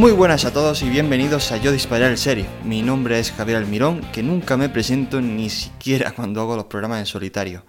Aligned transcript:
Muy 0.00 0.12
buenas 0.12 0.46
a 0.46 0.50
todos 0.50 0.80
y 0.80 0.88
bienvenidos 0.88 1.52
a 1.52 1.58
Yo 1.58 1.72
Disparar 1.72 2.10
el 2.10 2.16
Serie. 2.16 2.46
Mi 2.64 2.80
nombre 2.80 3.18
es 3.18 3.32
Javier 3.32 3.58
Almirón, 3.58 4.00
que 4.12 4.22
nunca 4.22 4.56
me 4.56 4.70
presento 4.70 5.20
ni 5.20 5.50
siquiera 5.50 6.12
cuando 6.16 6.40
hago 6.40 6.56
los 6.56 6.64
programas 6.64 7.00
en 7.00 7.04
solitario. 7.04 7.64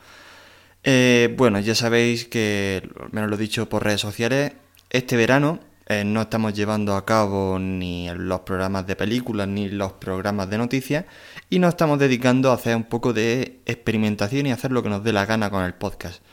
Eh, 0.82 1.36
bueno, 1.38 1.60
ya 1.60 1.76
sabéis 1.76 2.24
que, 2.30 2.90
al 3.02 3.12
menos 3.12 3.30
lo 3.30 3.36
he 3.36 3.40
dicho 3.40 3.68
por 3.68 3.84
redes 3.84 4.00
sociales, 4.00 4.54
este 4.90 5.18
verano 5.18 5.60
eh, 5.88 6.06
no 6.06 6.22
estamos 6.22 6.54
llevando 6.54 6.96
a 6.96 7.06
cabo 7.06 7.60
ni 7.60 8.10
los 8.16 8.40
programas 8.40 8.88
de 8.88 8.96
películas 8.96 9.50
ni 9.50 9.68
los 9.68 9.92
programas 9.92 10.50
de 10.50 10.58
noticias 10.58 11.04
y 11.50 11.60
nos 11.60 11.72
estamos 11.72 12.00
dedicando 12.00 12.52
a 12.52 12.54
hacer 12.54 12.78
un 12.78 12.86
poco 12.86 13.12
de 13.12 13.60
experimentación 13.66 14.46
y 14.46 14.54
hacer 14.54 14.72
lo 14.72 14.82
que 14.82 14.88
nos 14.88 15.04
dé 15.04 15.12
la 15.12 15.26
gana 15.26 15.50
con 15.50 15.66
el 15.66 15.74
podcast. 15.74 16.24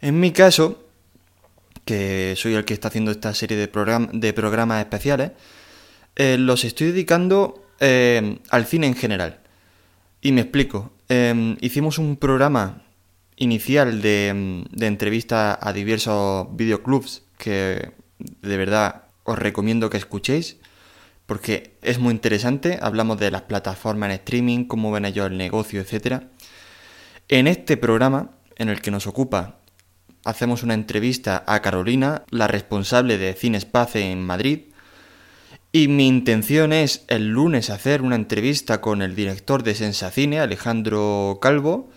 En 0.00 0.20
mi 0.20 0.30
caso, 0.30 0.83
que 1.84 2.34
soy 2.36 2.54
el 2.54 2.64
que 2.64 2.74
está 2.74 2.88
haciendo 2.88 3.10
esta 3.10 3.34
serie 3.34 3.56
de, 3.56 3.68
de 4.12 4.32
programas 4.32 4.80
especiales, 4.80 5.32
eh, 6.16 6.36
los 6.38 6.64
estoy 6.64 6.88
dedicando 6.88 7.66
eh, 7.80 8.38
al 8.50 8.66
cine 8.66 8.86
en 8.86 8.94
general. 8.94 9.40
Y 10.20 10.32
me 10.32 10.42
explico. 10.42 10.92
Em, 11.08 11.56
hicimos 11.60 11.98
un 11.98 12.16
programa 12.16 12.82
inicial 13.36 14.00
de, 14.00 14.64
de 14.70 14.86
entrevista 14.86 15.58
a 15.60 15.72
diversos 15.72 16.48
videoclubs 16.56 17.22
que 17.36 17.92
de 18.18 18.56
verdad 18.56 19.02
os 19.24 19.38
recomiendo 19.38 19.90
que 19.90 19.98
escuchéis 19.98 20.56
porque 21.26 21.76
es 21.82 21.98
muy 21.98 22.12
interesante. 22.12 22.78
Hablamos 22.80 23.18
de 23.18 23.30
las 23.30 23.42
plataformas 23.42 24.10
en 24.10 24.16
streaming, 24.16 24.64
cómo 24.64 24.92
ven 24.92 25.04
ellos 25.04 25.26
el 25.26 25.36
negocio, 25.36 25.80
etc. 25.80 26.24
En 27.28 27.46
este 27.46 27.76
programa, 27.76 28.30
en 28.56 28.68
el 28.68 28.80
que 28.80 28.90
nos 28.90 29.06
ocupa 29.06 29.58
hacemos 30.24 30.62
una 30.62 30.74
entrevista 30.74 31.44
a 31.46 31.60
Carolina, 31.62 32.24
la 32.30 32.48
responsable 32.48 33.18
de 33.18 33.34
Cinespace 33.34 34.10
en 34.10 34.22
Madrid, 34.22 34.60
y 35.70 35.88
mi 35.88 36.06
intención 36.06 36.72
es 36.72 37.04
el 37.08 37.30
lunes 37.30 37.68
hacer 37.68 38.02
una 38.02 38.14
entrevista 38.14 38.80
con 38.80 39.02
el 39.02 39.16
director 39.16 39.62
de 39.64 39.74
Sensacine, 39.74 40.40
Alejandro 40.40 41.38
Calvo, 41.42 41.90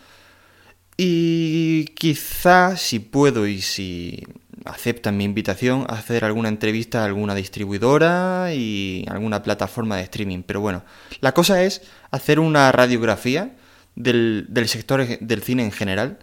y 0.97 1.85
quizá, 1.95 2.75
si 2.75 2.97
puedo 2.99 3.45
y 3.45 3.61
si 3.61 4.23
aceptan 4.65 5.15
mi 5.15 5.25
invitación, 5.25 5.85
hacer 5.89 6.25
alguna 6.25 6.49
entrevista 6.49 7.03
a 7.03 7.05
alguna 7.05 7.35
distribuidora 7.35 8.51
y 8.53 9.05
alguna 9.07 9.43
plataforma 9.43 9.97
de 9.97 10.03
streaming. 10.03 10.41
Pero 10.41 10.59
bueno, 10.59 10.83
la 11.21 11.33
cosa 11.33 11.61
es 11.61 11.83
hacer 12.09 12.39
una 12.39 12.71
radiografía 12.71 13.55
del, 13.95 14.47
del 14.49 14.67
sector 14.67 15.05
del 15.05 15.43
cine 15.43 15.63
en 15.63 15.71
general 15.71 16.17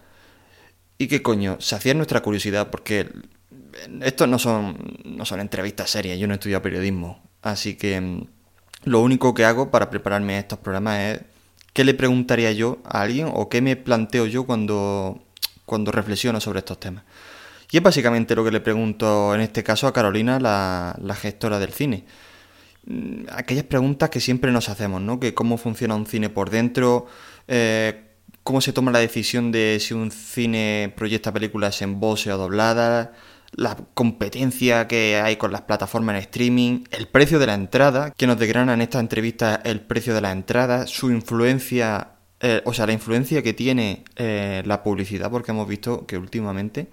y 0.99 1.09
qué 1.09 1.23
coño, 1.23 1.59
hacía 1.59 1.95
nuestra 1.95 2.21
curiosidad, 2.23 2.71
porque 2.71 3.11
estos 4.03 4.29
no 4.29 4.39
son, 4.39 4.77
no 5.05 5.25
son 5.25 5.41
entrevistas 5.41 5.91
serias, 5.91 6.19
yo 6.19 6.27
no 6.27 6.35
he 6.35 6.37
estudiado 6.37 6.63
periodismo, 6.63 7.23
así 7.43 7.75
que 7.75 8.01
mm, 8.01 8.27
lo 8.85 9.01
único 9.01 9.35
que 9.35 9.45
hago 9.45 9.71
para 9.71 9.91
prepararme 9.91 10.37
a 10.37 10.39
estos 10.41 10.59
programas 10.59 11.01
es 11.01 11.21
qué 11.73 11.85
le 11.85 11.95
preguntaría 11.95 12.53
yo 12.53 12.79
a 12.85 13.03
alguien 13.03 13.31
o 13.33 13.49
qué 13.49 13.61
me 13.61 13.77
planteo 13.77 14.27
yo 14.27 14.45
cuando, 14.45 15.23
cuando 15.67 15.91
reflexiono 15.93 16.41
sobre 16.41 16.61
estos 16.61 16.79
temas. 16.79 17.05
Y 17.71 17.79
es 17.79 17.83
básicamente 17.83 18.37
lo 18.37 18.45
que 18.45 18.53
le 18.53 18.61
pregunto 18.61 19.35
en 19.35 19.41
este 19.41 19.65
caso 19.65 19.89
a 19.89 19.93
Carolina, 19.93 20.39
la, 20.39 20.97
la 21.03 21.15
gestora 21.17 21.59
del 21.59 21.73
cine. 21.73 22.05
Mm, 22.87 23.25
aquellas 23.33 23.65
preguntas 23.65 24.11
que 24.11 24.21
siempre 24.21 24.53
nos 24.53 24.69
hacemos, 24.69 25.01
¿no? 25.01 25.19
Que 25.19 25.35
cómo 25.35 25.57
funciona 25.57 25.97
un 25.97 26.07
cine 26.07 26.29
por 26.29 26.51
dentro, 26.51 27.07
eh, 27.49 28.14
cómo 28.45 28.61
se 28.61 28.73
toma 28.73 28.93
la 28.93 29.01
decisión 29.01 29.51
de 29.51 29.79
si 29.81 29.95
un 29.95 30.13
cine 30.13 30.93
proyecta 30.97 31.33
películas 31.33 31.83
en 31.83 31.99
voz 31.99 32.27
o 32.27 32.37
doblada, 32.37 33.15
la 33.57 33.77
competencia 33.95 34.87
que 34.87 35.17
hay 35.17 35.37
con 35.37 35.51
las 35.51 35.63
plataformas 35.63 36.17
en 36.17 36.21
streaming, 36.23 36.85
el 36.91 37.09
precio 37.09 37.39
de 37.39 37.47
la 37.47 37.55
entrada, 37.55 38.11
que 38.11 38.27
nos 38.27 38.39
desgrana 38.39 38.75
en 38.75 38.83
esta 38.83 39.01
entrevista 39.01 39.61
el 39.65 39.81
precio 39.81 40.15
de 40.15 40.21
la 40.21 40.31
entrada, 40.31 40.87
su 40.87 41.11
influencia, 41.11 42.11
eh, 42.41 42.61
o 42.65 42.75
sea, 42.75 42.87
la 42.87 42.93
influencia 42.93 43.43
que 43.43 43.55
tiene 43.55 44.05
eh, 44.17 44.63
la 44.67 44.83
publicidad, 44.83 45.31
porque 45.31 45.53
hemos 45.53 45.67
visto 45.67 46.07
que 46.07 46.19
últimamente 46.19 46.89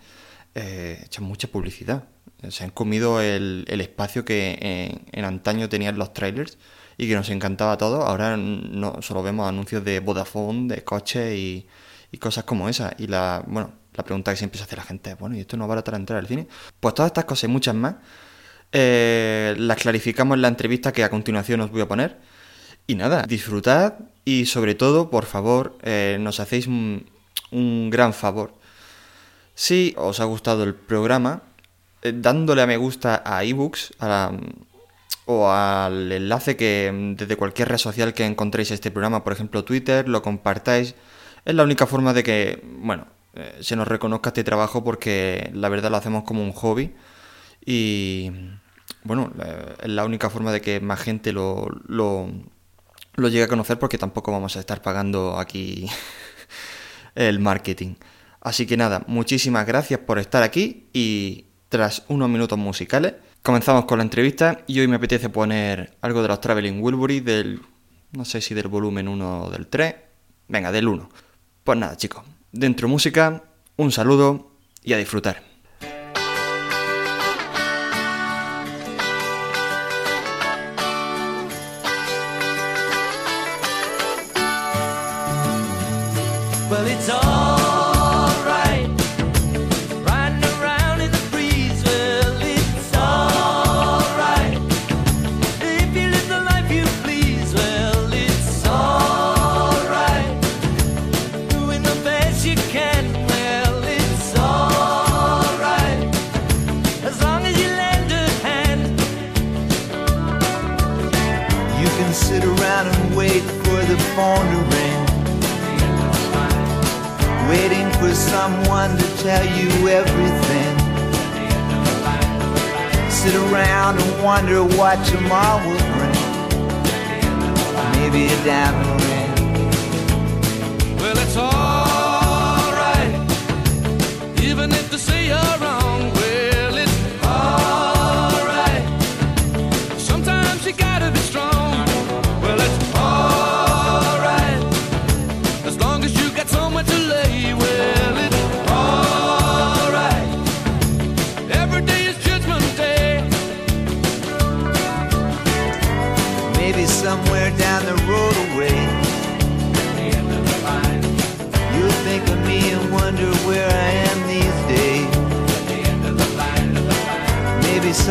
eh, 0.55 1.01
echan 1.05 1.25
mucha 1.25 1.49
publicidad. 1.49 2.05
Se 2.49 2.63
han 2.63 2.71
comido 2.71 3.21
el, 3.21 3.65
espacio 3.67 4.25
que 4.25 5.03
en 5.11 5.25
antaño 5.25 5.69
tenían 5.69 5.99
los 5.99 6.11
trailers 6.11 6.57
y 7.01 7.07
que 7.07 7.15
nos 7.15 7.31
encantaba 7.31 7.77
todo, 7.79 8.03
ahora 8.03 8.37
no 8.37 9.01
solo 9.01 9.23
vemos 9.23 9.49
anuncios 9.49 9.83
de 9.83 9.99
Vodafone, 9.99 10.67
de 10.67 10.83
coches 10.83 11.35
y, 11.35 11.67
cosas 12.19 12.43
como 12.43 12.69
esas. 12.69 12.93
Y 12.99 13.07
la, 13.07 13.43
bueno, 13.47 13.73
la 13.95 14.03
pregunta 14.03 14.29
que 14.29 14.37
siempre 14.37 14.59
se 14.59 14.65
hace 14.65 14.75
la 14.75 14.83
gente 14.83 15.09
es, 15.09 15.17
bueno, 15.17 15.35
¿y 15.35 15.39
esto 15.39 15.57
no 15.57 15.67
va 15.67 15.73
a 15.77 15.95
entrar 15.95 16.19
al 16.19 16.27
cine? 16.27 16.47
Pues 16.79 16.93
todas 16.93 17.09
estas 17.09 17.25
cosas 17.25 17.45
y 17.45 17.47
muchas 17.47 17.73
más 17.73 17.95
eh, 18.71 19.55
las 19.57 19.77
clarificamos 19.77 20.35
en 20.35 20.43
la 20.43 20.47
entrevista 20.49 20.93
que 20.93 21.03
a 21.03 21.09
continuación 21.09 21.61
os 21.61 21.71
voy 21.71 21.81
a 21.81 21.87
poner. 21.87 22.19
Y 22.85 22.93
nada, 22.93 23.23
disfrutad 23.23 23.95
y 24.23 24.45
sobre 24.45 24.75
todo, 24.75 25.09
por 25.09 25.25
favor, 25.25 25.79
eh, 25.81 26.17
nos 26.19 26.39
hacéis 26.39 26.67
un, 26.67 27.09
gran 27.89 28.13
favor. 28.13 28.53
Si 29.55 29.95
os 29.97 30.19
ha 30.19 30.25
gustado 30.25 30.63
el 30.65 30.75
programa, 30.75 31.41
eh, 32.03 32.13
dándole 32.15 32.61
a 32.61 32.67
me 32.67 32.77
gusta 32.77 33.23
a 33.25 33.43
ebooks, 33.43 33.93
a 33.97 34.07
la, 34.07 34.31
o 35.25 35.49
al 35.49 36.11
enlace 36.11 36.55
que 36.55 36.91
mm, 36.93 37.15
desde 37.15 37.35
cualquier 37.37 37.69
red 37.69 37.77
social 37.77 38.13
que 38.13 38.25
encontréis 38.25 38.71
este 38.71 38.91
programa, 38.91 39.23
por 39.23 39.33
ejemplo 39.33 39.63
Twitter, 39.63 40.07
lo 40.07 40.21
compartáis. 40.21 40.95
Es 41.45 41.55
la 41.55 41.63
única 41.63 41.87
forma 41.87 42.13
de 42.13 42.23
que, 42.23 42.63
bueno, 42.63 43.07
eh, 43.33 43.57
se 43.61 43.75
nos 43.75 43.87
reconozca 43.87 44.29
este 44.29 44.43
trabajo 44.43 44.83
porque 44.83 45.49
la 45.53 45.69
verdad 45.69 45.91
lo 45.91 45.97
hacemos 45.97 46.23
como 46.23 46.43
un 46.43 46.51
hobby 46.51 46.93
y, 47.65 48.31
bueno, 49.03 49.31
es 49.81 49.89
la 49.89 50.05
única 50.05 50.29
forma 50.29 50.51
de 50.51 50.61
que 50.61 50.79
más 50.79 50.99
gente 50.99 51.31
lo, 51.31 51.67
lo, 51.87 52.29
lo 53.15 53.27
llegue 53.27 53.43
a 53.43 53.47
conocer 53.47 53.79
porque 53.79 53.97
tampoco 53.97 54.31
vamos 54.31 54.55
a 54.57 54.59
estar 54.59 54.81
pagando 54.81 55.39
aquí 55.39 55.87
el 57.15 57.39
marketing. 57.39 57.95
Así 58.41 58.65
que 58.65 58.77
nada, 58.77 59.03
muchísimas 59.07 59.65
gracias 59.67 59.99
por 59.99 60.17
estar 60.19 60.43
aquí 60.43 60.87
y 60.93 61.45
tras 61.69 62.03
unos 62.07 62.27
minutos 62.27 62.57
musicales 62.57 63.13
Comenzamos 63.43 63.85
con 63.85 63.97
la 63.97 64.03
entrevista 64.03 64.61
y 64.67 64.79
hoy 64.79 64.87
me 64.87 64.97
apetece 64.97 65.29
poner 65.29 65.97
algo 66.01 66.21
de 66.21 66.27
los 66.27 66.39
Traveling 66.39 66.79
Wilbury 66.79 67.21
del, 67.21 67.59
no 68.11 68.23
sé 68.23 68.39
si 68.39 68.53
del 68.53 68.67
volumen 68.67 69.07
1 69.07 69.45
o 69.45 69.49
del 69.49 69.65
3, 69.65 69.95
venga, 70.47 70.71
del 70.71 70.87
1. 70.87 71.09
Pues 71.63 71.79
nada 71.79 71.97
chicos, 71.97 72.23
dentro 72.51 72.87
música, 72.87 73.43
un 73.77 73.91
saludo 73.91 74.51
y 74.83 74.93
a 74.93 74.97
disfrutar. 74.97 75.50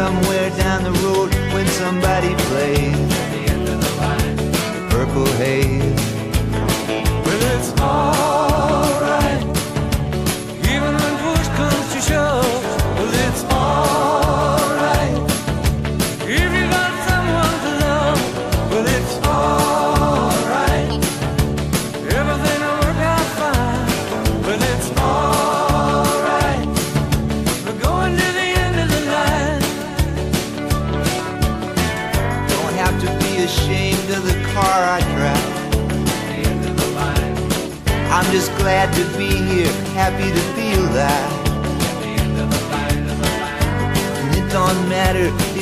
Somewhere 0.01 0.49
down 0.57 0.83
the 0.83 0.91
road 0.93 1.00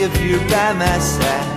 if 0.01 0.21
you're 0.21 0.39
by 0.49 0.73
my 0.75 0.99
side. 0.99 1.48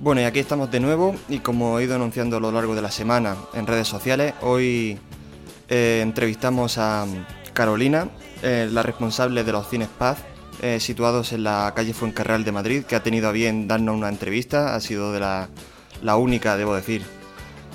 Bueno, 0.00 0.22
y 0.22 0.24
aquí 0.24 0.38
estamos 0.38 0.70
de 0.70 0.80
nuevo 0.80 1.14
y 1.28 1.40
como 1.40 1.78
he 1.78 1.84
ido 1.84 1.94
anunciando 1.94 2.38
a 2.38 2.40
lo 2.40 2.50
largo 2.50 2.74
de 2.74 2.80
la 2.80 2.90
semana 2.90 3.36
en 3.52 3.66
redes 3.66 3.86
sociales, 3.86 4.32
hoy 4.40 4.98
eh, 5.68 6.00
entrevistamos 6.02 6.78
a 6.78 7.04
Carolina, 7.52 8.08
eh, 8.42 8.66
la 8.72 8.82
responsable 8.82 9.44
de 9.44 9.52
los 9.52 9.68
cines 9.68 9.88
Paz, 9.88 10.24
eh, 10.62 10.80
situados 10.80 11.34
en 11.34 11.44
la 11.44 11.74
calle 11.76 11.92
Fuencarral 11.92 12.44
de 12.44 12.52
Madrid, 12.52 12.84
que 12.86 12.96
ha 12.96 13.02
tenido 13.02 13.28
a 13.28 13.32
bien 13.32 13.68
darnos 13.68 13.94
una 13.94 14.08
entrevista, 14.08 14.74
ha 14.74 14.80
sido 14.80 15.12
de 15.12 15.20
la, 15.20 15.50
la 16.00 16.16
única, 16.16 16.56
debo 16.56 16.74
decir, 16.74 17.04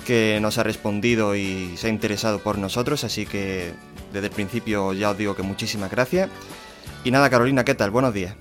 que 0.04 0.40
nos 0.42 0.58
ha 0.58 0.64
respondido 0.64 1.36
y 1.36 1.76
se 1.76 1.86
ha 1.86 1.90
interesado 1.90 2.40
por 2.40 2.58
nosotros, 2.58 3.04
así 3.04 3.24
que 3.24 3.72
desde 4.12 4.26
el 4.26 4.32
principio 4.32 4.92
ya 4.94 5.10
os 5.10 5.18
digo 5.18 5.36
que 5.36 5.44
muchísimas 5.44 5.92
gracias. 5.92 6.28
Y 7.04 7.12
nada, 7.12 7.30
Carolina, 7.30 7.62
¿qué 7.62 7.76
tal? 7.76 7.92
Buenos 7.92 8.12
días. 8.12 8.34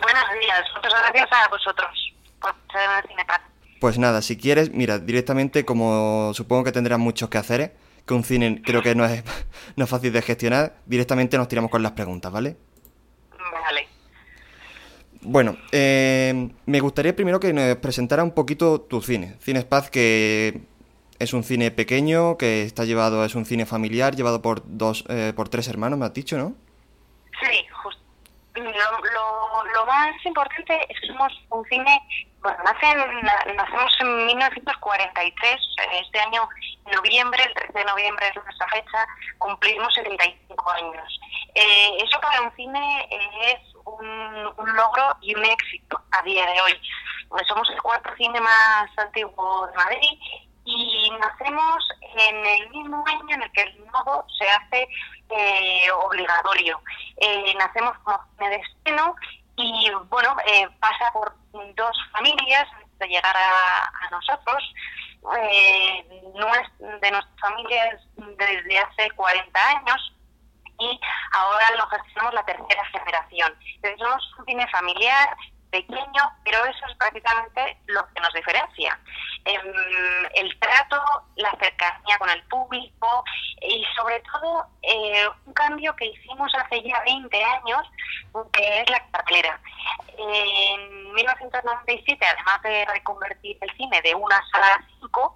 Buenos 0.00 0.24
días, 0.40 0.62
muchas 0.76 0.92
gracias 0.92 1.28
a 1.32 1.48
vosotros 1.48 2.03
por 2.44 2.54
ser. 2.72 3.04
Pues 3.80 3.98
nada, 3.98 4.22
si 4.22 4.36
quieres, 4.36 4.72
mira, 4.72 4.98
directamente, 4.98 5.64
como 5.64 6.32
supongo 6.34 6.64
que 6.64 6.72
tendrás 6.72 6.98
muchos 6.98 7.28
que 7.28 7.38
hacer, 7.38 7.74
que 8.06 8.14
un 8.14 8.24
cine 8.24 8.62
creo 8.64 8.82
que 8.82 8.94
no 8.94 9.04
es, 9.04 9.24
no 9.76 9.84
es 9.84 9.90
fácil 9.90 10.12
de 10.12 10.22
gestionar, 10.22 10.76
directamente 10.86 11.36
nos 11.36 11.48
tiramos 11.48 11.70
con 11.70 11.82
las 11.82 11.92
preguntas, 11.92 12.32
¿vale? 12.32 12.56
Vale. 13.52 13.88
Bueno, 15.22 15.56
eh, 15.72 16.50
me 16.66 16.80
gustaría 16.80 17.16
primero 17.16 17.40
que 17.40 17.52
nos 17.52 17.76
presentara 17.76 18.22
un 18.22 18.32
poquito 18.32 18.80
tu 18.80 19.00
cine. 19.00 19.36
Cines 19.40 19.64
Paz, 19.64 19.90
que 19.90 20.60
es 21.18 21.32
un 21.32 21.44
cine 21.44 21.70
pequeño, 21.70 22.36
que 22.36 22.62
está 22.62 22.84
llevado, 22.84 23.24
es 23.24 23.34
un 23.34 23.46
cine 23.46 23.64
familiar, 23.64 24.16
llevado 24.16 24.42
por 24.42 24.62
dos, 24.66 25.04
eh, 25.08 25.32
por 25.34 25.48
tres 25.48 25.68
hermanos, 25.68 25.98
me 25.98 26.04
has 26.04 26.12
dicho, 26.12 26.36
¿no? 26.36 26.54
Sí, 27.40 27.66
justo. 27.82 28.00
Lo, 28.54 28.62
lo, 28.62 29.72
lo 29.74 29.86
más 29.86 30.14
importante 30.24 30.78
es 30.88 31.00
que 31.00 31.06
somos 31.08 31.32
un 31.50 31.64
cine, 31.64 32.00
bueno, 32.44 32.58
nace 32.62 32.86
en- 32.90 33.20
na- 33.22 33.44
nacemos 33.56 33.92
en 34.00 34.26
1943, 34.26 35.54
eh, 35.54 36.00
este 36.02 36.20
año, 36.20 36.46
noviembre, 36.92 37.42
el 37.42 37.54
13 37.54 37.72
de 37.78 37.84
noviembre 37.86 38.28
es 38.28 38.36
nuestra 38.36 38.68
fecha, 38.68 39.06
cumplimos 39.38 39.92
75 39.94 40.70
años. 40.70 41.20
Eh, 41.54 41.96
eso 42.04 42.20
para 42.20 42.42
un 42.42 42.54
cine 42.54 43.08
eh, 43.10 43.52
es 43.52 43.74
un, 43.86 44.44
logro 44.76 45.16
y 45.22 45.34
un 45.34 45.44
éxito 45.44 46.00
a 46.12 46.22
día 46.22 46.44
de 46.46 46.60
hoy. 46.60 46.72
Eh, 46.72 47.44
Somos 47.48 47.68
el 47.70 47.80
cuarto 47.80 48.10
cine 48.16 48.40
más 48.40 48.90
antiguo 48.98 49.66
de 49.68 49.76
Madrid 49.76 50.18
y 50.66 51.10
nacemos 51.20 51.88
en 52.16 52.44
el 52.46 52.70
mismo 52.70 53.02
año 53.06 53.34
en 53.36 53.42
el 53.42 53.52
que 53.52 53.62
el 53.62 53.86
nodo 53.86 54.26
se 54.38 54.48
hace 54.50 54.86
eh, 55.30 55.90
obligatorio. 55.92 56.80
Nacemos 57.58 57.96
como 58.04 58.20
cine 58.36 58.50
de 58.50 58.56
estreno 58.56 59.14
y 59.56 59.90
bueno, 60.08 60.36
eh, 60.46 60.68
pasa 60.80 61.12
por 61.12 61.34
dos 61.74 61.96
familias 62.12 62.66
antes 62.74 62.98
de 62.98 63.08
llegar 63.08 63.36
a, 63.36 64.06
a 64.06 64.10
nosotros. 64.10 64.62
Eh, 65.40 66.04
de 67.00 67.10
nuestras 67.10 67.40
familias 67.40 68.00
desde 68.36 68.78
hace 68.78 69.10
40 69.12 69.68
años 69.70 70.14
y 70.78 71.00
ahora 71.32 71.70
lo 71.78 71.86
gestionamos 71.86 72.34
la 72.34 72.44
tercera 72.44 72.84
generación. 72.86 73.54
Entonces 73.76 73.98
somos 73.98 74.34
un 74.38 74.44
cine 74.44 74.68
familiar, 74.68 75.36
pequeño, 75.70 76.22
pero 76.44 76.64
eso 76.66 76.86
es 76.88 76.96
prácticamente 76.96 77.78
lo 77.86 78.06
que 78.12 78.20
nos 78.20 78.32
diferencia. 78.32 78.98
Em, 79.44 79.62
el 80.34 80.58
trato, 80.58 81.02
la 81.36 81.50
cercanía 81.58 82.18
con 82.18 82.30
el 82.30 82.42
público 82.44 83.24
y 83.60 83.84
sobre 83.96 84.20
todo 84.20 84.66
eh, 84.82 85.28
un 85.46 85.52
cambio 85.52 85.94
que 85.96 86.06
hicimos 86.06 86.52
hace 86.54 86.82
ya 86.82 87.02
20 87.04 87.44
años, 87.44 87.82
que 88.52 88.80
es 88.82 88.90
la 88.90 89.00
cartelera. 89.10 89.58
En 90.16 91.12
1997, 92.24 92.26
además 92.26 92.62
de 92.62 92.84
reconvertir 92.86 93.58
el 93.60 93.76
cine 93.76 94.00
de 94.02 94.14
una 94.14 94.40
sala 94.50 94.74
a 94.74 94.86
cinco, 95.00 95.34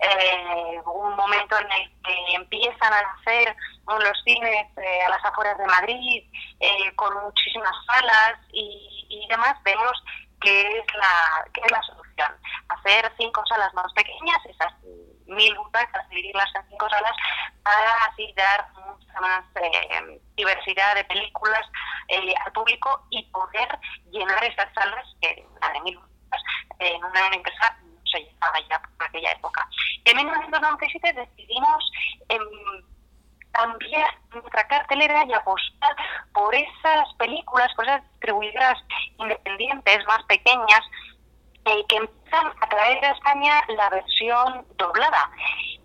eh, 0.00 0.80
un 0.84 1.16
momento 1.16 1.58
en 1.58 1.72
el 1.72 2.02
que 2.02 2.34
empiezan 2.34 2.92
a 2.92 3.02
nacer 3.02 3.56
los 3.86 4.22
cines 4.22 4.66
eh, 4.76 5.02
a 5.06 5.08
las 5.08 5.24
afueras 5.24 5.58
de 5.58 5.66
Madrid 5.66 6.24
eh, 6.60 6.94
con 6.94 7.12
muchísimas 7.24 7.74
salas 7.86 8.38
y, 8.52 9.06
y 9.08 9.28
demás, 9.28 9.56
vemos 9.64 9.92
que 10.40 10.60
es 10.60 10.94
la 10.94 11.44
que 11.52 11.60
es 11.64 11.70
la 11.70 11.82
solución. 11.82 12.32
Hacer 12.68 13.12
cinco 13.18 13.42
salas 13.48 13.74
más 13.74 13.92
pequeñas, 13.94 14.38
esas 14.46 14.72
mil 15.26 15.54
butacas, 15.56 16.08
dividirlas 16.10 16.48
en 16.54 16.68
cinco 16.68 16.88
salas, 16.88 17.12
para 17.62 17.92
así 18.04 18.32
dar 18.36 18.68
mucha 18.72 19.20
más 19.20 19.44
diversidad 20.36 20.94
de 20.94 21.04
películas 21.04 21.66
eh, 22.08 22.34
al 22.44 22.52
público 22.52 23.06
y 23.10 23.22
poder 23.24 23.68
llenar 24.10 24.42
esas 24.44 24.72
salas, 24.72 25.04
que 25.20 25.44
la 25.60 25.72
de 25.72 25.80
mil 25.80 25.98
butacas, 25.98 26.42
eh, 26.78 26.92
en 26.94 27.04
una 27.04 27.26
empresa 27.26 27.76
no 27.82 28.00
se 28.10 28.20
llegaba 28.20 28.58
ya 28.70 28.80
por 28.80 29.06
aquella 29.06 29.32
época. 29.32 29.68
En 30.04 30.16
1997 30.16 31.12
decidimos 31.12 31.92
em, 32.28 32.40
cambiar 33.52 34.18
nuestra 34.32 34.66
cartelera 34.68 35.17
y 35.28 35.32
apostar 35.34 35.96
por 36.32 36.54
esas 36.54 37.12
películas, 37.18 37.72
por 37.74 37.84
esas 37.86 38.02
distribuidoras 38.12 38.78
independientes 39.18 40.06
más 40.06 40.22
pequeñas 40.24 40.80
eh, 41.64 41.84
que 41.88 41.96
empiezan 41.96 42.46
a 42.60 42.68
traer 42.68 43.04
a 43.04 43.10
España 43.12 43.54
la 43.68 43.90
versión 43.90 44.66
doblada. 44.76 45.30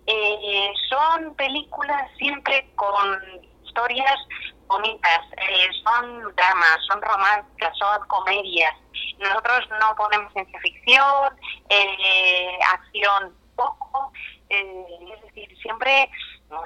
Eh, 0.06 0.70
son 0.88 1.34
películas 1.36 2.10
siempre 2.18 2.70
con 2.76 3.20
historias 3.64 4.18
bonitas, 4.66 5.20
eh, 5.36 5.68
son 5.82 6.34
dramas, 6.36 6.78
son 6.88 7.02
románticas, 7.02 7.76
son 7.78 8.06
comedias. 8.08 8.74
Nosotros 9.18 9.68
no 9.80 9.94
ponemos 9.96 10.32
ciencia 10.32 10.58
ficción, 10.60 11.36
eh, 11.68 12.58
acción 12.72 13.36
poco, 13.56 14.12
eh, 14.48 14.84
es 15.14 15.22
decir, 15.22 15.56
siempre 15.60 16.10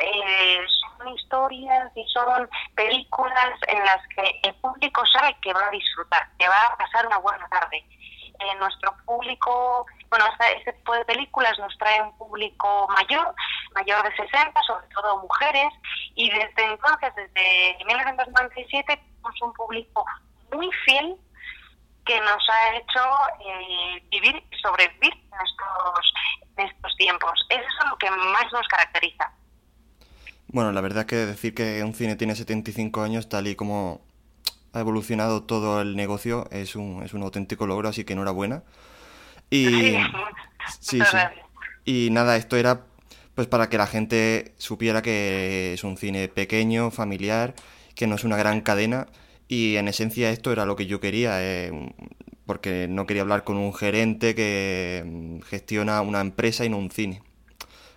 eh, 0.01 0.59
son 0.97 1.09
historias 1.09 1.91
y 1.97 2.05
son 2.09 2.49
películas 2.75 3.55
en 3.69 3.85
las 3.85 3.99
que 4.15 4.41
el 4.43 4.55
público 4.57 5.05
sabe 5.07 5.37
que 5.43 5.53
va 5.53 5.67
a 5.67 5.71
disfrutar, 5.71 6.29
que 6.39 6.49
va 6.49 6.67
a 6.67 6.77
pasar 6.77 7.07
una 7.07 7.19
buena 7.19 7.49
tarde. 7.49 7.85
Eh, 8.41 8.55
nuestro 8.61 8.95
público, 9.05 9.85
bueno, 10.11 10.25
esta- 10.27 10.51
este 10.53 10.73
tipo 10.73 10.93
de 10.95 11.05
películas 11.05 11.59
nos 11.59 11.77
trae 11.77 12.01
un 12.01 12.17
público 12.17 12.87
mayor, 12.97 13.35
mayor 13.75 14.01
de 14.09 14.15
60, 14.17 14.63
sobre 14.63 14.87
todo 14.95 15.19
mujeres, 15.23 15.69
y 16.15 16.31
desde 16.31 16.65
entonces, 16.65 17.13
desde 17.17 17.85
1997, 17.85 18.97
tenemos 18.97 19.43
un 19.43 19.53
público 19.55 20.05
muy 20.55 20.71
fiel 20.85 21.17
que 22.07 22.21
nos 22.21 22.49
ha 22.49 22.75
hecho 22.77 23.03
eh, 23.45 24.03
vivir 24.09 24.43
y 24.51 24.57
sobrevivir 24.61 25.13
en 25.13 25.41
estos, 25.45 26.13
en 26.57 26.67
estos 26.67 26.81
tiempos. 26.99 27.33
Eso 27.49 27.61
es 27.61 27.91
lo 27.91 27.97
que 27.97 28.11
más 28.11 28.53
nos 28.53 28.67
caracteriza. 28.69 29.33
Bueno, 30.49 30.73
la 30.73 30.81
verdad 30.81 31.01
es 31.01 31.07
que 31.07 31.17
decir 31.17 31.55
que 31.55 31.83
un 31.85 31.95
cine 31.95 32.17
tiene 32.17 32.35
75 32.35 33.03
años, 33.03 33.29
tal 33.29 33.47
y 33.47 33.55
como 33.55 34.01
ha 34.73 34.81
evolucionado 34.81 35.43
todo 35.43 35.81
el 35.81 35.97
negocio, 35.97 36.49
es 36.51 36.77
un, 36.77 37.03
es 37.03 37.15
un 37.15 37.23
auténtico 37.23 37.67
logro, 37.67 37.89
así 37.89 38.05
que 38.05 38.15
enhorabuena. 38.15 38.63
Y, 39.51 39.97
sí, 40.81 41.01
sí. 41.01 41.17
y 41.85 42.11
nada, 42.11 42.37
esto 42.37 42.57
era 42.57 42.83
pues 43.35 43.47
para 43.47 43.69
que 43.69 43.79
la 43.79 43.87
gente 43.87 44.53
supiera 44.59 45.01
que 45.01 45.75
es 45.75 45.85
un 45.85 45.97
cine 45.97 46.27
pequeño, 46.27 46.91
familiar, 46.91 47.55
que 47.95 48.09
no 48.09 48.17
es 48.17 48.25
una 48.25 48.37
gran 48.37 48.63
cadena. 48.63 49.07
Y 49.47 49.77
en 49.77 49.87
esencia 49.87 50.31
esto 50.31 50.51
era 50.51 50.67
lo 50.67 50.75
que 50.75 50.87
yo 50.87 50.99
quería, 50.99 51.41
eh, 51.41 51.93
porque 52.49 52.87
no 52.89 53.07
quería 53.07 53.21
hablar 53.21 53.45
con 53.45 53.59
un 53.59 53.75
gerente 53.75 54.35
que 54.35 55.05
mm, 55.05 55.41
gestiona 55.43 56.01
una 56.01 56.23
empresa 56.23 56.65
y 56.65 56.71
no 56.71 56.79
un 56.79 56.91
cine. 56.91 57.21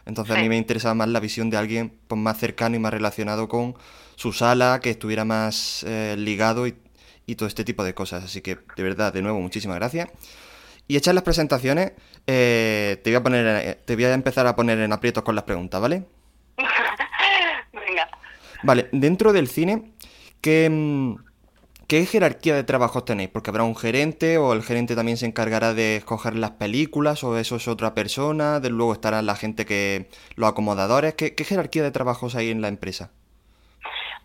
Entonces 0.06 0.36
a 0.36 0.42
mí 0.42 0.50
me 0.50 0.58
interesaba 0.58 0.94
más 0.94 1.08
la 1.08 1.22
visión 1.22 1.50
de 1.50 1.56
alguien 1.56 1.98
pues, 2.08 2.20
más 2.20 2.38
cercano 2.38 2.76
y 2.76 2.80
más 2.80 2.92
relacionado 2.92 3.48
con 3.48 3.76
su 4.18 4.34
sala, 4.34 4.82
que 4.84 4.90
estuviera 4.90 5.24
más 5.24 5.86
eh, 5.88 6.16
ligado 6.18 6.68
y, 6.68 6.76
y, 7.26 7.36
todo 7.36 7.48
este 7.48 7.64
tipo 7.64 7.86
de 7.86 7.94
cosas. 7.94 8.26
Así 8.26 8.42
que 8.42 8.58
de 8.76 8.84
verdad, 8.84 9.14
de 9.14 9.22
nuevo, 9.22 9.40
muchísimas 9.40 9.78
gracias. 9.78 10.10
Y 10.86 10.98
hechas 10.98 11.16
las 11.16 11.24
presentaciones, 11.24 11.94
eh, 12.28 13.00
te, 13.02 13.10
voy 13.10 13.16
a 13.16 13.24
poner, 13.24 13.48
eh, 13.48 13.80
te 13.86 13.96
voy 13.96 14.04
a 14.04 14.14
empezar 14.14 14.48
a 14.48 14.56
poner 14.58 14.80
en 14.80 14.92
aprietos 14.92 15.24
con 15.24 15.34
las 15.34 15.46
preguntas, 15.46 15.80
¿vale? 15.80 16.04
Venga. 17.72 18.10
Vale, 18.64 18.90
dentro 18.92 19.32
del 19.32 19.48
cine, 19.48 19.94
¿qué, 20.42 20.70
mm, 20.70 21.31
¿qué 21.92 22.06
jerarquía 22.06 22.56
de 22.56 22.64
trabajos 22.64 23.04
tenéis? 23.04 23.30
Porque 23.30 23.50
habrá 23.50 23.64
un 23.64 23.76
gerente 23.76 24.38
o 24.38 24.54
el 24.54 24.64
gerente 24.64 24.96
también 24.96 25.18
se 25.18 25.26
encargará 25.26 25.74
de 25.74 25.98
escoger 25.98 26.38
las 26.38 26.52
películas 26.52 27.22
o 27.26 27.38
eso 27.38 27.58
es 27.58 27.68
otra 27.68 27.94
persona, 27.94 28.62
de 28.62 28.70
luego 28.70 28.94
estará 28.94 29.22
la 29.22 29.36
gente 29.36 29.66
que, 29.66 30.10
los 30.38 30.50
acomodadores. 30.50 31.16
¿Qué, 31.16 31.36
jerarquía 31.44 31.84
de 31.84 31.92
trabajos 31.92 32.36
hay 32.36 32.50
en 32.50 32.62
la 32.62 32.70
empresa? 32.70 33.12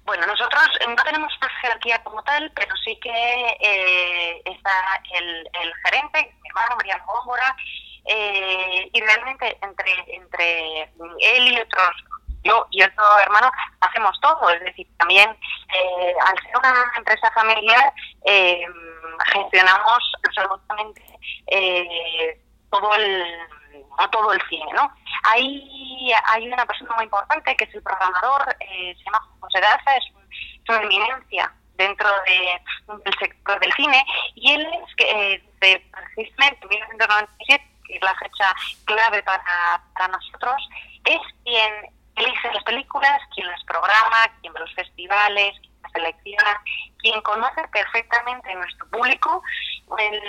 Bueno, 0.05 0.29
nosotros 0.29 0.63
no 0.87 1.03
tenemos 1.03 1.33
una 1.43 1.51
jerarquía 1.61 2.01
como 2.05 2.23
tal, 2.23 2.53
pero 2.55 2.73
sí 2.85 2.97
que 3.03 3.11
eh, 3.11 4.43
está 4.45 5.03
el, 5.19 5.27
el 5.61 5.73
gerente, 5.85 6.37
mi 6.45 6.49
hermano 6.51 6.77
Mariano 6.77 7.05
Góngora, 7.05 7.57
eh, 8.05 8.89
y 8.93 9.01
realmente 9.01 9.59
entre, 9.61 10.15
entre 10.15 10.83
él 10.83 11.49
y 11.49 11.59
otros, 11.59 11.91
yo 12.47 12.67
y 12.71 12.83
otro 12.83 13.05
hermano, 13.21 13.51
hacemos 13.81 14.19
todo. 14.21 14.49
Es 14.51 14.61
decir, 14.61 14.87
también 14.99 15.31
eh, 15.31 16.15
al 16.27 16.35
ser 16.43 16.57
una 16.57 16.93
empresa 16.97 17.31
familiar, 17.33 17.93
eh, 18.25 18.65
gestionamos 19.33 20.13
absolutamente 20.25 21.03
eh, 21.49 22.41
todo 22.71 22.95
el 22.95 23.25
todo 24.11 24.33
el 24.33 24.41
cine, 24.49 24.73
¿no? 24.75 24.91
Hay, 25.25 26.13
hay 26.33 26.47
una 26.47 26.67
persona 26.67 26.95
muy 26.97 27.05
importante 27.05 27.57
que 27.57 27.65
es 27.65 27.75
el 27.75 27.83
programador, 27.83 28.57
eh, 28.61 28.95
se 28.97 29.05
llama 29.05 29.27
José 29.41 29.61
Daza, 29.61 29.97
es, 29.97 30.05
es 30.05 30.69
una 30.69 30.83
eminencia 30.83 31.53
dentro 31.75 32.09
de, 32.27 32.95
del 33.05 33.19
sector 33.19 33.61
del 33.61 33.73
cine 33.73 34.05
y 34.35 34.53
él 34.53 34.67
es 34.67 34.95
que 34.97 35.43
de, 35.61 35.87
precisamente 36.15 36.67
1997, 36.67 37.65
que 37.87 37.95
es 37.97 38.03
la 38.03 38.15
fecha 38.15 38.55
clave 38.85 39.23
para, 39.23 39.83
para 39.95 40.09
nosotros, 40.09 40.57
es 41.05 41.21
quien 41.45 41.96
elige 42.17 42.53
las 42.53 42.65
películas, 42.65 43.21
quien 43.35 43.47
las 43.47 43.63
programa, 43.65 44.29
quien 44.41 44.53
ve 44.53 44.61
los 44.61 44.75
festivales, 44.75 45.53
quien 45.61 45.83
las 45.83 45.93
selecciona, 45.93 46.63
quien 46.99 47.21
conoce 47.23 47.67
perfectamente 47.69 48.51
a 48.51 48.55
nuestro 48.55 48.89
público 48.91 49.43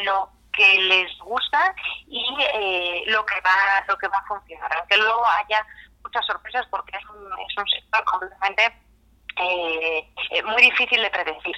lo 0.03 0.29
que 0.53 0.79
les 0.81 1.17
gusta 1.19 1.73
y 2.07 2.25
eh, 2.53 3.03
lo 3.07 3.25
que 3.25 3.39
va 3.41 3.83
lo 3.87 3.97
que 3.97 4.07
va 4.07 4.17
a 4.17 4.27
funcionar. 4.27 4.75
Aunque 4.77 4.97
luego 4.97 5.25
haya 5.27 5.65
muchas 6.03 6.25
sorpresas 6.25 6.65
porque 6.69 6.97
es 6.97 7.05
un, 7.05 7.25
es 7.47 7.57
un 7.57 7.67
sector 7.67 8.03
completamente 8.05 8.73
eh, 9.39 10.09
eh, 10.31 10.43
muy 10.43 10.61
difícil 10.61 11.01
de 11.01 11.09
predecir. 11.09 11.55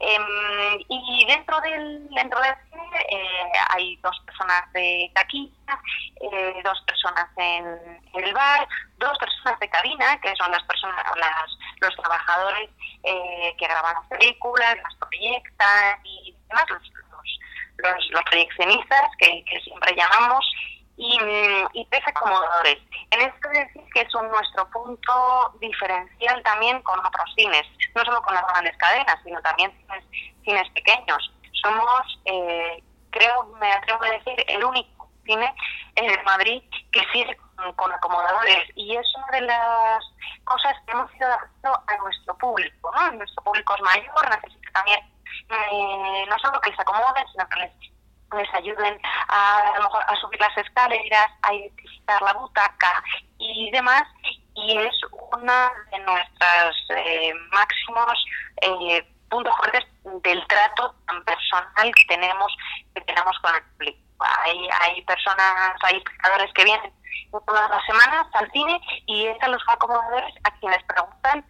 Eh, 0.00 0.84
y 0.88 1.24
dentro 1.28 1.60
del 1.60 2.08
dentro 2.10 2.40
del 2.40 2.54
cine 2.70 3.06
eh, 3.08 3.52
hay 3.68 3.96
dos 4.02 4.18
personas 4.26 4.72
de 4.72 5.08
taquilla 5.14 5.78
eh, 6.20 6.60
dos 6.64 6.80
personas 6.88 7.28
en, 7.36 8.00
el 8.14 8.34
bar 8.34 8.66
dos 8.98 9.16
personas 9.18 9.60
de 9.60 9.70
cabina 9.70 10.20
que 10.20 10.34
son 10.34 10.50
las 10.50 10.62
personas 10.64 11.04
las, 11.16 11.56
los 11.80 11.94
trabajadores 11.94 12.68
que 13.02 13.66
graban 13.66 13.94
las 13.94 14.18
películas 14.18 14.76
las 14.82 14.94
proyectan 14.96 16.00
y 16.02 16.34
demás 16.48 16.64
los, 16.68 16.82
los, 17.82 18.10
los 18.10 18.22
proyeccionistas, 18.24 19.02
que, 19.18 19.44
que, 19.44 19.60
siempre 19.60 19.94
llamamos, 19.96 20.44
y, 20.96 21.18
y 21.72 21.84
tres 21.86 22.02
acomodadores. 22.06 22.78
En 23.10 23.20
esto 23.20 23.48
decir 23.48 23.82
que 23.94 24.00
es 24.02 24.14
un, 24.14 24.28
nuestro 24.28 24.68
punto 24.70 25.54
diferencial 25.60 26.42
también 26.42 26.80
con 26.82 26.98
otros 27.04 27.32
cines, 27.36 27.64
no 27.94 28.04
solo 28.04 28.22
con 28.22 28.34
las 28.34 28.46
grandes 28.46 28.76
cadenas, 28.76 29.18
sino 29.24 29.40
también 29.42 29.72
cines, 29.72 30.04
cines 30.44 30.70
pequeños. 30.70 31.32
Somos, 31.62 32.20
eh, 32.24 32.82
creo, 33.10 33.44
me 33.60 33.72
atrevo 33.72 34.02
a 34.04 34.10
decir, 34.10 34.44
el 34.48 34.64
único 34.64 35.08
cine 35.24 35.54
en 35.96 36.24
Madrid 36.24 36.62
que 36.90 37.04
sigue 37.12 37.36
con, 37.76 37.92
acomodadores 37.92 38.64
y 38.74 38.96
es 38.96 39.06
una 39.16 39.38
de 39.38 39.40
las 39.42 40.04
cosas 40.44 40.74
que 40.84 40.92
hemos 40.92 41.14
ido 41.14 41.26
adaptando 41.26 41.82
a 41.86 41.96
nuestro 41.98 42.36
público, 42.38 42.92
¿no? 42.94 43.12
Nuestro 43.12 43.44
público 43.44 43.74
es 43.76 43.82
mayor, 43.82 44.30
necesita 44.30 44.72
también 44.72 45.00
eh, 45.48 46.24
no 46.28 46.38
solo 46.38 46.60
que 46.60 46.70
les 46.70 46.80
acomoden, 46.80 47.24
sino 47.30 47.48
que 47.48 47.60
les, 47.60 47.91
les 48.36 48.54
ayuden 48.54 49.00
a, 49.28 49.74
lo 49.78 49.94
a 49.96 50.16
subir 50.20 50.40
las 50.40 50.56
escaleras, 50.56 51.28
a 51.42 51.54
identificar 51.54 52.22
la 52.22 52.32
butaca 52.34 53.02
y 53.38 53.70
demás. 53.70 54.04
Y 54.54 54.78
es 54.78 54.94
una 55.36 55.72
de 55.90 55.98
nuestras 56.00 56.76
eh, 56.90 57.32
máximos 57.52 58.24
eh, 58.60 59.06
puntos 59.30 59.56
fuertes 59.56 59.84
del 60.22 60.46
trato 60.46 60.94
tan 61.06 61.24
personal 61.24 61.94
que 61.94 62.04
tenemos 62.08 62.52
que 62.94 63.00
tenemos 63.02 63.38
con 63.40 63.54
el 63.54 63.62
público. 63.62 63.98
Hay, 64.44 64.68
hay 64.80 65.02
personas, 65.02 65.74
hay 65.82 65.96
espectadores 65.96 66.52
que 66.52 66.64
vienen 66.64 66.92
todas 67.40 67.70
las 67.70 67.84
semanas 67.86 68.26
al 68.34 68.50
cine 68.52 68.80
y 69.06 69.26
es 69.26 69.42
a 69.42 69.48
los 69.48 69.62
acomodadores 69.66 70.34
a 70.44 70.50
quienes 70.58 70.82
preguntan 70.84 71.44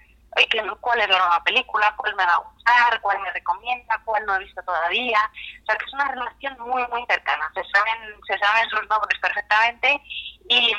cuál 0.80 1.00
es 1.00 1.08
la 1.08 1.18
nueva 1.18 1.44
película, 1.44 1.94
cuál 1.96 2.14
me 2.16 2.24
va 2.24 2.34
a 2.34 2.38
gustar, 2.38 3.00
cuál 3.00 3.20
me 3.20 3.30
recomienda, 3.32 4.00
cuál 4.04 4.24
no 4.26 4.36
he 4.36 4.40
visto 4.40 4.62
todavía. 4.62 5.18
O 5.62 5.66
sea, 5.66 5.76
que 5.76 5.84
es 5.84 5.92
una 5.92 6.08
relación 6.08 6.56
muy, 6.60 6.82
muy 6.88 7.04
cercana. 7.08 7.50
Se 7.54 7.62
saben, 7.70 8.14
se 8.26 8.38
saben 8.38 8.68
sus 8.70 8.88
nombres 8.88 9.18
perfectamente 9.20 10.02
y, 10.48 10.72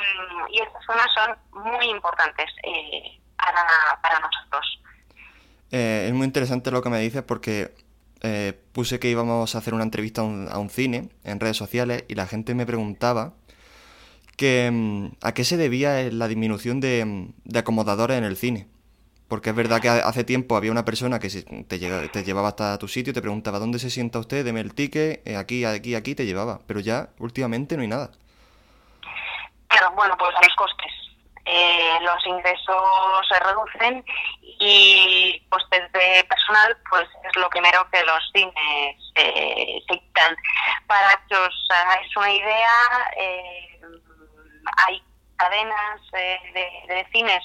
estas 0.60 0.84
zonas 0.86 1.06
son 1.14 1.64
muy 1.64 1.86
importantes 1.86 2.46
eh, 2.62 3.20
para, 3.36 4.20
nosotros. 4.20 4.80
Eh, 5.70 6.06
es 6.08 6.14
muy 6.14 6.26
interesante 6.26 6.70
lo 6.70 6.82
que 6.82 6.90
me 6.90 7.00
dices 7.00 7.22
porque 7.22 7.74
eh, 8.22 8.58
puse 8.72 8.98
que 8.98 9.08
íbamos 9.08 9.54
a 9.54 9.58
hacer 9.58 9.74
una 9.74 9.82
entrevista 9.82 10.20
a 10.20 10.24
un, 10.24 10.48
a 10.50 10.58
un, 10.58 10.70
cine 10.70 11.08
en 11.24 11.40
redes 11.40 11.56
sociales 11.56 12.04
y 12.08 12.14
la 12.14 12.26
gente 12.26 12.54
me 12.54 12.66
preguntaba 12.66 13.34
que 14.36 14.70
mm, 14.72 15.16
a 15.22 15.32
qué 15.32 15.44
se 15.44 15.56
debía 15.56 16.10
la 16.10 16.28
disminución 16.28 16.80
de 16.80 17.34
acomodadores 17.54 18.16
en 18.16 18.24
el 18.24 18.36
cine. 18.36 18.68
Porque 19.28 19.50
es 19.50 19.56
verdad 19.56 19.80
que 19.80 19.88
hace 19.88 20.22
tiempo 20.22 20.56
había 20.56 20.70
una 20.70 20.84
persona 20.84 21.18
que 21.18 21.28
te, 21.28 21.78
llegaba, 21.78 22.06
te 22.08 22.24
llevaba 22.24 22.48
hasta 22.48 22.78
tu 22.78 22.88
sitio 22.88 23.12
te 23.14 23.22
preguntaba 23.22 23.58
dónde 23.58 23.78
se 23.78 23.90
sienta 23.90 24.18
usted, 24.18 24.44
deme 24.44 24.60
el 24.60 24.74
ticket, 24.74 25.26
eh, 25.26 25.36
aquí, 25.36 25.64
aquí, 25.64 25.94
aquí, 25.94 26.14
te 26.14 26.26
llevaba. 26.26 26.60
Pero 26.66 26.80
ya 26.80 27.08
últimamente 27.18 27.76
no 27.76 27.82
hay 27.82 27.88
nada. 27.88 28.10
Claro, 29.68 29.92
bueno, 29.96 30.14
pues 30.18 30.30
los 30.40 30.54
costes. 30.56 30.92
Eh, 31.46 31.98
los 32.00 32.26
ingresos 32.26 33.28
se 33.28 33.38
reducen 33.38 34.04
y 34.40 35.42
costes 35.50 35.92
de 35.92 36.24
personal, 36.24 36.76
pues 36.88 37.06
es 37.22 37.36
lo 37.36 37.50
primero 37.50 37.86
que 37.90 38.02
los 38.04 38.30
cines 38.32 38.96
eh, 39.14 39.82
se 39.86 39.98
quitan. 39.98 40.36
Para 40.86 41.20
que 41.28 41.36
os 41.36 41.68
hagáis 41.70 42.16
una 42.16 42.32
idea, 42.32 42.72
eh, 43.18 43.80
hay 44.86 45.02
cadenas 45.36 46.00
eh, 46.12 46.38
de, 46.52 46.94
de, 46.94 47.06
cines 47.12 47.42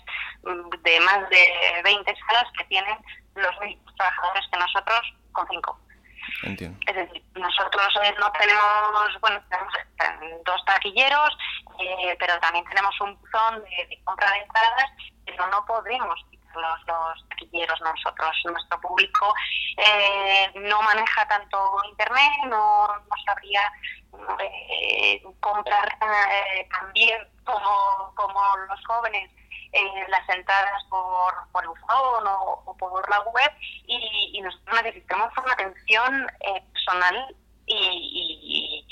de 0.84 1.00
más 1.02 1.30
de 1.30 1.82
20 1.84 2.16
salas 2.28 2.52
que 2.58 2.64
tienen 2.66 2.98
los 3.36 3.60
mismos 3.62 3.96
trabajadores 3.96 4.46
que 4.52 4.60
nosotros 4.60 5.14
con 5.32 5.48
5. 5.50 5.80
Entiendo. 6.44 6.78
Es 6.88 6.96
decir, 6.96 7.24
nosotros 7.36 7.88
eh, 8.04 8.16
no 8.20 8.32
tenemos, 8.34 9.22
bueno, 9.22 9.42
tenemos 9.50 9.74
eh, 9.78 10.42
dos 10.46 10.64
taquilleros, 10.66 11.38
eh, 11.80 12.16
pero 12.20 12.40
también 12.40 12.66
tenemos 12.66 13.00
un 13.02 13.16
buzón 13.20 13.64
de, 13.64 13.88
de, 13.88 14.02
compra 14.04 14.32
de 14.32 14.40
entradas, 14.40 14.92
pero 15.26 15.48
no 15.48 15.66
podemos 15.66 16.20
los, 16.56 16.88
los 16.88 17.30
taquilleros 17.30 17.80
nosotros. 17.82 18.36
Nuestro 18.46 18.82
público 18.82 19.34
eh, 19.78 20.52
no 20.56 20.82
maneja 20.82 21.28
tanto 21.28 21.58
internet, 21.90 22.32
no, 22.46 22.88
no 22.88 23.16
sabría 23.26 23.62
eh, 24.40 25.22
comprar 25.40 25.98
eh, 26.02 26.68
también 26.72 27.20
como, 27.44 28.14
como 28.16 28.40
los 28.68 28.86
jóvenes 28.86 29.30
eh, 29.72 30.06
las 30.08 30.28
entradas 30.36 30.84
por, 30.90 31.34
por 31.52 31.64
el 31.64 31.70
phone 31.82 32.28
o, 32.28 32.64
o, 32.66 32.78
por 32.78 33.08
la 33.10 33.20
web 33.22 33.52
y, 33.86 34.32
y 34.34 34.42
nosotros 34.42 34.82
necesitamos 34.84 35.32
una 35.38 35.54
atención 35.54 36.28
eh, 36.40 36.64
personal 36.74 37.36
y, 37.68 38.86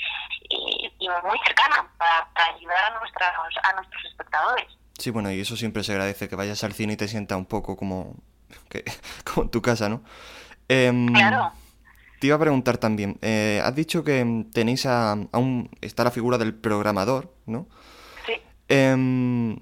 y, 0.50 0.94
y, 1.00 1.08
muy 1.08 1.38
cercana 1.46 1.90
para, 1.98 2.28
para, 2.32 2.54
ayudar 2.54 2.92
a, 2.92 2.98
nuestras, 3.00 3.32
a 3.64 3.72
nuestros 3.74 4.04
espectadores. 4.04 4.66
Sí, 4.98 5.10
bueno, 5.10 5.32
y 5.32 5.40
eso 5.40 5.56
siempre 5.56 5.82
se 5.82 5.92
agradece, 5.92 6.28
que 6.28 6.36
vayas 6.36 6.62
al 6.62 6.74
cine 6.74 6.92
y 6.92 6.96
te 6.96 7.08
sientas 7.08 7.38
un 7.38 7.46
poco 7.46 7.76
como, 7.76 8.14
que, 8.70 8.84
como 9.24 9.44
en 9.44 9.50
tu 9.50 9.60
casa, 9.60 9.88
¿no? 9.88 10.02
Em, 10.68 11.12
Claro. 11.12 11.52
Te 12.20 12.26
iba 12.26 12.36
a 12.36 12.40
preguntar 12.40 12.78
también, 12.78 13.18
eh, 13.22 13.60
has 13.64 13.74
dicho 13.74 14.02
que 14.02 14.44
tenéis 14.52 14.86
a, 14.86 15.12
aún 15.32 15.70
está 15.80 16.02
la 16.02 16.10
figura 16.10 16.36
del 16.36 16.54
programador, 16.54 17.32
¿no? 17.46 17.68
Sí. 18.26 18.34
Em, 18.68 19.60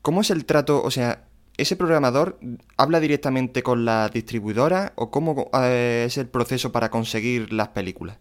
¿Cómo 0.00 0.22
es 0.22 0.30
el 0.30 0.46
trato? 0.46 0.82
O 0.82 0.90
sea, 0.90 1.24
¿ese 1.56 1.76
programador 1.76 2.38
habla 2.78 3.00
directamente 3.00 3.62
con 3.62 3.84
la 3.84 4.08
distribuidora 4.08 4.92
o 4.96 5.10
cómo 5.10 5.50
eh, 5.52 6.04
es 6.06 6.16
el 6.16 6.28
proceso 6.28 6.72
para 6.72 6.90
conseguir 6.90 7.52
las 7.52 7.68
películas? 7.68 8.18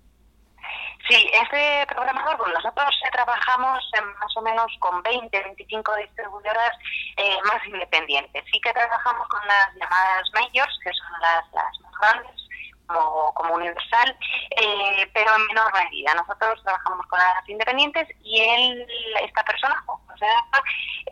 Sí, 1.08 1.30
este 1.32 1.86
programador, 1.88 2.36
bueno, 2.38 2.56
nosotros 2.56 2.90
eh, 3.06 3.10
trabajamos 3.12 3.80
en 3.94 4.08
más 4.18 4.36
o 4.36 4.42
menos 4.42 4.66
con 4.80 5.04
20, 5.04 5.40
25 5.40 5.96
distribuidoras 5.98 6.72
eh, 7.18 7.38
más 7.46 7.64
independientes. 7.68 8.44
Sí 8.52 8.60
que 8.60 8.74
trabajamos 8.74 9.28
con 9.28 9.46
las 9.46 9.68
llamadas 9.76 10.28
majors, 10.34 10.80
que 10.84 10.90
son 10.92 11.22
las, 11.22 11.46
las 11.54 11.80
más 11.82 11.94
grandes, 12.02 12.45
como, 12.88 13.34
como 13.34 13.56
Universal, 13.56 14.18
eh, 14.52 15.10
pero 15.14 15.36
en 15.36 15.48
menor 15.48 15.74
medida. 15.74 16.14
Nosotros 16.16 16.62
trabajamos 16.64 17.06
con 17.08 17.20
las 17.20 17.48
independientes 17.48 18.08
y 18.22 18.42
él, 18.42 18.88
esta 19.24 19.44
persona, 19.44 19.84
José 19.86 20.26
Daza, 20.26 20.64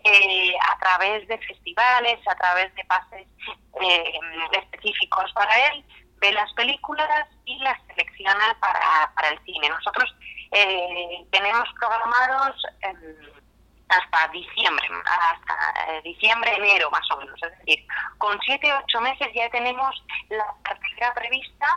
eh, 0.03 0.53
a 0.71 0.79
través 0.79 1.27
de 1.27 1.37
festivales, 1.39 2.19
a 2.27 2.35
través 2.35 2.73
de 2.75 2.83
pases 2.85 3.27
eh, 3.81 4.19
específicos 4.53 5.31
para 5.33 5.53
él, 5.67 5.85
ve 6.19 6.31
las 6.31 6.51
películas 6.53 7.27
y 7.45 7.57
las 7.59 7.77
selecciona 7.87 8.57
para, 8.59 9.11
para 9.15 9.29
el 9.29 9.39
cine. 9.43 9.69
Nosotros 9.69 10.15
eh, 10.51 11.25
tenemos 11.31 11.67
programados 11.79 12.55
eh, 12.83 13.32
hasta 13.97 14.27
diciembre, 14.29 14.87
hasta 15.05 15.91
eh, 15.91 16.01
diciembre, 16.03 16.55
enero 16.55 16.89
más 16.91 17.09
o 17.11 17.17
menos. 17.17 17.41
Es 17.43 17.57
decir, 17.59 17.85
con 18.17 18.39
siete 18.41 18.71
o 18.73 18.79
ocho 18.79 19.01
meses 19.01 19.27
ya 19.33 19.49
tenemos 19.49 20.03
la 20.29 20.45
cartera 20.63 21.13
prevista 21.13 21.67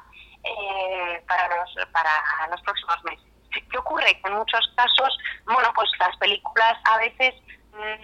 eh, 0.45 1.23
para, 1.27 1.49
los, 1.57 1.75
para 1.93 2.49
los 2.51 2.61
próximos 2.63 3.05
meses. 3.05 3.27
¿Qué 3.71 3.79
ocurre? 3.79 4.21
Que 4.21 4.29
en 4.29 4.35
muchos 4.35 4.71
casos, 4.77 5.19
bueno, 5.47 5.73
pues 5.75 5.89
las 5.99 6.17
películas 6.19 6.77
a 6.85 6.99
veces 6.99 7.35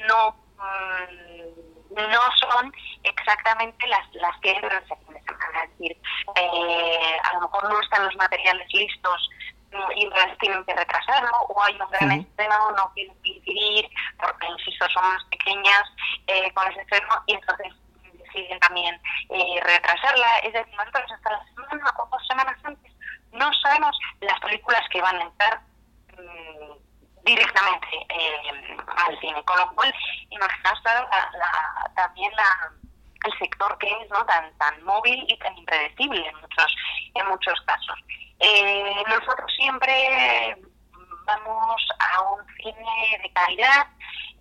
no 0.09 0.35
mm, 0.57 1.73
no 1.95 2.21
son 2.41 2.73
exactamente 3.05 3.87
las, 3.87 4.15
las 4.15 4.39
que 4.41 4.51
entran 4.53 4.83
de 4.83 4.89
semana. 4.89 5.65
Es 5.65 5.71
decir, 5.71 5.97
eh, 6.37 7.17
a 7.25 7.35
lo 7.35 7.41
mejor 7.43 7.71
no 7.71 7.81
están 7.81 8.05
los 8.05 8.17
materiales 8.17 8.67
listos 8.73 9.31
y 9.97 10.07
las 10.07 10.37
tienen 10.39 10.65
que 10.65 10.75
retrasarlo, 10.75 11.31
o 11.49 11.63
hay 11.63 11.75
un 11.81 11.91
gran 11.91 12.11
Ujú. 12.13 12.21
estreno, 12.23 12.71
no 12.73 12.93
quieren 12.95 13.15
coincidir, 13.21 13.89
porque, 14.19 14.47
insisto, 14.49 14.89
son 14.91 15.05
más 15.05 15.25
pequeñas 15.25 15.83
eh, 16.27 16.53
con 16.55 16.71
ese 16.71 16.81
estreno, 16.81 17.09
y 17.27 17.35
entonces 17.35 17.73
deciden 18.13 18.59
también 18.61 19.01
eh, 19.31 19.61
retrasarla. 19.63 20.39
Es 20.39 20.53
decir, 20.53 20.75
nosotros 20.77 21.11
hasta 21.13 21.31
la 21.33 21.45
semana 21.55 21.91
o 21.99 22.07
dos 22.11 22.27
semanas 22.29 22.57
antes 22.65 22.93
no 23.33 23.53
sabemos 23.55 23.97
las 24.21 24.39
películas 24.41 24.83
que 24.91 25.01
van 25.01 25.17
a 25.17 25.23
entrar 25.23 25.61
mm, 26.19 27.25
directamente 27.25 27.89
eh, 28.09 28.77
al 29.07 29.19
cine, 29.21 29.43
con 29.45 29.57
lo 29.59 29.71
cual 29.75 29.95
imaginaos 30.31 30.81
claro 30.81 31.09
la, 31.11 31.39
la- 31.39 31.93
también 31.95 32.33
la, 32.37 32.71
el 33.25 33.39
sector 33.39 33.79
que 33.79 33.87
es 33.89 34.11
no 34.11 34.25
tan 34.27 34.53
tan 34.59 34.83
móvil 34.85 35.25
y 35.29 35.39
tan 35.39 35.57
impredecible 35.57 36.27
en 36.27 36.37
muchos 36.41 36.77
en 37.15 37.27
muchos 37.29 37.61
casos. 37.63 37.99
Eh, 38.43 39.03
nosotros 39.09 39.51
siempre 39.57 40.57
vamos 41.25 41.83
a 41.99 42.23
un 42.23 42.41
cine 42.57 43.19
de 43.23 43.33
calidad. 43.33 43.87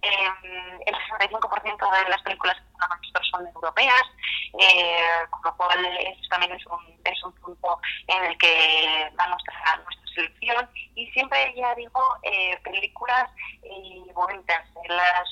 eh, 0.01 0.79
el 0.87 0.95
65% 0.95 2.03
de 2.03 2.09
las 2.09 2.21
películas 2.23 2.57
que 2.57 2.63
vamos 2.79 2.97
nosotros 3.01 3.29
son 3.29 3.47
europeas, 3.47 4.01
eh, 4.59 5.27
con 5.29 5.41
lo 5.43 5.57
cual 5.57 5.85
eso 5.85 6.21
también 6.29 6.51
es 6.53 6.65
un, 6.65 6.99
es 7.05 7.23
un 7.23 7.33
punto 7.35 7.79
en 8.07 8.23
el 8.25 8.37
que 8.39 9.11
va 9.19 9.27
nuestra, 9.27 9.75
nuestra 9.83 10.07
selección. 10.15 10.69
Y 10.95 11.05
siempre, 11.11 11.53
ya 11.55 11.75
digo, 11.75 12.01
eh, 12.23 12.57
películas 12.63 13.29
eh, 13.61 14.11
bonitas, 14.15 14.67
las, 14.87 15.29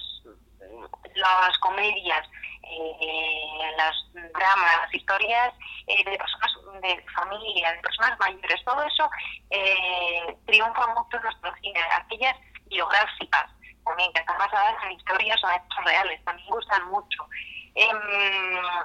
las 1.16 1.58
comedias, 1.58 2.28
eh, 2.70 3.72
las 3.78 3.96
dramas, 4.14 4.82
las 4.82 4.94
historias 4.94 5.54
eh, 5.88 6.04
de 6.04 6.18
personas 6.18 6.82
de 6.82 7.06
familia, 7.14 7.74
de 7.74 7.80
personas 7.80 8.20
mayores, 8.20 8.64
todo 8.64 8.84
eso 8.84 9.10
eh, 9.50 10.38
triunfa 10.46 10.88
mucho 10.88 11.18
en 11.18 11.24
nuestro 11.24 11.54
cine. 11.62 11.80
Aquellas 11.96 12.36
biográficas 12.68 13.50
también, 13.84 14.14
que 14.14 14.20
están 14.20 14.38
basadas 14.38 14.76
en 14.84 14.92
historias 14.92 15.44
o 15.44 15.50
en 15.50 15.56
hechos 15.56 15.86
reales, 15.86 16.24
también 16.26 16.50
gustan 16.50 16.90
mucho. 16.90 17.28
Em, 17.76 17.98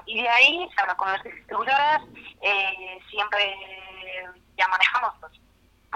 y 0.07 0.23
de 0.23 0.29
ahí, 0.29 0.69
habla 0.77 0.95
con 0.97 1.13
las 1.13 1.23
distribuidoras, 1.23 2.03
eh, 2.41 2.99
siempre 3.11 3.57
ya 4.57 4.69
manejamos 4.69 5.21
los, 5.21 5.33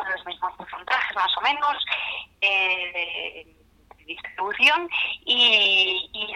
los 0.09 0.27
mismos 0.27 0.53
porcentajes 0.57 1.17
más 1.17 1.37
o 1.37 1.41
menos 1.41 1.77
eh, 2.41 3.47
distribución 4.09 4.89
y, 5.25 6.11
y 6.13 6.35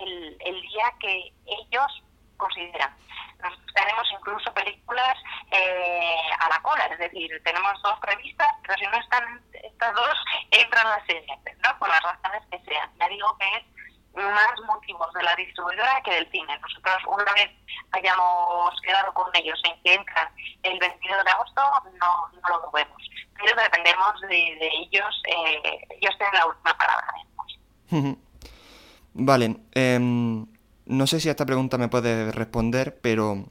el, 0.00 0.36
el 0.40 0.60
día 0.60 0.92
que 1.00 1.32
ellos 1.46 2.02
consideran. 2.36 2.94
Nosotros 3.42 3.74
tenemos 3.74 4.06
incluso 4.12 4.52
películas 4.54 5.16
eh, 5.50 6.16
a 6.40 6.48
la 6.48 6.60
cola, 6.62 6.86
es 6.86 6.98
decir, 6.98 7.30
tenemos 7.44 7.80
dos 7.82 7.98
previstas, 8.00 8.48
pero 8.62 8.76
si 8.78 8.86
no 8.86 8.98
están 8.98 9.40
estas 9.52 9.94
dos, 9.94 10.16
entran 10.50 10.88
las 10.88 11.06
siguientes, 11.06 11.56
¿no? 11.58 11.78
Por 11.78 11.88
las 11.88 12.02
razones 12.02 12.42
que 12.50 12.58
sean. 12.60 12.90
Ya 12.98 13.08
digo 13.08 13.36
que 13.38 13.46
es 13.56 13.64
más 14.14 14.60
motivos 14.66 15.12
de 15.14 15.22
la 15.22 15.34
distribuidora 15.36 16.00
que 16.04 16.14
del 16.14 16.30
cine. 16.30 16.58
Nosotros, 16.60 16.96
una 17.06 17.32
vez 17.34 17.50
hayamos 17.92 18.80
quedado 18.82 19.12
con 19.14 19.28
ellos 19.34 19.60
en 19.64 19.82
que 19.82 19.94
entran 19.94 20.28
el 20.62 20.78
22 20.78 21.24
de 21.24 21.30
agosto, 21.30 21.62
no, 22.00 22.28
no 22.32 22.48
lo 22.48 22.66
movemos. 22.66 23.02
Pero 23.36 23.62
dependemos 23.62 24.20
de, 24.22 24.28
de 24.28 24.70
ellos, 24.82 25.22
eh, 25.26 25.86
ellos 26.00 26.14
tienen 26.18 26.34
la 26.34 26.46
última 26.46 26.76
palabra. 26.76 27.06
Vale, 29.14 29.56
em, 29.72 30.46
no 30.86 31.06
sé 31.06 31.20
si 31.20 31.28
a 31.28 31.32
esta 31.32 31.46
pregunta 31.46 31.78
me 31.78 31.88
puedes 31.88 32.34
responder, 32.34 32.98
pero 33.00 33.44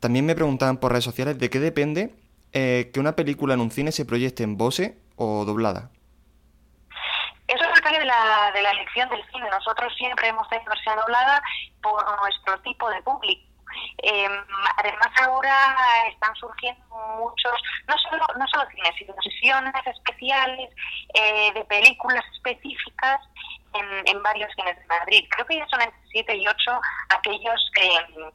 también 0.00 0.24
me 0.24 0.34
preguntaban 0.34 0.78
por 0.78 0.92
redes 0.92 1.04
sociales 1.04 1.38
de 1.38 1.50
qué 1.50 1.60
depende 1.60 2.14
eh, 2.52 2.90
que 2.92 3.00
una 3.00 3.16
película 3.16 3.54
en 3.54 3.60
un 3.60 3.70
cine 3.70 3.92
se 3.92 4.04
proyecte 4.04 4.42
en 4.42 4.56
voce 4.56 4.96
o 5.16 5.44
doblada. 5.44 5.90
Eso 7.46 7.64
depende 7.74 7.98
de 7.98 8.04
la, 8.06 8.23
de 8.54 8.62
la 8.62 8.70
elección 8.70 9.08
del 9.10 9.24
cine. 9.30 9.48
Nosotros 9.50 9.92
siempre 9.96 10.28
hemos 10.28 10.48
tenido 10.48 10.70
versión 10.70 10.96
doblada 10.96 11.42
por 11.82 12.20
nuestro 12.20 12.58
tipo 12.60 12.88
de 12.90 13.02
público. 13.02 13.42
Eh, 14.02 14.28
además 14.78 15.08
ahora 15.20 16.08
están 16.08 16.34
surgiendo 16.36 16.84
muchos, 17.18 17.60
no 17.88 17.94
solo, 17.98 18.24
no 18.38 18.46
solo 18.46 18.70
cines, 18.70 18.94
sino 18.96 19.14
sesiones 19.20 19.74
especiales 19.84 20.70
eh, 21.14 21.52
de 21.52 21.64
películas 21.64 22.24
específicas 22.34 23.20
en, 23.74 23.86
en 24.06 24.22
varios 24.22 24.52
cines 24.54 24.78
de 24.78 24.86
Madrid. 24.86 25.26
Creo 25.30 25.46
que 25.46 25.56
ya 25.56 25.66
son 25.66 25.82
entre 25.82 26.00
7 26.12 26.36
y 26.36 26.46
8 26.46 26.80
aquellos 27.10 27.70
que, 27.74 27.90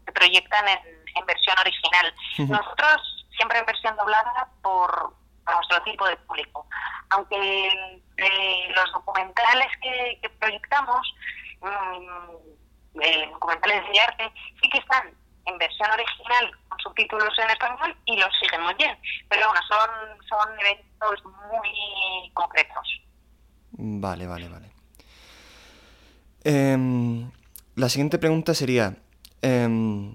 que 0.05 0.11
proyectan 0.11 0.67
en, 0.67 0.79
en 1.15 1.25
versión 1.25 1.57
original. 1.59 2.13
Nosotros 2.39 3.25
siempre 3.37 3.59
en 3.59 3.65
versión 3.65 3.95
doblada 3.95 4.49
por 4.61 5.13
a 5.45 5.55
nuestro 5.55 5.81
tipo 5.83 6.07
de 6.07 6.17
público. 6.17 6.65
Aunque 7.09 8.01
eh, 8.21 8.71
los 8.75 8.91
documentales 8.93 9.67
que, 9.81 10.19
que 10.21 10.29
proyectamos, 10.29 11.15
mm, 11.61 13.01
eh, 13.01 13.29
documentales 13.31 13.83
de 13.91 13.99
arte, 13.99 14.31
sí 14.61 14.69
que 14.69 14.79
están 14.79 15.13
en 15.45 15.57
versión 15.57 15.89
original 15.91 16.51
con 16.67 16.79
subtítulos 16.79 17.33
en 17.39 17.49
español 17.49 17.95
y 18.05 18.17
los 18.17 18.29
siguen 18.41 18.61
muy 18.61 18.73
bien. 18.75 18.97
Pero 19.29 19.47
bueno, 19.47 19.61
son, 19.67 20.27
son 20.27 20.59
eventos 20.59 21.23
muy 21.25 22.31
concretos. 22.33 23.01
Vale, 23.71 24.27
vale, 24.27 24.49
vale. 24.49 24.71
Em, 26.43 27.31
la 27.75 27.89
siguiente 27.89 28.17
pregunta 28.17 28.53
sería, 28.53 28.95
em, 29.41 30.13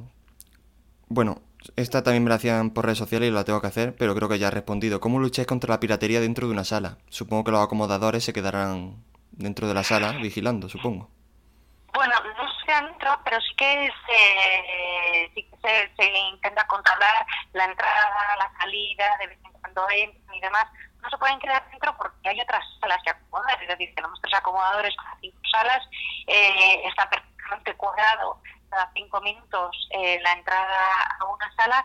bueno, 1.08 1.40
esta 1.76 2.02
también 2.02 2.24
me 2.24 2.30
la 2.30 2.36
hacían 2.36 2.70
por 2.70 2.84
redes 2.84 2.98
sociales 2.98 3.28
y 3.28 3.32
la 3.32 3.44
tengo 3.44 3.60
que 3.60 3.66
hacer, 3.66 3.94
pero 3.96 4.14
creo 4.14 4.28
que 4.28 4.38
ya 4.38 4.48
he 4.48 4.50
respondido. 4.50 5.00
¿Cómo 5.00 5.18
lucháis 5.18 5.46
contra 5.46 5.74
la 5.74 5.80
piratería 5.80 6.20
dentro 6.20 6.46
de 6.46 6.52
una 6.52 6.64
sala? 6.64 6.98
Supongo 7.08 7.44
que 7.44 7.50
los 7.52 7.62
acomodadores 7.62 8.24
se 8.24 8.32
quedarán 8.32 9.02
dentro 9.32 9.66
de 9.66 9.74
la 9.74 9.82
sala 9.82 10.12
vigilando, 10.12 10.68
supongo. 10.68 11.10
Bueno, 11.92 12.14
no 12.36 12.44
sé 12.64 12.72
adentro, 12.72 13.18
pero 13.24 13.40
sí 13.40 13.54
que 13.56 13.88
se, 14.06 15.30
sí 15.34 15.48
que 15.62 15.90
se, 15.96 16.18
intenta 16.32 16.66
controlar 16.66 17.24
la 17.52 17.64
entrada, 17.66 18.36
la 18.38 18.52
salida, 18.58 19.16
de 19.20 19.28
vez 19.28 19.38
en 19.44 19.52
cuando 19.52 19.86
entran 19.90 20.34
y 20.34 20.40
demás. 20.40 20.66
No 21.02 21.10
se 21.10 21.18
pueden 21.18 21.38
quedar 21.38 21.64
dentro 21.70 21.96
porque 21.96 22.28
hay 22.28 22.40
otras 22.40 22.64
salas 22.80 22.98
que 23.04 23.10
acomodar, 23.10 23.62
es 23.62 23.68
decir, 23.68 23.94
tenemos 23.94 24.20
tres 24.22 24.34
acomodadores 24.34 24.94
para 24.96 25.16
cinco 25.20 25.38
salas, 25.52 25.82
eh, 26.26 26.82
está 26.88 27.08
perfectamente 27.08 27.74
cuadrado 27.74 28.40
cada 28.70 28.90
cinco 28.94 29.20
minutos 29.20 29.88
eh, 29.90 30.18
la 30.22 30.32
entrada 30.32 31.02
a 31.20 31.24
una 31.24 31.54
sala 31.56 31.84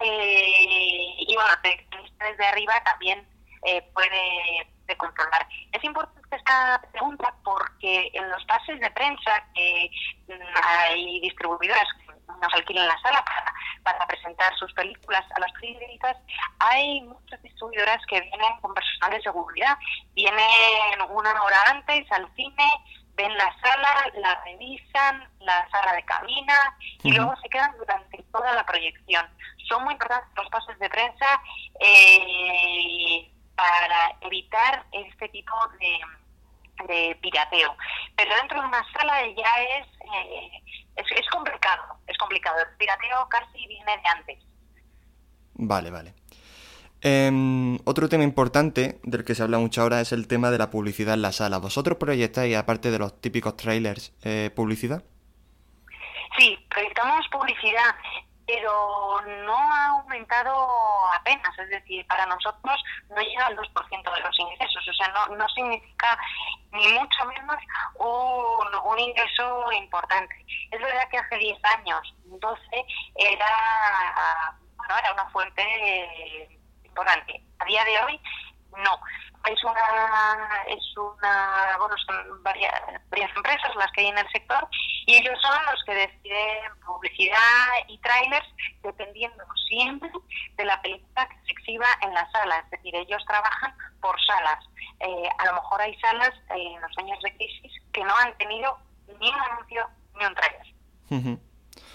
eh, 0.00 1.14
y 1.18 1.34
bueno, 1.34 1.50
de- 1.62 1.86
desde 2.18 2.46
arriba 2.46 2.74
también 2.84 3.26
eh, 3.64 3.82
puede, 3.94 4.66
controlar. 4.98 5.46
Es 5.72 5.82
importante 5.84 6.36
esta 6.36 6.78
pregunta 6.92 7.34
porque 7.42 8.10
en 8.12 8.28
los 8.28 8.44
pases 8.44 8.78
de 8.78 8.90
prensa 8.90 9.42
que 9.54 9.90
mm, 10.28 10.32
hay 10.62 11.20
distribuidoras 11.20 11.86
que 11.98 12.12
nos 12.28 12.52
alquilan 12.52 12.86
la 12.86 12.98
sala 13.00 13.24
para, 13.24 13.54
para 13.82 14.06
presentar 14.06 14.54
sus 14.58 14.70
películas 14.74 15.24
a 15.34 15.40
los 15.40 15.50
periodistas, 15.52 16.18
hay 16.58 17.00
muchas 17.02 17.40
distribuidoras 17.42 18.04
que 18.06 18.20
vienen 18.20 18.60
con 18.60 18.74
personal 18.74 19.12
de 19.12 19.22
seguridad. 19.22 19.78
Vienen 20.14 21.00
una 21.08 21.42
hora 21.42 21.56
antes 21.68 22.10
al 22.12 22.28
cine, 22.34 22.64
ven 23.16 23.36
la 23.36 23.54
sala, 23.60 24.10
la 24.14 24.42
revisan, 24.44 25.28
la 25.40 25.68
sala 25.70 25.94
de 25.94 26.04
cabina 26.04 26.76
y 27.02 27.12
luego 27.12 27.34
se 27.42 27.48
quedan 27.48 27.76
durante 27.78 28.22
toda 28.32 28.54
la 28.54 28.64
proyección. 28.64 29.26
Son 29.68 29.84
muy 29.84 29.92
importantes 29.94 30.30
los 30.36 30.48
pases 30.50 30.78
de 30.78 30.88
prensa 30.88 31.42
eh, 31.80 33.30
para 33.54 34.16
evitar 34.22 34.84
este 34.92 35.28
tipo 35.28 35.54
de, 35.78 36.86
de 36.86 37.14
pirateo. 37.16 37.76
Pero 38.16 38.34
dentro 38.36 38.60
de 38.60 38.66
una 38.66 38.92
sala 38.92 39.26
ya 39.36 39.62
es, 39.78 39.86
eh, 40.14 40.62
es, 40.96 41.06
es 41.18 41.28
complicado, 41.30 41.98
es 42.06 42.16
complicado. 42.18 42.58
El 42.60 42.76
pirateo 42.76 43.28
casi 43.28 43.66
viene 43.66 43.96
de 43.98 44.08
antes. 44.08 44.38
Vale, 45.54 45.90
vale. 45.90 46.14
Em, 47.04 47.80
otro 47.84 48.08
tema 48.08 48.22
importante 48.22 49.00
del 49.02 49.24
que 49.24 49.34
se 49.34 49.42
habla 49.42 49.58
mucho 49.58 49.82
ahora 49.82 50.00
es 50.00 50.12
el 50.12 50.28
tema 50.28 50.52
de 50.52 50.58
la 50.58 50.70
publicidad 50.70 51.14
en 51.14 51.22
la 51.22 51.32
sala. 51.32 51.58
¿Vosotros 51.58 51.98
proyectáis, 51.98 52.56
aparte 52.56 52.92
de 52.92 52.98
los 53.00 53.20
típicos 53.20 53.56
trailers, 53.56 54.14
eh, 54.22 54.50
publicidad? 54.54 55.02
Sí, 56.38 56.56
proyectamos 56.70 57.26
publicidad, 57.32 57.96
pero 58.46 59.20
no 59.44 59.56
ha 59.56 59.86
aumentado 59.86 60.54
apenas. 61.12 61.58
Es 61.58 61.70
decir, 61.70 62.06
para 62.06 62.24
nosotros 62.26 62.80
no 63.10 63.20
llega 63.20 63.46
al 63.46 63.56
2% 63.56 64.14
de 64.14 64.20
los 64.20 64.38
ingresos. 64.38 64.88
O 64.88 64.94
sea, 64.94 65.12
no, 65.36 65.48
significa 65.48 66.16
ni 66.70 66.86
mucho 66.92 67.24
menos 67.24 67.56
un, 67.98 68.92
un 68.92 68.98
ingreso 69.00 69.72
importante. 69.72 70.36
Es 70.70 70.80
verdad 70.80 71.08
que 71.10 71.18
hace 71.18 71.36
10 71.36 71.58
años, 71.64 72.14
12, 72.26 72.60
era, 73.16 74.56
bueno, 74.76 74.94
era 74.98 75.12
una 75.14 75.28
fuente 75.30 76.61
importante. 76.92 77.42
A 77.58 77.64
día 77.64 77.84
de 77.84 77.98
hoy, 78.04 78.20
no. 78.76 78.98
Es 79.50 79.64
una, 79.64 80.62
es 80.68 80.96
una, 80.96 81.76
bueno, 81.78 81.96
son 82.06 82.42
varias, 82.44 82.72
varias 83.10 83.34
empresas 83.34 83.74
las 83.74 83.90
que 83.90 84.02
hay 84.02 84.06
en 84.06 84.18
el 84.18 84.30
sector 84.30 84.68
y 85.04 85.16
ellos 85.16 85.36
son 85.42 85.58
los 85.68 85.82
que 85.84 85.94
deciden 85.94 86.80
publicidad 86.86 87.66
y 87.88 87.98
trailers 87.98 88.46
dependiendo 88.84 89.44
siempre 89.68 90.10
de 90.56 90.64
la 90.64 90.80
película 90.80 91.28
que 91.28 91.34
se 91.44 91.52
exhiba 91.52 91.86
en 92.02 92.14
la 92.14 92.30
sala. 92.30 92.58
Es 92.58 92.70
decir, 92.70 92.94
ellos 92.94 93.24
trabajan 93.26 93.74
por 94.00 94.16
salas. 94.24 94.64
Eh, 95.00 95.28
a 95.38 95.46
lo 95.46 95.54
mejor 95.54 95.80
hay 95.80 95.98
salas 95.98 96.32
eh, 96.50 96.74
en 96.76 96.80
los 96.80 96.98
años 96.98 97.18
de 97.24 97.34
crisis 97.34 97.72
que 97.92 98.04
no 98.04 98.14
han 98.16 98.38
tenido 98.38 98.78
ni 99.18 99.28
un 99.28 99.40
anuncio 99.40 99.88
ni 100.20 100.24
un 100.24 100.34
trailer. 100.36 101.42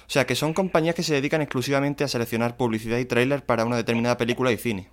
O 0.07 0.09
sea, 0.09 0.25
que 0.25 0.35
son 0.35 0.53
compañías 0.53 0.95
que 0.95 1.03
se 1.03 1.13
dedican 1.13 1.41
exclusivamente 1.41 2.05
a 2.05 2.07
seleccionar 2.07 2.55
publicidad 2.55 2.97
y 2.97 3.05
tráiler 3.05 3.45
para 3.45 3.65
una 3.65 3.75
determinada 3.75 4.15
película 4.15 4.51
y 4.53 4.57
cine. 4.57 4.89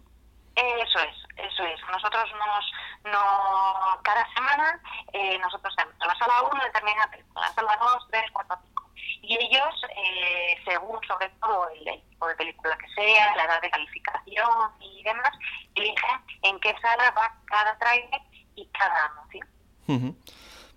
Eso 0.57 0.99
es, 0.99 1.17
eso 1.37 1.65
es. 1.65 1.81
Nosotros 1.93 2.25
nos, 2.33 3.13
no, 3.13 4.03
cada 4.03 4.27
semana 4.35 4.81
eh, 5.13 5.39
nosotros 5.39 5.73
tenemos 5.77 5.95
en 6.03 6.09
la 6.09 6.15
sala 6.17 6.43
1 6.53 6.65
determinada 6.65 7.11
película, 7.13 7.47
la 7.47 7.55
sala 7.55 7.79
2, 7.81 8.07
3, 8.11 8.25
4, 8.33 8.59
5. 8.67 8.91
Y 9.23 9.37
ellos, 9.37 9.75
eh, 9.97 10.57
según 10.65 10.99
sobre 11.07 11.29
todo 11.41 11.69
el, 11.71 11.89
el 11.89 12.03
tipo 12.11 12.27
de 12.27 12.35
película 12.35 12.77
que 12.77 12.89
sea, 12.95 13.37
la 13.37 13.45
edad 13.45 13.63
de 13.63 13.71
calificación 13.71 14.71
y 14.81 15.03
demás, 15.05 15.31
eligen 15.77 16.21
en 16.43 16.59
qué 16.59 16.75
sala 16.83 17.13
va 17.13 17.33
cada 17.47 17.79
trailer 17.79 18.21
y 18.57 18.67
cada 18.67 19.07
anuncio. 19.07 19.47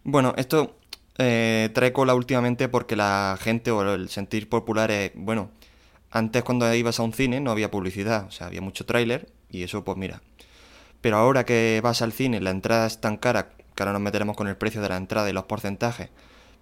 Bueno, 0.04 0.34
esto 0.38 0.78
eh, 1.18 1.70
trae 1.74 1.94
cola 1.94 2.14
últimamente 2.16 2.70
porque 2.70 2.96
la 2.96 3.38
gente 3.40 3.72
o 3.72 3.94
el 3.94 4.10
sentir 4.10 4.50
popular 4.50 4.92
es, 4.92 5.12
bueno, 5.16 5.50
antes 6.12 6.44
cuando 6.44 6.72
ibas 6.74 7.00
a 7.00 7.04
un 7.04 7.14
cine 7.14 7.40
no 7.40 7.52
había 7.52 7.72
publicidad, 7.72 8.26
o 8.28 8.32
sea, 8.32 8.48
había 8.48 8.62
mucho 8.62 8.86
tráiler 8.86 9.30
y 9.50 9.64
eso 9.64 9.84
pues 9.84 9.98
mira. 9.98 10.22
Pero 11.02 11.18
ahora 11.18 11.46
que 11.46 11.80
vas 11.84 12.02
al 12.02 12.12
cine, 12.12 12.40
la 12.42 12.52
entrada 12.52 12.88
es 12.88 13.02
tan 13.02 13.18
cara, 13.18 13.50
que 13.76 13.84
ahora 13.84 13.94
nos 13.94 14.02
meteremos 14.02 14.36
con 14.36 14.48
el 14.48 14.58
precio 14.58 14.82
de 14.82 14.90
la 14.90 14.98
entrada 14.98 15.30
y 15.30 15.34
los 15.34 15.46
porcentajes, 15.46 16.10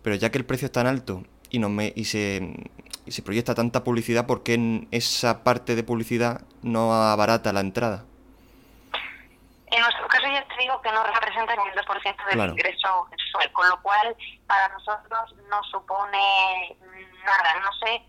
pero 0.01 0.15
ya 0.15 0.31
que 0.31 0.37
el 0.37 0.45
precio 0.45 0.67
es 0.67 0.71
tan 0.71 0.87
alto 0.87 1.23
y, 1.49 1.59
nos 1.59 1.71
me, 1.71 1.93
y, 1.95 2.05
se, 2.05 2.53
y 3.05 3.11
se 3.11 3.21
proyecta 3.21 3.55
tanta 3.55 3.83
publicidad, 3.83 4.25
¿por 4.25 4.43
qué 4.43 4.55
en 4.55 4.87
esa 4.91 5.43
parte 5.43 5.75
de 5.75 5.83
publicidad 5.83 6.41
no 6.61 6.93
abarata 6.93 7.53
la 7.53 7.61
entrada? 7.61 8.05
En 9.67 9.82
nuestro 9.82 10.08
caso 10.08 10.28
ya 10.28 10.47
te 10.47 10.58
digo 10.58 10.80
que 10.82 10.91
no 10.91 11.04
representa 11.04 11.56
ni 11.56 11.69
el 11.69 11.75
2% 11.75 12.04
del 12.25 12.34
Claro. 12.36 12.51
ingreso 12.51 13.08
mensual, 13.10 13.51
con 13.51 13.69
lo 13.69 13.82
cual 13.82 14.15
para 14.47 14.67
nosotros 14.69 15.36
no 15.49 15.63
supone 15.63 16.78
nada. 17.25 17.60
No 17.62 17.71
sé, 17.86 18.06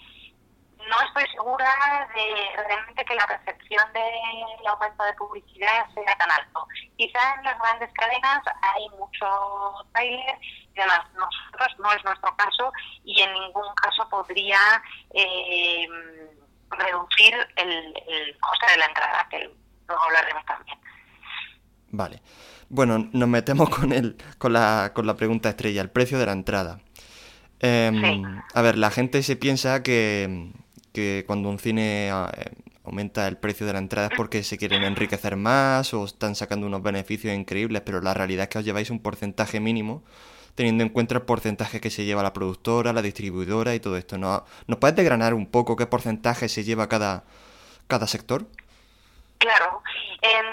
no 0.87 1.01
estoy 1.01 1.25
segura 1.33 2.09
de 2.15 2.63
realmente 2.63 3.05
que 3.05 3.15
la 3.15 3.27
recepción 3.27 3.93
del 3.95 4.67
aumento 4.69 5.03
de 5.05 5.13
publicidad 5.15 5.87
sea 5.95 6.17
tan 6.19 6.31
alto. 6.31 6.67
Quizá 6.97 7.35
en 7.37 7.45
las 7.45 7.59
grandes 7.59 7.91
cadenas 7.95 8.43
hay 8.61 8.89
mucho 8.91 9.27
trailer 9.95 10.39
y 10.43 10.75
demás. 10.75 11.01
Nosotros 11.15 11.79
no 11.79 11.91
es 11.93 12.05
nuestro 12.05 12.37
caso 12.37 12.73
y 13.03 13.23
en 13.23 13.33
ningún 13.33 13.75
caso 13.77 14.07
podría 14.11 14.59
eh, 15.15 15.89
reducir 16.71 17.35
el, 17.57 17.95
el 18.09 18.39
coste 18.41 18.67
de 18.73 18.77
la 18.77 18.85
entrada, 18.87 19.27
que 19.31 19.51
luego 19.89 20.03
hablaremos 20.05 20.45
también. 20.45 20.79
Vale. 21.91 22.21
Bueno, 22.69 23.09
nos 23.13 23.29
metemos 23.29 23.69
con 23.71 23.93
el, 23.93 24.17
con 24.39 24.53
la, 24.53 24.93
con 24.95 25.07
la 25.07 25.17
pregunta 25.17 25.49
estrella, 25.49 25.83
el 25.83 25.91
precio 25.91 26.19
de 26.19 26.27
la 26.27 26.33
entrada. 26.33 26.81
Em, 27.61 28.01
Sí. 28.01 28.23
A 28.55 28.63
ver, 28.63 28.77
la 28.79 28.91
gente 28.91 29.23
se 29.23 29.37
piensa 29.37 29.83
que, 29.83 30.51
que 30.93 31.25
cuando 31.27 31.49
un 31.49 31.59
cine 31.59 32.11
ah, 32.13 32.31
eh, 32.37 32.51
aumenta 32.85 33.27
el 33.29 33.37
precio 33.39 33.67
de 33.67 33.73
la 33.73 33.79
entrada 33.79 34.09
es 34.09 34.15
porque 34.17 34.43
se 34.43 34.59
quieren 34.59 34.83
enriquecer 34.85 35.37
más 35.37 35.93
o 35.95 36.05
están 36.05 36.35
sacando 36.35 36.67
unos 36.67 36.83
beneficios 36.83 37.35
increíbles, 37.35 37.83
pero 37.85 38.01
la 38.01 38.15
realidad 38.15 38.45
es 38.45 38.49
que 38.51 38.59
os 38.59 38.65
lleváis 38.65 38.91
un 38.91 39.01
porcentaje 39.01 39.61
mínimo 39.61 40.03
teniendo 40.57 40.83
en 40.83 40.89
cuenta 40.89 41.15
el 41.15 41.23
porcentaje 41.23 41.81
que 41.81 41.91
se 41.91 42.05
lleva 42.05 42.23
la 42.23 42.33
productora, 42.33 42.93
la 42.93 43.03
distribuidora 43.03 43.75
y 43.75 43.81
todo 43.81 43.97
esto. 43.99 44.17
¿No, 44.19 44.45
¿Nos 44.67 44.79
puedes 44.79 44.97
desgranar 44.97 45.35
un 45.35 45.47
poco 45.47 45.77
qué 45.77 45.87
porcentaje 45.87 46.49
se 46.49 46.65
lleva 46.65 46.89
cada, 46.89 47.25
cada 47.87 48.07
sector? 48.07 48.47
Claro. 49.39 49.83
em, 50.23 50.47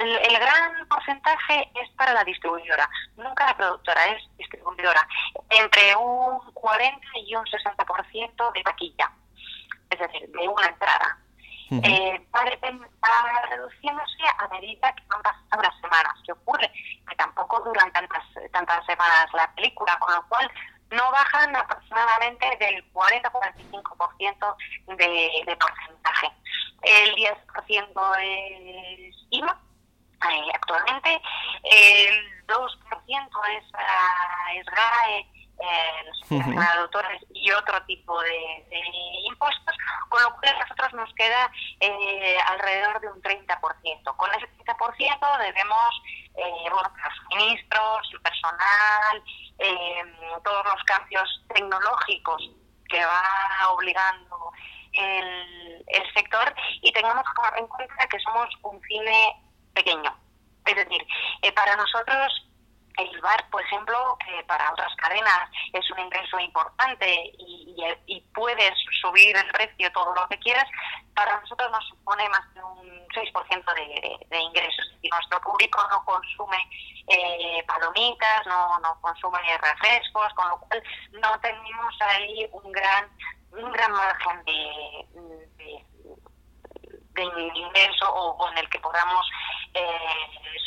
el, 0.00 0.16
el 0.16 0.38
gran 0.38 0.88
porcentaje 0.88 1.70
es 1.82 1.90
para 1.90 2.14
la 2.14 2.24
distribuidora, 2.24 2.88
nunca 3.16 3.46
la 3.46 3.56
productora, 3.56 4.06
es 4.06 4.22
distribuidora. 4.38 5.06
Entre 5.50 5.94
un 5.96 6.38
40 6.54 7.06
y 7.26 7.34
un 7.34 7.44
60% 7.44 8.52
de 8.52 8.62
taquilla, 8.62 9.12
es 9.90 9.98
decir, 9.98 10.28
de 10.30 10.48
una 10.48 10.66
entrada. 10.66 11.18
Ujú. 11.70 11.82
Eh, 11.84 12.26
va 12.34 12.44
reduciéndose 13.48 14.22
a 14.38 14.48
medida 14.48 14.92
que 14.92 15.04
van 15.06 15.22
pasando 15.22 15.62
las 15.62 15.80
semanas. 15.80 16.14
¿Qué 16.24 16.32
ocurre? 16.32 16.72
Que 17.08 17.16
tampoco 17.16 17.60
duran 17.60 17.92
tantas, 17.92 18.24
tantas 18.52 18.84
semanas 18.86 19.26
la 19.34 19.54
película, 19.54 19.96
con 19.98 20.14
lo 20.14 20.26
cual 20.28 20.50
no 20.90 21.12
bajan 21.12 21.54
aproximadamente 21.54 22.56
del 22.58 22.92
40-45% 22.92 24.56
de, 24.96 25.30
de 25.46 25.56
porcentaje. 25.56 26.32
El 26.82 27.14
10% 27.14 28.16
es 28.18 29.14
IVA 29.30 29.60
eh, 30.28 30.50
actualmente, 30.54 31.22
el 31.64 32.46
2% 32.46 33.58
es, 33.58 33.64
ah, 33.74 34.54
es 34.54 34.66
GAE, 34.66 35.26
eh, 35.60 36.10
uh 36.30 36.60
autores 36.80 37.22
y 37.34 37.50
otro 37.50 37.82
tipo 37.84 38.20
de, 38.22 38.64
de 38.70 38.80
impuestos, 39.26 39.76
con 40.08 40.22
lo 40.22 40.34
cual 40.36 40.54
a 40.54 40.58
nosotros 40.60 40.92
nos 40.94 41.14
queda 41.14 41.50
eh, 41.80 42.38
alrededor 42.46 43.00
de 43.00 43.08
un 43.08 43.22
30%. 43.22 44.16
Con 44.16 44.30
ese 44.34 44.48
30% 44.64 45.38
debemos 45.38 46.02
eh, 46.34 46.70
bueno, 46.70 46.90
los 47.04 47.16
suministros, 47.16 48.10
el 48.12 48.20
personal, 48.20 49.22
eh, 49.58 50.40
todos 50.44 50.64
los 50.64 50.82
cambios 50.84 51.42
tecnológicos 51.52 52.50
que 52.88 53.04
va 53.04 53.68
obligando 53.72 54.52
el, 54.92 55.84
el 55.86 56.14
sector 56.14 56.54
y 56.82 56.92
tengamos 56.92 57.24
en 57.56 57.66
cuenta 57.66 58.08
que 58.08 58.18
somos 58.20 58.48
un 58.62 58.80
cine 58.82 59.49
pequeño. 59.84 60.12
Es 60.66 60.76
decir, 60.76 61.06
eh, 61.42 61.52
para 61.52 61.74
nosotros 61.76 62.46
el 62.98 63.20
bar, 63.22 63.48
por 63.50 63.62
ejemplo, 63.62 63.96
que 64.26 64.42
para 64.44 64.70
otras 64.72 64.94
cadenas 64.96 65.48
es 65.72 65.90
un 65.92 66.00
ingreso 66.00 66.38
importante 66.38 67.08
y, 67.38 67.74
y- 67.78 68.16
y 68.16 68.20
puedes 68.34 68.74
subir 69.00 69.34
el 69.36 69.50
precio 69.52 69.90
todo 69.92 70.14
lo 70.14 70.28
que 70.28 70.38
quieras, 70.38 70.66
para 71.14 71.40
nosotros 71.40 71.70
nos 71.70 71.86
supone 71.88 72.28
más 72.28 72.44
de 72.54 72.62
un 72.62 73.06
6% 73.14 73.74
de, 73.74 73.80
de, 73.86 74.26
de 74.28 74.38
ingresos. 74.38 74.84
Es 74.86 74.94
decir, 74.96 75.10
nuestro 75.12 75.40
público 75.40 75.80
no 75.90 76.04
consume 76.04 76.58
eh, 77.06 77.64
palomitas, 77.66 78.46
no, 78.46 78.78
no 78.80 79.00
consume 79.00 79.38
refrescos, 79.58 80.32
con 80.34 80.48
lo 80.50 80.60
cual 80.60 80.82
no 81.12 81.40
tenemos 81.40 81.94
ahí 82.02 82.48
un 82.52 82.70
gran 82.72 83.08
un 83.52 83.72
gran 83.72 83.90
margen 83.92 84.44
de, 84.44 85.06
de 87.14 87.22
ingreso 87.54 88.12
o, 88.12 88.50
en 88.50 88.58
el 88.58 88.68
que 88.70 88.78
podamos 88.78 89.26
eh, 89.74 89.88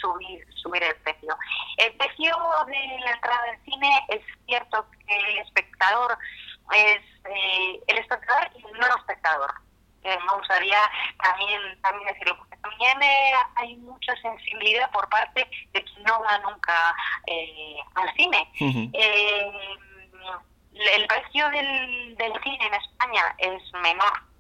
subir 0.02 0.46
subir 0.56 0.84
el 0.84 0.96
precio. 0.98 1.38
el 1.78 1.94
precio 1.96 2.36
de 2.68 3.00
la 3.00 3.12
entrada 3.12 3.44
del 3.44 3.64
cine 3.66 4.06
es 4.10 4.22
cierto 4.46 4.86
que 5.06 5.16
el 5.16 5.38
espectador 5.40 6.18
es 6.74 7.02
eh, 7.26 7.84
el 7.88 7.98
espectador 7.98 8.50
y 8.56 8.66
el 8.66 8.80
no 8.80 8.88
espectador. 8.98 9.54
Eh, 10.04 10.18
me 10.28 10.34
gustaría 10.38 10.78
también, 11.22 11.62
también 11.82 12.08
decirlo, 12.08 12.38
porque 12.38 12.58
también 12.58 13.02
eh, 13.02 13.34
hay 13.56 13.76
mucha 13.78 14.14
sensibilidad 14.18 14.92
por 14.92 15.08
parte 15.10 15.48
de 15.72 15.84
quien 15.84 16.04
no 16.04 16.20
va 16.22 16.38
nunca 16.40 16.96
eh, 17.28 17.78
al 17.96 18.14
cine. 18.16 18.52
Eh, 18.60 19.52
el 20.74 21.08
precio 21.08 21.50
del, 21.52 22.16
del 22.18 22.34
cine 22.44 22.68
en 22.68 22.74
España 22.74 23.36
es 23.38 23.74
menor 23.82 24.33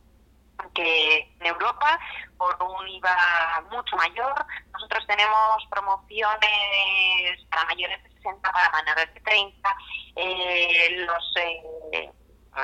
que 0.73 1.33
en 1.39 1.45
Europa 1.45 1.99
por 2.37 2.61
un 2.61 2.87
IVA 2.87 3.63
mucho 3.71 3.95
mayor. 3.95 4.45
Nosotros 4.73 5.05
tenemos 5.07 5.65
promociones 5.69 7.47
para 7.49 7.65
mayores 7.65 8.03
de 8.03 8.09
60, 8.09 8.51
para 8.51 8.83
menores 8.83 9.13
de 9.13 9.19
30, 9.21 9.75
eh, 10.15 11.05
los, 11.05 11.33
eh, 11.37 12.11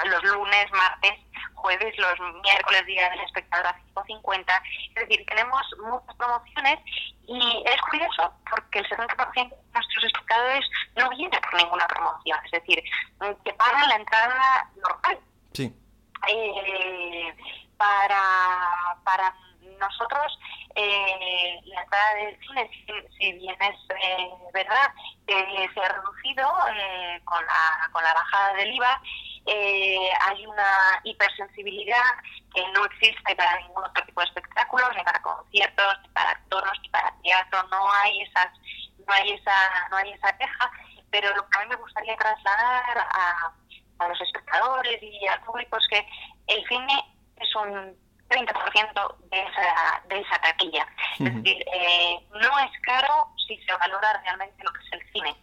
los 0.05 0.23
lunes, 0.23 0.71
martes, 0.71 1.13
jueves, 1.55 1.97
los 1.97 2.19
miércoles, 2.41 2.85
día 2.85 3.09
del 3.09 3.21
espectador 3.21 3.67
a 3.67 3.79
5.50. 3.93 4.61
Es 4.95 5.07
decir, 5.07 5.25
tenemos 5.27 5.61
muchas 5.83 6.15
promociones 6.15 6.79
y 7.27 7.63
es 7.65 7.81
curioso 7.81 8.33
porque 8.49 8.79
el 8.79 8.89
70% 8.89 9.49
de 9.49 9.57
nuestros 9.73 10.03
espectadores 10.05 10.65
no 10.95 11.09
viene 11.11 11.39
por 11.41 11.55
ninguna 11.55 11.87
promoción. 11.87 12.39
Es 12.45 12.51
decir, 12.51 12.83
que 13.45 13.53
pagan 13.53 13.89
la 13.89 13.95
entrada 13.95 14.69
normal. 14.75 15.19
Sí. 15.53 15.73
Eh, 16.27 17.33
para, 17.79 18.21
para 19.05 19.33
nosotros 19.79 20.37
eh, 20.75 21.59
la 21.65 21.81
entrada 21.81 22.13
del 22.15 22.39
cine, 22.41 22.69
si, 22.71 23.17
si 23.17 23.31
bien 23.33 23.55
es 23.61 23.75
eh, 23.89 24.29
verdad 24.53 24.93
que 25.25 25.69
se 25.73 25.79
ha 25.79 25.89
reducido 25.89 26.47
eh, 26.75 27.21
con, 27.23 27.43
la, 27.45 27.89
con 27.91 28.03
la 28.03 28.13
bajada 28.13 28.53
del 28.55 28.73
IVA, 28.73 29.01
eh, 29.45 30.09
hay 30.21 30.45
una 30.45 30.99
hipersensibilidad 31.05 32.03
que 32.53 32.67
no 32.73 32.85
existe 32.85 33.35
para 33.35 33.59
ningún 33.61 33.85
otro 33.85 34.05
tipo 34.05 34.21
de 34.21 34.27
espectáculos, 34.27 34.89
ni 34.95 35.03
para 35.03 35.21
conciertos, 35.21 35.99
ni 36.03 36.09
para 36.09 36.39
toros, 36.49 36.77
ni 36.81 36.89
para 36.89 37.13
teatro, 37.23 37.63
no 37.69 37.91
hay 37.93 38.21
esas, 38.21 38.51
no 39.07 39.13
hay 39.13 39.31
esa, 39.31 39.87
no 39.89 39.97
hay 39.97 40.11
esa 40.11 40.37
queja, 40.37 40.71
pero 41.09 41.33
lo 41.35 41.47
que 41.47 41.59
a 41.59 41.61
mí 41.63 41.69
me 41.69 41.75
gustaría 41.77 42.17
trasladar 42.17 42.97
a, 42.97 43.53
a 43.99 44.07
los 44.07 44.21
espectadores 44.21 45.01
y 45.01 45.27
al 45.27 45.41
público 45.41 45.77
es 45.77 45.87
que 45.87 46.07
el 46.47 46.67
cine 46.67 47.18
es 47.39 47.55
un 47.55 47.95
30% 48.29 49.15
de 49.31 49.39
esa, 49.39 50.03
de 50.07 50.19
esa 50.19 50.39
taquilla. 50.41 50.87
Es 51.19 51.35
decir, 51.35 51.65
eh, 51.73 52.19
no 52.31 52.59
es 52.59 52.71
caro 52.83 53.27
si 53.47 53.57
se 53.57 53.73
valora 53.73 54.21
realmente 54.23 54.63
lo 54.63 54.71
que 54.71 54.79
es 54.79 54.93
el 54.93 55.11
cine, 55.11 55.35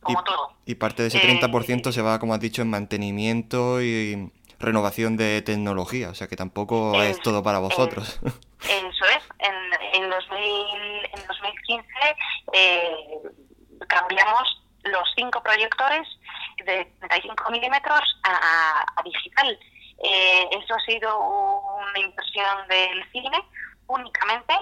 como 0.00 0.20
y, 0.20 0.24
todo. 0.24 0.52
Y 0.66 0.74
parte 0.74 1.02
de 1.02 1.08
ese 1.08 1.18
Eh, 1.18 1.40
30% 1.40 1.92
se 1.92 2.02
va, 2.02 2.18
como 2.18 2.34
has 2.34 2.40
dicho, 2.40 2.62
en 2.62 2.70
mantenimiento 2.70 3.80
y 3.80 4.32
renovación 4.58 5.16
de 5.16 5.42
tecnología, 5.42 6.10
o 6.10 6.14
sea 6.14 6.26
que 6.28 6.36
tampoco 6.36 7.00
Eh, 7.02 7.10
es 7.10 7.20
todo 7.20 7.42
para 7.42 7.58
vosotros. 7.58 8.20
Eso 8.62 9.04
es, 9.04 9.22
en, 9.38 10.02
en, 10.02 10.10
2000, 10.10 10.40
en 11.12 11.26
2015 11.28 11.86
eh, 12.52 12.96
cambiamos 13.86 14.62
los 14.84 15.04
cinco 15.14 15.42
proyectores 15.42 16.06
de 16.64 16.84
35 17.00 17.50
milímetros 17.50 18.00
a, 18.24 18.84
a 18.96 19.02
digital. 19.04 19.58
Eh, 20.02 20.48
eso 20.52 20.74
ha 20.74 20.80
sido 20.80 21.18
una 21.18 21.98
inversión 21.98 22.68
del 22.68 23.10
cine 23.12 23.38
únicamente 23.86 24.54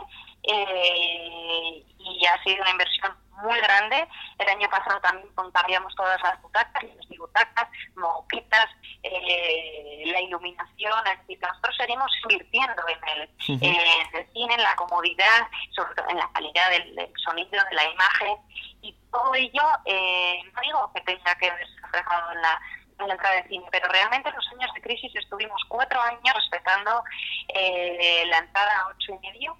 eh, 0.44 1.84
y 1.98 2.26
ha 2.26 2.42
sido 2.42 2.62
una 2.62 2.70
inversión 2.70 3.16
muy 3.42 3.58
grande. 3.60 4.06
El 4.38 4.48
año 4.48 4.68
pasado 4.70 5.00
también 5.00 5.28
cambiamos 5.52 5.94
todas 5.96 6.20
las 6.22 6.40
butacas, 6.42 6.84
las 6.84 7.18
butacas, 7.18 7.68
moquetas, 7.96 8.66
eh, 9.02 10.02
la 10.06 10.20
iluminación, 10.20 11.06
es 11.06 11.18
decir, 11.20 11.38
nosotros 11.40 11.76
seguimos 11.76 12.10
invirtiendo 12.22 12.82
en 12.88 13.08
el, 13.08 13.30
Ujú. 13.48 13.64
eh, 13.64 14.08
en 14.12 14.16
el 14.20 14.32
cine, 14.32 14.54
en 14.54 14.62
la 14.62 14.76
comodidad, 14.76 15.48
sobre 15.74 15.94
todo 15.94 16.08
en 16.10 16.18
la 16.18 16.30
calidad 16.32 16.70
del, 16.70 16.94
del 16.94 17.12
sonido, 17.24 17.50
de 17.50 17.74
la 17.74 17.90
imagen 17.90 18.36
y 18.82 18.94
todo 19.10 19.34
ello, 19.34 19.62
eh, 19.86 20.40
no 20.52 20.60
digo 20.60 20.90
que 20.94 21.00
tenga 21.02 21.34
que 21.36 21.50
verse 21.50 21.74
reflejado 21.82 22.32
en 22.32 22.42
la, 22.42 22.60
la 22.98 23.14
entrada 23.14 23.42
de 23.42 23.48
cine, 23.48 23.66
pero 23.70 23.88
realmente 23.88 24.28
en 24.28 24.34
los 24.36 24.48
años 24.52 24.72
de 24.74 24.80
crisis 24.80 25.14
estuvimos 25.14 25.60
cuatro 25.68 26.00
años 26.00 26.34
respetando 26.34 27.02
eh, 27.48 28.24
la 28.26 28.38
entrada 28.38 28.78
a 28.78 28.88
ocho 28.88 29.12
y 29.14 29.26
medio 29.26 29.56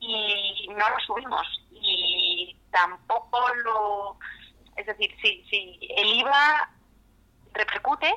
y 0.00 0.68
no 0.76 0.88
lo 0.88 1.00
subimos. 1.00 1.46
Y 1.72 2.56
tampoco 2.70 3.54
lo 3.64 4.18
es 4.76 4.86
decir 4.86 5.14
si, 5.22 5.42
si 5.48 5.78
el 5.96 6.20
IVA 6.20 6.70
repercute 7.52 8.14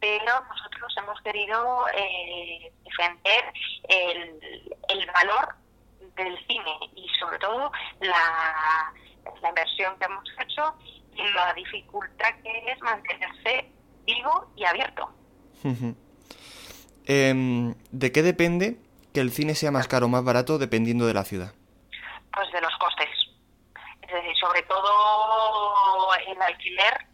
pero 0.00 0.44
nosotros 0.44 0.94
hemos 0.98 1.18
querido 1.22 1.86
eh, 1.94 2.70
defender 2.84 3.52
el, 3.88 4.76
el 4.88 5.06
valor 5.12 5.54
del 6.14 6.36
cine 6.46 6.78
y 6.94 7.08
sobre 7.18 7.38
todo 7.38 7.72
la, 8.00 8.92
la 9.40 9.48
inversión 9.48 9.98
que 9.98 10.04
hemos 10.04 10.28
hecho 10.40 10.74
y 11.16 11.22
la 11.32 11.54
dificultad 11.54 12.34
que 12.42 12.70
es 12.70 12.80
mantenerse 12.82 13.72
vivo 14.04 14.52
y 14.56 14.64
abierto. 14.64 15.10
Em, 17.06 17.74
¿De 17.90 18.12
qué 18.12 18.22
depende 18.22 18.78
que 19.12 19.20
el 19.20 19.30
cine 19.30 19.54
sea 19.54 19.70
más 19.70 19.88
caro 19.88 20.06
o 20.06 20.08
más 20.08 20.24
barato 20.24 20.58
dependiendo 20.58 21.06
de 21.06 21.14
la 21.14 21.24
ciudad? 21.24 21.52
Pues 22.32 22.50
de 22.52 22.60
los 22.60 22.74
costes. 22.78 23.08
Es 24.02 24.12
decir, 24.12 24.36
sobre 24.40 24.62
todo 24.62 26.08
el 26.26 26.40
alquiler 26.42 27.06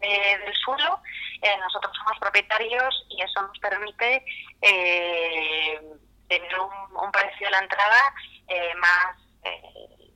de- 0.00 0.38
del 0.44 0.54
suelo. 0.64 1.00
Eh, 1.42 1.56
nosotros 1.58 1.92
somos 1.96 2.18
propietarios 2.20 3.06
y 3.10 3.20
eso 3.22 3.42
nos 3.42 3.58
permite 3.58 4.24
eh, 4.62 5.80
tener 6.28 6.58
un, 6.58 6.96
un 6.96 7.12
precio 7.12 7.46
de 7.46 7.50
la 7.50 7.58
entrada 7.58 8.14
eh, 8.48 8.74
más 8.76 9.16
eh, 9.42 10.12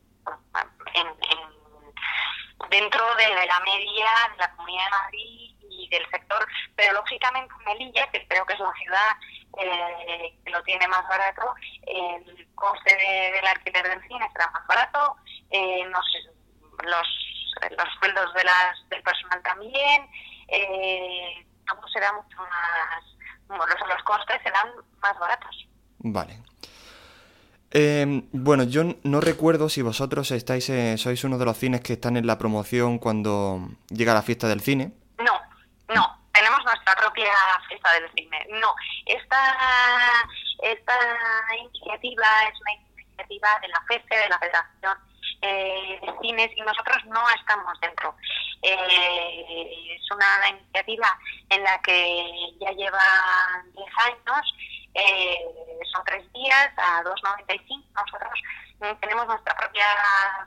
en, 0.94 1.06
en- 1.06 2.68
dentro 2.70 3.04
de, 3.16 3.24
de 3.34 3.46
la 3.46 3.60
media 3.60 4.06
de 4.32 4.36
la 4.38 4.50
Comunidad 4.56 4.84
de 4.84 4.90
Madrid 4.90 5.54
y 5.78 5.88
del 5.88 6.04
sector, 6.10 6.46
pero 6.76 6.92
lógicamente 6.94 7.54
Melilla, 7.64 8.10
que 8.10 8.26
creo 8.28 8.44
que 8.46 8.54
es 8.54 8.58
la 8.60 8.72
ciudad 8.82 9.16
eh, 9.60 10.36
que 10.44 10.50
lo 10.50 10.62
tiene 10.64 10.86
más 10.88 11.06
barato, 11.08 11.54
el 11.86 12.48
coste 12.54 12.94
de- 12.96 13.32
del 13.32 13.46
alquiler 13.46 13.88
del 13.88 14.02
cine 14.08 14.28
será 14.32 14.50
más 14.50 14.66
barato, 14.66 15.16
eh, 15.50 15.84
no 15.88 15.98
sé, 16.02 16.18
los, 16.84 17.70
los 17.70 17.88
sueldos 17.98 18.34
de 18.34 18.44
las, 18.44 18.88
del 18.90 19.02
personal 19.02 19.42
también, 19.42 20.08
eh, 20.48 21.46
todo 21.66 21.86
será 21.88 22.12
mucho 22.12 22.36
más, 22.38 23.04
bueno, 23.48 23.64
los, 23.66 23.88
los 23.88 24.02
costes 24.02 24.40
serán 24.42 24.68
más 25.00 25.18
baratos. 25.18 25.66
Vale. 25.98 26.38
Em, 27.70 28.26
bueno, 28.32 28.64
yo 28.64 28.82
no 29.02 29.20
recuerdo 29.20 29.68
si 29.68 29.82
vosotros 29.82 30.30
estáis, 30.30 30.70
eh, 30.70 30.96
sois 30.96 31.22
uno 31.24 31.36
de 31.36 31.44
los 31.44 31.56
cines 31.58 31.82
que 31.82 31.94
están 31.94 32.16
en 32.16 32.26
la 32.26 32.38
promoción 32.38 32.98
cuando 32.98 33.60
llega 33.90 34.14
la 34.14 34.22
fiesta 34.22 34.48
del 34.48 34.60
cine. 34.62 34.92
No, 35.18 35.32
no, 35.88 36.18
tenemos 36.32 36.64
nuestra 36.64 36.94
propia 36.94 37.32
fiesta 37.68 37.92
del 37.94 38.10
cine. 38.12 38.46
No, 38.50 38.74
esta, 39.06 40.24
esta 40.62 40.94
iniciativa 41.58 42.26
es 42.44 42.60
una 42.60 42.72
iniciativa 42.72 43.58
de 43.60 43.68
la 43.68 43.82
FECE, 43.88 44.16
de 44.16 44.28
la 44.28 44.38
Federación 44.38 44.98
eh, 45.42 46.00
de 46.02 46.14
Cines, 46.20 46.50
y 46.56 46.60
nosotros 46.62 47.04
no 47.06 47.28
estamos 47.30 47.78
dentro. 47.80 48.14
Eh, 48.62 49.96
es 49.96 50.10
una 50.10 50.48
iniciativa 50.48 51.18
en 51.50 51.62
la 51.62 51.80
que 51.80 52.52
ya 52.60 52.70
llevan 52.72 53.72
10 53.72 53.86
años, 54.04 54.54
eh, 54.94 55.38
son 55.92 56.04
tres 56.04 56.32
días 56.32 56.70
a 56.76 57.02
2,95. 57.04 57.84
Nosotros 57.94 58.40
eh, 58.82 58.96
tenemos 59.00 59.26
nuestra 59.26 59.56
propia 59.56 59.84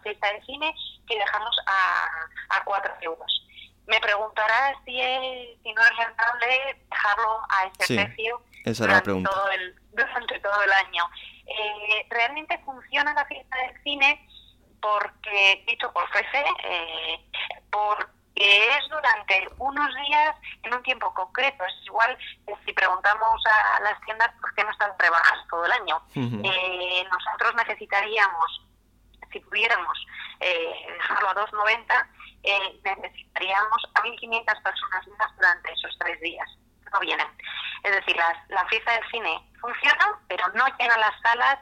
fiesta 0.03 0.33
de 0.33 0.41
cine 0.43 0.73
que 1.07 1.17
dejamos 1.17 1.55
a, 1.65 2.09
a 2.49 2.63
4 2.63 2.93
euros. 3.01 3.41
Me 3.87 3.99
preguntarás 3.99 4.77
si, 4.85 4.99
es, 5.01 5.59
si 5.63 5.73
no 5.73 5.81
es 5.83 5.97
rentable 5.97 6.77
dejarlo 6.89 7.39
a 7.49 7.65
ese 7.65 7.85
Sí, 7.85 7.95
precio 7.95 8.41
esa 8.63 8.83
era 8.85 8.93
la 8.93 8.99
durante 9.01 9.03
pregunta. 9.05 9.29
todo 9.31 9.49
el, 9.51 9.75
durante 9.91 10.39
todo 10.39 10.63
el 10.63 10.71
año. 10.71 11.09
Eh, 11.47 12.05
realmente 12.09 12.57
funciona 12.65 13.13
la 13.13 13.25
fiesta 13.25 13.57
del 13.57 13.83
cine 13.83 14.27
porque, 14.81 15.63
dicho 15.67 15.91
por 15.91 16.07
FECE, 16.09 16.45
eh, 16.63 17.25
porque 17.69 18.07
es 18.35 18.89
durante 18.89 19.47
unos 19.57 19.93
días 20.07 20.35
en 20.63 20.73
un 20.73 20.83
tiempo 20.83 21.13
concreto. 21.13 21.63
Es 21.65 21.73
igual 21.85 22.17
que 22.47 22.55
si 22.65 22.73
preguntamos 22.73 23.43
a 23.45 23.79
las 23.81 23.99
tiendas 24.01 24.29
por 24.39 24.53
qué 24.55 24.63
no 24.63 24.71
están 24.71 24.91
rebajas 24.97 25.39
todo 25.49 25.65
el 25.65 25.71
año. 25.71 26.01
Eh, 26.15 27.05
nosotros 27.11 27.53
necesitaríamos, 27.55 28.61
si 29.31 29.39
pudiéramos 29.41 29.97
eh, 30.39 30.73
dejarlo 30.93 31.29
a 31.29 31.35
2,90, 31.35 32.07
eh, 32.43 32.79
necesitaríamos 32.83 33.77
a 33.95 34.01
1.500 34.01 34.63
personas 34.63 35.07
más 35.19 35.35
durante 35.35 35.71
esos 35.73 35.95
tres 35.99 36.19
días. 36.21 36.47
No 36.93 36.99
vienen. 36.99 37.27
Es 37.83 37.91
decir, 37.91 38.15
las- 38.17 38.49
la 38.49 38.65
fiesta 38.67 38.91
del 38.93 39.09
cine 39.11 39.39
funciona, 39.59 40.19
pero 40.27 40.45
no 40.55 40.65
llena 40.77 40.97
las 40.97 41.19
salas 41.21 41.59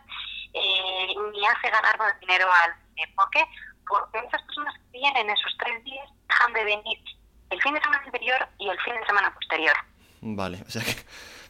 eh, 0.53 1.13
ni 1.31 1.45
hace 1.45 1.69
ganar 1.69 1.97
más 1.99 2.19
dinero 2.19 2.47
al 2.51 2.73
cine. 2.95 3.07
¿Por 3.15 3.29
qué? 3.31 3.45
porque 3.87 4.21
muchas 4.21 4.41
personas 4.43 4.75
que 4.75 4.99
vienen 4.99 5.27
esos 5.31 5.51
tres 5.57 5.83
días 5.83 6.07
dejan 6.27 6.53
de 6.53 6.63
venir 6.63 6.99
el 7.49 7.59
fin 7.59 7.73
de 7.73 7.81
semana 7.81 8.03
anterior 8.05 8.47
y 8.59 8.69
el 8.69 8.79
fin 8.81 8.93
de 8.93 9.03
semana 9.07 9.33
posterior. 9.33 9.73
Vale, 10.21 10.61
o 10.67 10.69
sea 10.69 10.83
que... 10.83 10.95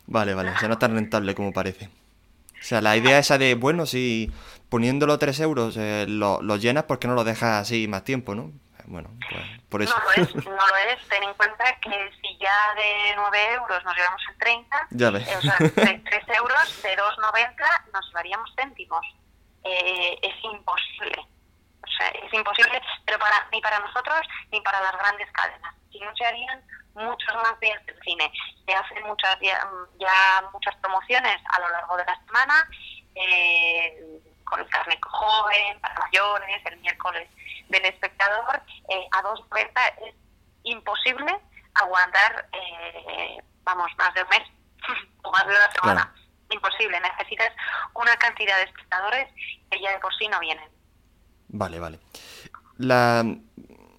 Vale, 0.07 0.33
vale, 0.33 0.51
o 0.51 0.57
sea, 0.57 0.69
no 0.69 0.75
es 0.75 0.79
tan 0.79 0.95
rentable 0.95 1.35
como 1.35 1.51
parece. 1.51 1.87
O 1.87 2.63
sea, 2.63 2.79
la 2.81 2.95
idea 2.95 3.19
esa 3.19 3.37
de, 3.37 3.55
bueno, 3.55 3.85
si 3.85 4.31
poniéndolo 4.69 5.17
3 5.17 5.39
euros 5.41 5.75
eh, 5.77 6.05
lo, 6.07 6.41
lo 6.41 6.55
llenas, 6.57 6.83
¿por 6.85 6.99
qué 6.99 7.07
no 7.07 7.15
lo 7.15 7.23
dejas 7.23 7.61
así 7.61 7.87
más 7.87 8.03
tiempo, 8.03 8.35
no? 8.35 8.51
Bueno, 8.85 9.11
pues 9.29 9.45
por 9.69 9.81
eso. 9.83 9.95
No 9.95 10.03
lo 10.03 10.11
es, 10.23 10.35
no 10.45 10.51
lo 10.51 10.75
es. 10.91 11.07
Ten 11.09 11.21
en 11.21 11.33
cuenta 11.35 11.63
que 11.79 12.11
si 12.21 12.37
ya 12.39 12.73
de 12.75 13.13
9 13.15 13.53
euros 13.53 13.83
nos 13.85 13.95
llevamos 13.95 14.21
el 14.31 14.37
30, 14.39 14.87
Ya 14.89 15.11
ves. 15.11 15.27
eh, 15.27 15.35
o 15.37 15.41
sea, 15.41 15.55
de 15.59 15.69
3 15.99 16.27
euros, 16.37 16.81
de 16.81 16.97
2,90 16.97 17.91
nos 17.93 18.07
llevaríamos 18.07 18.49
céntimos. 18.55 19.05
Eh, 19.63 20.17
es 20.23 20.43
imposible. 20.43 21.21
O 21.83 21.91
sea, 21.97 22.07
es 22.09 22.33
imposible, 22.33 22.81
pero 23.05 23.19
para 23.19 23.47
ni 23.51 23.61
para 23.61 23.79
nosotros 23.79 24.21
ni 24.51 24.59
para 24.61 24.81
las 24.81 24.93
grandes 24.97 25.31
cadenas. 25.33 25.75
Si 25.91 25.99
no 25.99 26.15
se 26.15 26.25
harían 26.25 26.59
muchos 26.95 27.35
más 27.35 27.59
días 27.59 27.85
del 27.85 27.99
cine. 28.03 28.31
Se 28.65 28.73
hacen 28.73 29.03
muchas 29.05 29.37
ya, 29.39 29.69
ya 29.99 30.49
muchas 30.51 30.75
promociones 30.77 31.37
a 31.53 31.59
lo 31.59 31.69
largo 31.69 31.95
de 31.97 32.05
la 32.05 32.19
semana, 32.25 32.67
eh, 33.15 33.68
con 34.49 34.59
el 34.59 34.67
carnet 34.67 34.99
joven, 35.01 35.79
para 35.81 35.95
mayores, 35.95 36.65
el 36.65 36.77
miércoles 36.79 37.29
del 37.69 37.85
espectador, 37.85 38.61
eh, 38.89 39.07
a 39.11 39.23
2.90 39.23 39.69
es 40.07 40.15
imposible 40.63 41.39
aguantar, 41.75 42.49
eh, 42.51 43.37
vamos, 43.63 43.91
más 43.97 44.13
de 44.13 44.23
un 44.23 44.29
mes 44.29 44.41
o 45.23 45.31
más 45.31 45.45
de 45.45 45.51
una 45.51 45.71
semana. 45.71 46.15
Imposible, 46.51 46.99
necesitas 46.99 47.51
una 47.93 48.15
cantidad 48.17 48.57
de 48.57 48.63
espectadores 48.63 49.27
que 49.69 49.79
ya 49.79 49.91
de 49.91 49.99
por 49.99 50.13
sí 50.15 50.27
no 50.27 50.39
vienen. 50.39 50.67
Vale, 51.49 51.79
vale. 51.79 51.99
La, 52.77 53.23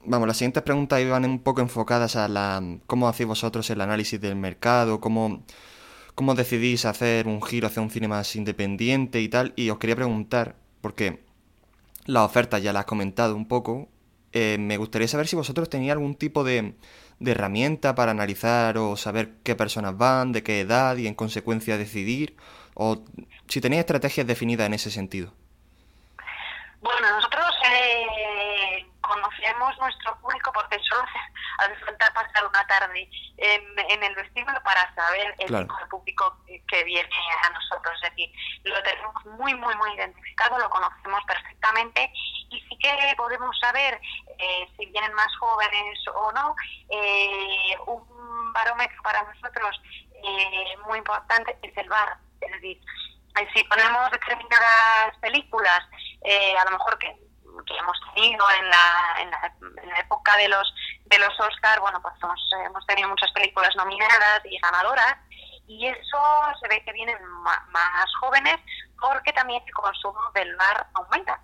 vamos, 0.04 0.26
las 0.26 0.36
siguientes 0.36 0.62
preguntas 0.62 1.00
iban 1.00 1.24
un 1.24 1.42
poco 1.42 1.60
enfocadas 1.60 2.16
a 2.16 2.26
la 2.28 2.60
cómo 2.86 3.08
hacéis 3.08 3.28
vosotros 3.28 3.70
el 3.70 3.80
análisis 3.80 4.20
del 4.20 4.36
mercado, 4.36 5.00
cómo, 5.00 5.44
cómo 6.20 6.34
decidís 6.34 6.84
hacer 6.84 7.26
un 7.26 7.40
giro 7.40 7.66
hacia 7.66 7.80
un 7.80 7.88
cine 7.88 8.06
más 8.06 8.36
independiente 8.36 9.22
y 9.22 9.30
tal. 9.30 9.54
Y 9.56 9.70
os 9.70 9.78
quería 9.78 9.96
preguntar, 9.96 10.54
porque 10.82 11.24
las 12.04 12.24
ofertas 12.24 12.62
ya 12.62 12.74
las 12.74 12.80
has 12.80 12.86
comentado 12.86 13.34
un 13.34 13.48
poco, 13.48 13.88
eh, 14.34 14.58
me 14.60 14.76
gustaría 14.76 15.08
saber 15.08 15.28
si 15.28 15.34
vosotros 15.34 15.70
tenéis 15.70 15.92
algún 15.92 16.14
tipo 16.14 16.44
de, 16.44 16.74
de 17.20 17.30
herramienta 17.30 17.94
para 17.94 18.10
analizar 18.10 18.76
o 18.76 18.98
saber 18.98 19.36
qué 19.42 19.54
personas 19.54 19.96
van, 19.96 20.32
de 20.32 20.42
qué 20.42 20.60
edad 20.60 20.94
y 20.98 21.06
en 21.06 21.14
consecuencia 21.14 21.78
decidir, 21.78 22.36
o 22.74 23.02
si 23.48 23.62
tenéis 23.62 23.80
estrategias 23.80 24.26
definidas 24.26 24.66
en 24.66 24.74
ese 24.74 24.90
sentido. 24.90 25.32
Bueno, 26.82 27.16
nosotros 27.16 27.46
eh, 27.64 28.29
nuestro 29.78 30.18
público 30.20 30.52
porque 30.52 30.78
solo 30.88 31.04
hace, 31.58 31.74
falta 31.84 32.12
pasar 32.12 32.46
una 32.46 32.66
tarde 32.66 33.08
en, 33.36 33.78
en 33.90 34.02
el 34.02 34.14
vestíbulo 34.14 34.62
para 34.62 34.92
saber 34.94 35.34
el 35.38 35.46
Claro. 35.46 35.64
tipo 35.66 35.76
de 35.78 35.86
público 35.86 36.36
que- 36.46 36.84
viene 36.84 37.08
a 37.44 37.50
nosotros. 37.50 37.94
Es 38.02 38.10
decir, 38.10 38.32
lo 38.64 38.82
tenemos 38.82 39.24
muy, 39.26 39.54
muy, 39.54 39.74
muy 39.76 39.92
identificado, 39.94 40.58
lo 40.58 40.70
conocemos 40.70 41.22
perfectamente 41.26 42.10
y 42.48 42.60
sí 42.68 42.78
que 42.78 43.14
podemos 43.16 43.58
saber 43.60 44.00
eh, 44.38 44.68
si 44.76 44.86
vienen 44.86 45.12
más 45.14 45.28
jóvenes 45.38 45.98
o 46.14 46.32
no. 46.32 46.54
Eh, 46.88 47.76
un 47.86 48.52
barómetro 48.52 49.02
para 49.02 49.22
nosotros 49.24 49.80
eh, 50.14 50.76
muy 50.86 50.98
importante 50.98 51.58
es 51.62 51.76
el 51.76 51.88
bar. 51.88 52.16
Es 52.40 52.50
decir, 52.52 52.80
si 53.54 53.64
ponemos 53.64 54.10
determinadas 54.10 55.16
películas, 55.20 55.80
eh, 56.24 56.56
a 56.58 56.64
lo 56.64 56.72
mejor 56.72 56.98
que, 56.98 57.16
que 57.66 57.76
hemos 57.76 57.96
tenido 58.14 58.44
en 58.58 58.70
la, 58.70 59.16
en 59.18 59.30
la, 59.30 59.54
en 59.82 59.88
la 59.88 59.98
época 60.00 60.36
de 60.36 60.48
los 60.48 60.74
de 61.06 61.18
los 61.18 61.40
Oscar, 61.40 61.80
bueno, 61.80 62.00
pues 62.02 62.14
hemos, 62.22 62.40
hemos 62.64 62.86
tenido 62.86 63.08
muchas 63.08 63.30
películas 63.32 63.74
nominadas 63.76 64.40
y 64.44 64.58
ganadoras, 64.60 65.16
y 65.66 65.86
eso 65.88 66.18
se 66.60 66.68
ve 66.68 66.84
que 66.84 66.92
vienen 66.92 67.16
ma- 67.42 67.66
más 67.70 68.06
jóvenes 68.20 68.56
porque 69.00 69.32
también 69.32 69.62
el 69.66 69.72
consumo 69.74 70.20
del 70.34 70.54
bar 70.56 70.86
aumenta. 70.94 71.40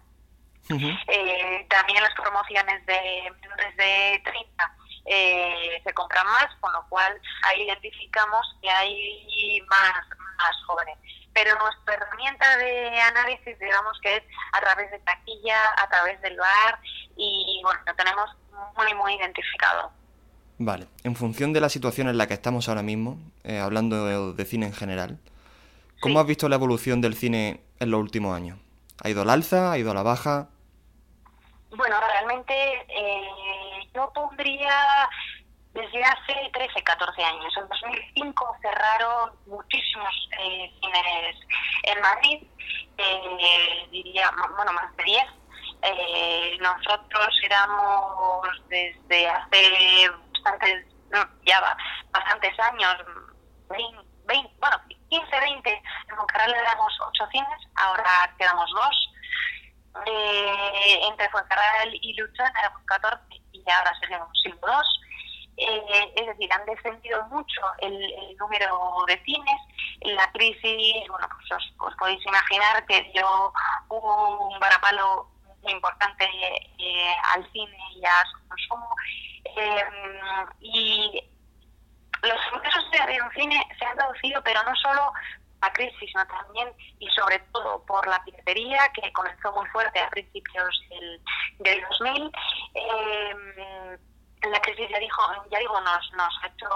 Eh, 1.09 1.67
también 1.71 2.03
las 2.03 2.13
promociones 2.15 2.85
de 2.87 3.33
menores 3.41 3.77
de 3.77 4.21
30 4.25 4.73
eh, 5.07 5.81
se 5.85 5.95
compran 5.95 6.27
más, 6.27 6.47
con 6.61 6.73
lo 6.73 6.85
cual 6.89 7.21
ahí 7.45 7.63
identificamos 7.63 8.57
que 8.61 8.69
hay 8.69 9.61
más, 9.69 9.95
más 10.39 10.65
jóvenes. 10.67 10.99
Pero 11.33 11.57
nuestra 11.59 11.86
herramienta 12.27 12.57
de 12.59 13.01
análisis, 13.01 13.59
digamos 13.59 13.99
que 14.03 14.17
es 14.17 14.23
a 14.53 14.61
través 14.61 14.91
de 14.91 14.99
taquilla, 15.01 15.59
a 15.79 15.89
través 15.89 16.21
del 16.23 16.37
bar, 16.37 16.79
y 17.17 17.61
bueno, 17.63 17.81
lo 17.87 17.95
tenemos 17.95 18.31
muy, 18.77 18.95
muy 18.95 19.15
identificado. 19.15 19.91
Vale, 20.59 20.87
en 21.05 21.15
función 21.17 21.53
de 21.53 21.61
la 21.61 21.69
situación 21.69 22.09
en 22.09 22.19
la 22.19 22.27
que 22.27 22.35
estamos 22.35 22.69
ahora 22.69 22.83
mismo, 22.83 23.19
eh, 23.45 23.59
hablando 23.59 24.07
de, 24.07 24.35
de 24.35 24.45
cine 24.45 24.67
en 24.67 24.73
general, 24.73 25.19
¿cómo 26.01 26.15
Sí. 26.15 26.21
has 26.21 26.27
visto 26.27 26.49
la 26.49 26.57
evolución 26.57 27.01
del 27.01 27.15
cine 27.15 27.61
en 27.79 27.91
los 27.91 28.01
últimos 28.01 28.35
años? 28.35 28.59
¿Ha 29.03 29.11
ido 29.11 29.23
al 29.23 29.31
alza? 29.31 29.73
¿Ha 29.73 29.79
ido 29.79 29.91
a 29.91 29.95
la 29.95 30.03
baja? 30.03 30.49
Bueno, 31.71 31.97
realmente 32.01 32.55
eh, 32.89 33.29
yo 33.95 34.11
pondría 34.15 34.71
desde 35.77 36.03
hace 36.03 36.51
13, 36.53 36.83
14 36.83 37.23
años. 37.23 37.55
En 37.57 37.69
2005 37.69 38.57
cerraron 38.63 39.33
muchísimos 39.47 40.29
eh, 40.41 40.73
cines 40.81 41.37
en 41.83 42.01
Madrid, 42.01 42.43
eh, 42.99 43.89
diría, 43.91 44.31
bueno, 44.57 44.73
más 44.73 44.97
de 44.97 45.05
10. 45.05 45.25
Eh, 45.83 46.57
nosotros 46.61 47.29
éramos 47.45 48.49
desde 48.69 49.29
hace 49.29 50.11
bastantes, 50.33 50.87
ya 51.45 51.77
bastantes 52.11 52.59
años, 52.61 52.97
20, 53.69 53.99
20, 54.25 54.55
bueno, 54.59 54.77
15, 55.11 55.41
20, 55.41 55.71
en 55.71 56.17
Moncarral 56.17 56.55
éramos 56.55 56.93
8 57.09 57.29
cines, 57.31 57.61
ahora 57.77 58.35
quedamos 58.39 58.71
dos 58.71 59.07
eh, 60.05 61.01
entre 61.09 61.29
Fuencarral 61.31 61.91
y 61.95 62.15
Luchana 62.15 62.61
éramos 62.61 62.83
14 62.87 63.23
y 63.53 63.71
ahora 63.71 63.93
seríamos 64.01 64.29
siendo 64.43 64.67
dos. 64.67 65.01
Eh, 65.57 66.13
es 66.15 66.27
decir, 66.27 66.53
han 66.53 66.67
descendido 66.67 67.25
mucho 67.27 67.61
el, 67.79 68.37
número 68.39 69.05
de 69.07 69.19
cines. 69.25 69.61
La 70.03 70.31
crisis, 70.33 71.09
bueno, 71.09 71.27
pues 71.35 71.53
os, 71.53 71.75
os 71.79 71.97
podéis 71.97 72.25
imaginar 72.27 72.85
que 72.87 73.03
dio 73.15 73.53
un 73.89 74.59
varapalo 74.61 75.29
muy 75.63 75.73
importante 75.73 76.29
eh, 76.79 77.15
al 77.35 77.51
cine 77.53 77.79
y 77.95 78.05
a 78.05 78.25
su 78.27 78.49
consumo. 78.49 78.95
Eh, 79.45 79.85
y 80.61 81.23
los 82.23 82.41
ingresos 82.55 82.91
de 82.91 83.23
un 83.23 83.31
cine 83.33 83.67
se 83.79 83.85
han 83.85 83.97
reducido, 83.97 84.43
pero 84.45 84.63
no 84.65 84.75
solo 84.77 85.13
la 85.63 85.73
crisis, 85.73 85.99
sino 85.99 86.27
también 86.27 86.69
y 86.99 87.09
sobre 87.11 87.39
todo 87.53 87.85
por 87.87 88.07
la 88.07 88.23
piratería 88.25 88.91
que 88.93 89.13
comenzó 89.13 89.53
muy 89.53 89.67
fuerte 89.69 90.01
a 90.01 90.11
principios 90.11 90.83
del, 90.91 91.21
del 91.61 91.81
2000. 91.89 92.33
Eh, 92.75 93.99
la 94.43 94.61
crisis 94.61 94.89
ya 94.91 94.99
dijo, 94.99 95.23
ya 95.51 95.59
digo, 95.59 95.81
nos, 95.81 96.13
nos 96.13 96.35
ha 96.43 96.47
hecho 96.47 96.69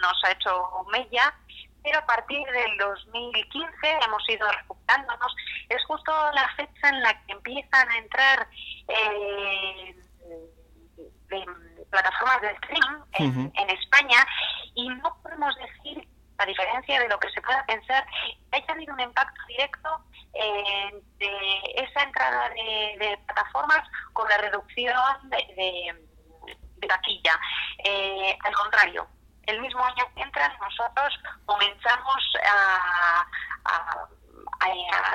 nos 0.00 0.24
ha 0.24 0.30
hecho 0.30 0.84
mella, 0.92 1.34
pero 1.82 1.98
a 1.98 2.06
partir 2.06 2.44
del 2.50 2.78
2015 2.78 3.98
hemos 4.04 4.28
ido 4.28 4.50
recuperándonos. 4.50 5.34
Es 5.68 5.84
justo 5.86 6.12
la 6.32 6.48
fecha 6.56 6.88
en 6.88 7.02
la 7.02 7.12
que 7.26 7.32
empiezan 7.32 7.88
a 7.90 7.96
entrar 7.98 8.48
eh, 8.88 9.94
plataformas 11.90 12.40
de 12.42 12.50
streaming 12.52 13.02
en, 13.14 13.52
en 13.54 13.70
España 13.70 14.26
y 14.74 14.88
no 14.88 15.16
podemos 15.22 15.54
decir, 15.56 16.06
a 16.38 16.46
diferencia 16.46 17.00
de 17.00 17.08
lo 17.08 17.18
que 17.18 17.30
se 17.30 17.40
pueda 17.40 17.64
pensar, 17.66 18.06
haya 18.52 18.64
habido 18.68 18.94
un 18.94 19.00
impacto 19.00 19.40
directo 19.48 20.04
eh, 20.34 21.02
de 21.18 21.60
esa 21.76 22.02
entrada 22.02 22.48
de, 22.50 22.96
de 22.98 23.18
plataformas 23.26 23.82
con 24.12 24.28
la 24.28 24.38
reducción 24.38 24.96
de, 25.30 25.36
de- 25.56 26.05
de 26.76 26.86
taquilla. 26.88 27.38
Eh, 27.84 28.36
al 28.44 28.54
contrario, 28.54 29.06
el 29.46 29.60
mismo 29.60 29.84
año 29.84 30.04
que 30.14 30.22
entran 30.22 30.52
nosotros 30.60 31.14
comenzamos 31.44 32.22
a, 32.44 33.26
a- 33.64 34.08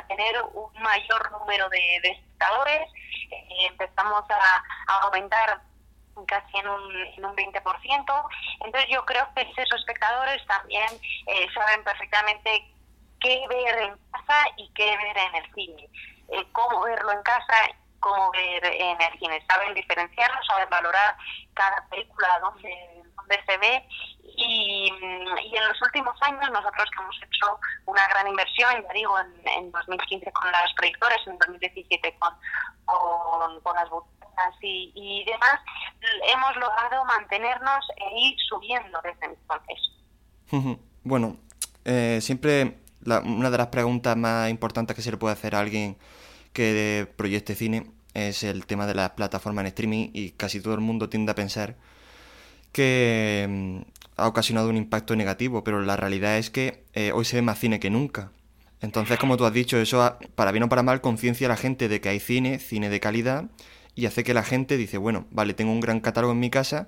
tener 0.07 0.41
un 0.53 0.71
mayor 0.81 1.31
número 1.31 1.67
de, 1.69 1.97
espectadores, 2.03 2.87
eh, 3.31 3.67
empezamos 3.67 4.23
a, 4.29 4.63
a 4.93 5.01
aumentar 5.03 5.61
casi 6.27 6.57
en 6.57 6.67
un, 6.67 6.95
en 7.17 7.25
un 7.25 7.35
20%. 7.35 8.27
Entonces 8.65 8.89
yo 8.89 9.05
creo 9.05 9.27
que 9.33 9.41
esos 9.41 9.79
espectadores 9.79 10.45
también 10.47 10.87
eh, 11.27 11.47
saben 11.53 11.83
perfectamente 11.83 12.71
qué 13.19 13.45
ver 13.47 13.77
en 13.83 13.97
casa 14.11 14.45
y 14.57 14.69
qué 14.73 14.97
ver 14.97 15.17
en 15.17 15.35
el 15.35 15.53
cine. 15.53 15.89
Eh, 16.29 16.45
cómo 16.51 16.81
verlo 16.81 17.11
en 17.11 17.23
casa, 17.23 17.53
cómo 17.99 18.31
ver 18.31 18.65
en 18.65 19.01
el 19.01 19.19
cine. 19.19 19.43
Saben 19.47 19.73
diferenciarlo, 19.73 20.43
saben 20.43 20.69
valorar 20.69 21.15
cada 21.53 21.87
película 21.89 22.27
donde, 22.41 23.03
donde 23.15 23.39
se 23.45 23.57
ve. 23.57 23.87
Y, 24.23 24.91
y 25.43 25.55
en 25.55 25.67
los 25.67 25.81
últimos 25.81 26.15
años 26.21 26.49
nosotros 26.51 26.89
que 26.95 27.01
hemos 27.01 27.17
hecho 27.17 27.59
una 27.85 28.07
gran 28.07 28.27
inversión, 28.27 28.83
ya 28.83 28.93
digo, 28.93 29.17
en, 29.19 29.47
en 29.47 29.71
2015 29.71 30.31
con 30.31 30.51
las 30.51 30.73
proyectores, 30.75 31.17
en 31.27 31.37
2017 31.37 32.17
con, 32.19 32.33
con, 32.85 33.59
con 33.61 33.75
las 33.75 33.89
butacas, 33.89 34.55
y, 34.61 34.91
y 34.95 35.25
demás, 35.25 35.59
hemos 36.33 36.55
logrado 36.57 37.05
mantenernos 37.05 37.85
e 37.97 38.19
ir 38.19 38.35
subiendo 38.47 38.99
desde 39.03 39.25
entonces. 39.25 40.79
Bueno, 41.03 41.37
eh, 41.85 42.19
siempre 42.21 42.77
una 43.05 43.49
de 43.49 43.57
las 43.57 43.67
preguntas 43.67 44.15
más 44.15 44.49
importantes 44.49 44.95
que 44.95 45.01
se 45.01 45.11
le 45.11 45.17
puede 45.17 45.33
hacer 45.33 45.55
a 45.55 45.59
alguien 45.59 45.97
que 46.53 47.11
proyecte 47.15 47.55
cine 47.55 47.91
es 48.13 48.43
el 48.43 48.65
tema 48.65 48.87
de 48.87 48.95
las 48.95 49.11
plataformas 49.11 49.63
en 49.63 49.67
streaming 49.67 50.09
y 50.13 50.31
casi 50.31 50.61
todo 50.61 50.73
el 50.73 50.81
mundo 50.81 51.09
tiende 51.09 51.31
a 51.31 51.35
pensar 51.35 51.75
que 52.71 53.47
mm, 53.49 53.77
ha 54.17 54.27
ocasionado 54.27 54.69
un 54.69 54.77
impacto 54.77 55.15
negativo, 55.15 55.63
pero 55.63 55.81
la 55.81 55.97
realidad 55.97 56.37
es 56.37 56.49
que 56.49 56.83
eh, 56.93 57.11
hoy 57.13 57.25
se 57.25 57.37
ve 57.37 57.41
más 57.41 57.59
cine 57.59 57.79
que 57.79 57.89
nunca. 57.89 58.31
Entonces, 58.81 59.19
como 59.19 59.37
tú 59.37 59.45
has 59.45 59.53
dicho, 59.53 59.77
eso 59.77 60.17
para 60.35 60.51
bien 60.51 60.63
o 60.63 60.69
para 60.69 60.83
mal 60.83 61.01
conciencia 61.01 61.47
a 61.47 61.49
la 61.49 61.57
gente 61.57 61.87
de 61.87 62.01
que 62.01 62.09
hay 62.09 62.19
cine, 62.19 62.59
cine 62.59 62.89
de 62.89 62.99
calidad, 62.99 63.45
y 63.95 64.05
hace 64.05 64.23
que 64.23 64.33
la 64.33 64.43
gente 64.43 64.77
dice, 64.77 64.97
bueno, 64.97 65.27
vale, 65.31 65.53
tengo 65.53 65.71
un 65.71 65.81
gran 65.81 65.99
catálogo 65.99 66.33
en 66.33 66.39
mi 66.39 66.49
casa, 66.49 66.87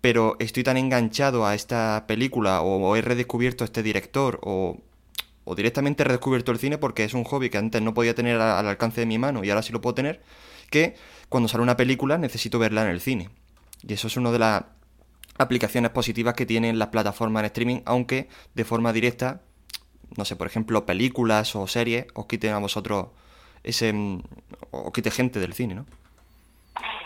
pero 0.00 0.36
estoy 0.38 0.62
tan 0.62 0.76
enganchado 0.76 1.46
a 1.46 1.54
esta 1.54 2.04
película 2.06 2.62
o, 2.62 2.96
he 2.96 3.02
redescubierto 3.02 3.64
a 3.64 3.66
este 3.66 3.82
director 3.82 4.40
o, 4.42 4.78
o, 5.44 5.54
directamente 5.54 6.02
he 6.02 6.06
redescubierto 6.06 6.52
el 6.52 6.58
cine 6.58 6.78
porque 6.78 7.04
es 7.04 7.14
un 7.14 7.24
hobby 7.24 7.50
que 7.50 7.58
antes 7.58 7.82
no 7.82 7.94
podía 7.94 8.14
tener 8.14 8.40
al 8.40 8.68
alcance 8.68 9.00
de 9.00 9.06
mi 9.06 9.18
mano 9.18 9.44
y 9.44 9.50
ahora 9.50 9.62
sí 9.62 9.72
lo 9.72 9.80
puedo 9.80 9.94
tener, 9.94 10.22
que 10.70 10.96
cuando 11.28 11.48
sale 11.48 11.62
una 11.62 11.76
película 11.76 12.18
necesito 12.18 12.58
verla 12.58 12.82
en 12.82 12.88
el 12.88 13.00
cine. 13.00 13.30
Y 13.82 13.92
eso 13.94 14.06
es 14.06 14.16
una 14.16 14.30
de 14.30 14.38
las 14.38 14.64
aplicaciones 15.38 15.90
positivas 15.90 16.34
que 16.34 16.46
tienen 16.46 16.78
las 16.78 16.88
plataformas 16.88 17.40
en 17.40 17.46
streaming, 17.46 17.80
aunque 17.84 18.28
de 18.54 18.64
forma 18.64 18.92
directa, 18.92 19.42
no 20.16 20.24
sé, 20.24 20.36
por 20.36 20.46
ejemplo, 20.46 20.86
películas 20.86 21.54
o 21.56 21.66
series 21.66 22.06
os 22.14 22.26
quiten 22.26 22.52
a 22.52 22.58
vosotros 22.58 23.08
ese 23.62 23.92
mm, 23.92 24.22
o 24.70 24.92
quite 24.92 25.10
gente 25.10 25.40
del 25.40 25.52
cine, 25.52 25.74
¿no? 25.74 25.86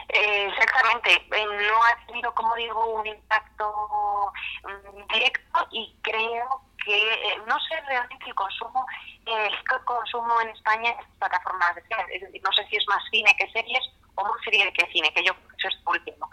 Exactamente, 0.08 1.12
eh, 1.12 1.46
no 1.68 1.84
ha 1.84 2.06
tenido, 2.06 2.34
como 2.34 2.54
digo, 2.56 3.00
un 3.00 3.06
impacto 3.06 4.32
mm, 4.64 5.12
directo 5.14 5.58
y 5.70 5.94
creo 6.02 6.62
que 6.84 7.12
eh, 7.12 7.42
no 7.46 7.58
sé 7.60 7.80
realmente 7.86 8.26
el 8.26 8.34
consumo, 8.34 8.84
el 9.26 9.84
consumo 9.84 10.40
en 10.40 10.48
España 10.50 10.90
en 10.90 11.18
plataformas 11.18 11.74
de 11.74 11.82
cine, 11.82 12.04
es 12.14 12.20
decir, 12.22 12.42
no 12.42 12.52
sé 12.52 12.66
si 12.68 12.76
es 12.76 12.84
más 12.88 13.02
cine 13.10 13.34
que 13.38 13.50
series 13.52 13.82
o 14.14 14.24
más 14.24 14.40
serie 14.44 14.72
que 14.72 14.86
cine, 14.92 15.12
que 15.14 15.24
yo 15.24 15.32
eso 15.58 15.68
es 15.68 15.78
último. 15.86 16.28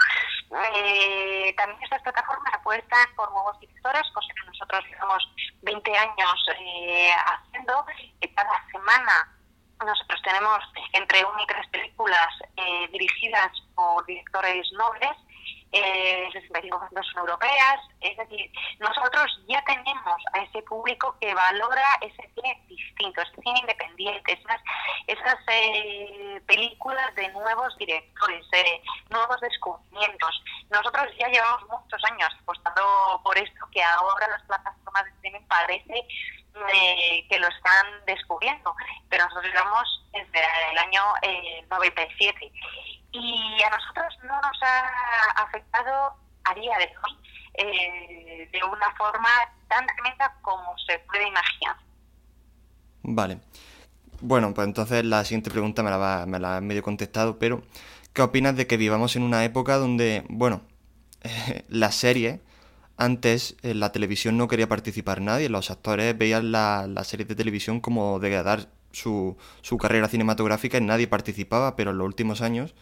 Eh, 0.75 1.53
también 1.57 1.83
estas 1.83 2.01
plataformas 2.01 2.53
apuestan 2.53 3.07
por 3.15 3.31
nuevos 3.31 3.59
directores, 3.59 4.03
cosa 4.13 4.33
que 4.33 4.47
nosotros 4.47 4.85
llevamos 4.85 5.23
20 5.61 5.97
años 5.97 6.45
eh, 6.59 7.11
haciendo, 7.25 7.85
y 8.21 8.27
cada 8.29 8.65
semana 8.71 9.33
nosotros 9.85 10.21
tenemos 10.23 10.59
entre 10.93 11.23
una 11.25 11.43
y 11.43 11.45
tres 11.45 11.67
películas 11.67 12.27
eh, 12.55 12.87
dirigidas 12.91 13.51
por 13.75 14.05
directores 14.05 14.71
nobles, 14.73 15.11
eh, 15.72 16.30
65% 16.32 17.03
son 17.13 17.22
europeas, 17.22 17.80
es 18.01 18.15
decir, 18.15 18.51
nosotros 18.80 19.26
ya 19.47 19.61
tenemos 19.65 20.15
a 20.34 20.39
ese 20.43 20.61
público 20.63 21.15
que 21.20 21.34
valora 21.34 21.84
ese 22.01 22.30
cine 22.36 22.63
distinto, 22.68 23.22
ese 23.22 23.41
cine 23.41 23.59
independiente, 23.59 24.34
esas, 24.34 24.61
esas 25.07 25.36
eh, 25.51 26.41
películas 26.45 27.13
de 27.15 27.28
nuevos 27.30 27.76
directores, 27.78 28.45
eh, 28.53 28.82
nuevos 29.09 29.39
descubrimientos. 29.41 30.43
Nosotros 30.70 31.07
ya 31.20 31.28
llevamos 31.28 31.63
muchos 31.70 32.01
años 32.11 32.30
apostando 32.41 33.22
por 33.24 33.38
esto 33.38 33.68
que 33.72 33.84
ahora 33.84 34.28
las 34.30 34.43
plataformas 34.43 35.03
de 35.05 35.11
streaming 35.11 35.47
parece 35.47 36.07
eh, 36.74 37.26
que 37.30 37.39
lo 37.39 37.47
están 37.47 37.86
descubriendo, 38.05 38.76
pero 39.10 39.26
nosotros 39.26 39.51
llevamos 39.53 40.05
desde 40.12 40.39
el 40.72 40.78
año 40.78 41.01
97 41.70 42.51
y 43.12 43.64
a 43.64 43.70
nosotros 43.70 44.18
no 44.24 44.39
nos 44.41 44.64
ha 44.64 45.43
afectado 45.43 46.14
a 46.43 46.53
día 46.53 46.78
de 46.78 46.86
hoy 46.86 47.18
eh, 47.53 48.49
de 48.51 48.64
una 48.64 48.91
forma 48.95 49.30
tan 49.68 49.86
tremenda 49.88 50.34
como 50.41 50.76
se 50.86 50.99
puede 50.99 51.28
imaginar. 51.28 51.76
Vale. 53.03 53.39
Bueno, 54.22 54.53
pues 54.53 54.68
entonces 54.68 55.03
la 55.05 55.24
siguiente 55.24 55.49
pregunta 55.49 55.84
me 55.84 55.89
la, 55.89 55.97
va, 55.97 56.26
me 56.26 56.39
la 56.39 56.58
he 56.58 56.62
medio 56.62 56.84
contestado, 56.84 57.39
pero 57.39 57.64
¿qué 58.14 58.22
opinas 58.22 58.55
de 58.55 58.68
que 58.68 58.78
vivamos 58.78 59.16
en 59.16 59.24
una 59.24 59.43
época 59.43 59.78
donde, 59.78 60.24
bueno, 60.30 60.62
las 61.70 61.95
series, 61.95 62.39
antes 62.97 63.55
en 63.61 63.79
la 63.79 63.91
televisión 63.91 64.37
no 64.37 64.47
quería 64.47 64.67
participar 64.67 65.21
nadie, 65.21 65.49
los 65.49 65.71
actores 65.71 66.17
veían 66.17 66.51
las 66.51 66.87
la 66.89 67.03
series 67.03 67.27
de 67.27 67.35
televisión 67.35 67.79
como 67.79 68.19
de 68.19 68.43
dar 68.43 68.69
su, 68.91 69.37
su 69.61 69.77
carrera 69.77 70.07
cinematográfica 70.07 70.77
y 70.77 70.81
nadie 70.81 71.07
participaba, 71.07 71.75
pero 71.75 71.91
en 71.91 71.99
los 71.99 72.05
últimos 72.05 72.41
años 72.41 72.73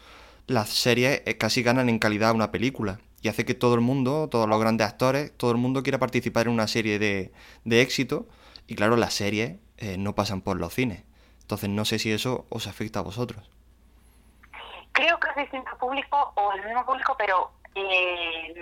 las 0.48 0.70
series 0.70 1.22
eh, 1.26 1.38
casi 1.38 1.64
ganan 1.64 1.90
en 1.90 2.00
calidad 2.00 2.34
una 2.34 2.52
película 2.52 3.00
y 3.22 3.28
hace 3.28 3.46
que 3.46 3.56
todo 3.56 3.76
el 3.76 3.82
mundo, 3.82 4.30
todos 4.30 4.48
los 4.48 4.60
grandes 4.60 4.88
actores, 4.88 5.36
todo 5.36 5.52
el 5.52 5.58
mundo 5.58 5.84
quiera 5.84 5.98
participar 5.98 6.48
en 6.48 6.54
una 6.54 6.68
serie 6.68 7.00
de, 7.00 7.32
de 7.64 7.82
éxito 7.82 8.28
y 8.68 8.76
claro, 8.76 8.96
las 8.96 9.14
series 9.14 9.58
eh, 9.78 9.98
no 9.98 10.16
pasan 10.16 10.42
por 10.42 10.58
los 10.58 10.74
cines. 10.74 11.04
Entonces 11.42 11.70
no 11.70 11.86
sé 11.86 12.00
si 12.00 12.12
eso 12.12 12.46
os 12.50 12.68
afecta 12.68 13.00
a 13.00 13.04
vosotros. 13.04 13.50
Creo 14.94 15.20
que 15.20 15.30
es 15.30 15.36
distinto 15.36 15.78
público 15.78 16.34
o 16.36 16.54
el 16.54 16.64
mismo 16.66 16.86
público, 16.86 17.16
pero 17.18 17.52
eh, 17.76 18.54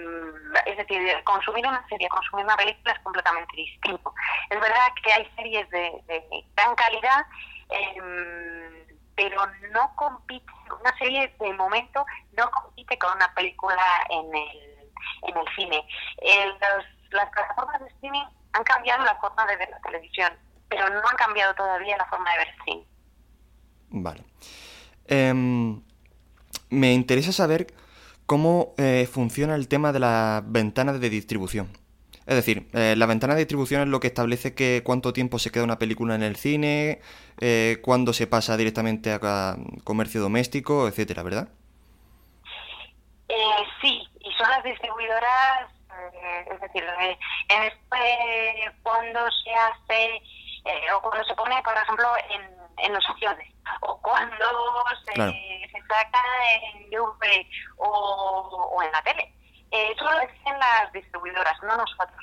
es 0.66 0.78
decir, 0.78 1.24
consumir 1.24 1.66
una 1.68 1.88
serie, 1.88 2.10
consumir 2.10 2.46
una 2.46 2.58
película 2.58 2.94
es 2.94 3.00
completamente 3.00 3.56
distinto. 3.56 4.14
Es 4.50 4.60
verdad 4.60 4.88
que 5.04 5.14
hay 5.14 5.32
series 5.36 5.70
de, 5.70 6.46
gran 6.56 6.76
calidad, 6.76 7.26
eh, 7.70 8.98
pero 9.16 9.46
no 9.72 9.96
compite, 9.96 10.52
una 10.82 10.98
serie 10.98 11.34
de 11.40 11.54
momento 11.54 12.04
no 12.36 12.50
compite 12.50 12.98
con 12.98 13.16
una 13.16 13.32
película 13.36 13.84
en 14.10 14.36
el, 14.36 14.92
en 15.28 15.38
el 15.38 15.56
cine. 15.56 15.86
las 17.12 17.30
plataformas 17.30 17.80
de 17.82 17.88
streaming 17.90 18.26
han 18.54 18.64
cambiado 18.64 19.04
la 19.06 19.16
forma 19.18 19.46
de 19.46 19.58
ver 19.58 19.70
la 19.70 19.80
televisión, 19.82 20.34
pero 20.70 20.90
no 20.90 21.08
han 21.08 21.16
cambiado 21.18 21.54
todavía 21.54 21.98
la 21.98 22.06
forma 22.06 22.32
de 22.32 22.38
ver 22.38 22.48
el 22.48 22.64
cine. 22.64 22.88
Vale. 23.90 24.24
Em, 25.06 25.84
me 26.70 26.94
interesa 26.94 27.32
saber 27.32 27.68
cómo 28.26 28.74
eh, 28.78 29.08
funciona 29.12 29.56
el 29.56 29.68
tema 29.68 29.92
de 29.92 30.00
las 30.00 30.44
ventanas 30.52 31.00
de 31.00 31.10
distribución. 31.10 31.70
Es 32.26 32.36
decir, 32.36 32.70
eh, 32.74 32.96
la 32.98 33.06
ventana 33.06 33.34
de 33.34 33.40
distribución 33.40 33.82
es 33.82 33.88
lo 33.88 34.00
que 34.00 34.08
establece 34.08 34.56
que 34.56 34.82
cuánto 34.86 35.12
tiempo 35.12 35.40
se 35.40 35.52
queda 35.52 35.66
una 35.66 35.78
película 35.78 36.16
en 36.16 36.24
el 36.24 36.38
cine, 36.38 37.02
eh, 37.42 37.80
cuándo 37.82 38.14
se 38.14 38.28
pasa 38.28 38.56
directamente 38.56 39.12
a 39.12 39.58
comercio 39.84 40.22
doméstico, 40.22 40.88
etcétera, 40.88 41.24
¿verdad? 41.24 41.50
Eh, 43.28 43.36
sí, 43.82 44.02
y 44.22 44.32
son 44.38 44.50
las 44.50 44.64
distribuidoras, 44.64 45.70
eh, 45.92 46.46
es 46.54 46.62
decir, 46.62 46.84
en 47.50 47.64
este, 47.64 48.72
cuando 48.84 49.20
se 49.44 49.54
hace 49.54 50.22
o 50.96 51.02
cuando 51.02 51.26
se 51.26 51.36
pone, 51.36 51.62
por 51.62 51.76
ejemplo, 51.76 52.08
en, 52.30 52.63
los 52.92 53.10
aviones, 53.10 53.54
o 53.82 53.98
cuando 54.02 54.46
se, 55.06 55.14
se 55.14 55.82
saca 55.88 56.24
en 56.74 56.90
DVD 56.90 57.46
o, 57.78 58.72
o 58.76 58.84
en 58.84 58.92
la 58.92 59.02
tele 59.04 59.34
eh, 59.74 59.92
eso 59.92 60.04
lo 60.04 60.20
deciden 60.20 60.60
las 60.60 60.94
distribuidoras, 60.94 61.62
no 61.64 61.76
nosotros. 61.76 62.22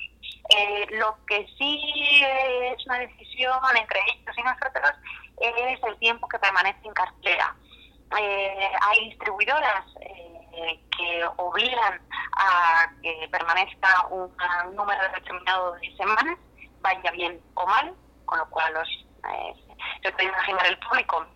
Eh, 0.51 0.86
lo 0.92 1.16
que 1.26 1.44
sí 1.59 2.22
es 2.22 2.86
una 2.86 3.01
decisión 3.01 3.59
entre 3.76 4.01
ellos 4.07 4.38
y 4.38 4.42
nosotros 4.42 4.92
es 5.40 5.82
el 5.82 5.98
tiempo 5.98 6.28
que 6.28 6.38
permanece 6.38 6.78
en 6.84 6.94
cartera. 6.94 7.57
Eh, 8.18 8.70
hay 8.82 9.09
distribuidoras 9.11 9.84
eh, 10.01 10.80
que 10.96 11.24
obligan 11.38 12.01
a 12.36 12.88
que 13.03 13.28
permanezca 13.32 14.07
un, 14.11 14.32
número 14.76 15.03
determinado 15.12 15.72
de 15.72 15.96
semanas, 15.96 16.38
vaya 16.80 17.11
bien 17.11 17.40
o 17.55 17.66
mal, 17.66 17.92
con 18.26 18.38
lo 18.38 18.48
cual 18.51 18.74
los, 18.74 18.88
se 20.02 20.12
puede 20.12 20.28
imaginar 20.28 20.66
el 20.66 20.78
público 20.78 21.26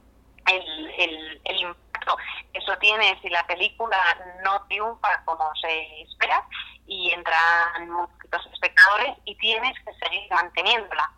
el, 0.47 1.43
el, 1.45 1.61
impacto 1.61 2.17
que 2.53 2.59
eso 2.59 2.77
tiene 2.79 3.19
si 3.23 3.29
la 3.31 3.47
película 3.47 3.99
no 4.43 4.63
triunfa 4.69 5.25
como 5.25 5.51
se 5.57 6.03
espera 6.03 6.47
y 6.87 7.11
entran 7.13 7.89
muchos 7.89 8.47
espectadores 8.53 9.17
y 9.25 9.35
tienes 9.37 9.73
que 9.81 9.95
seguir 9.95 10.31
manteniéndola. 10.31 11.11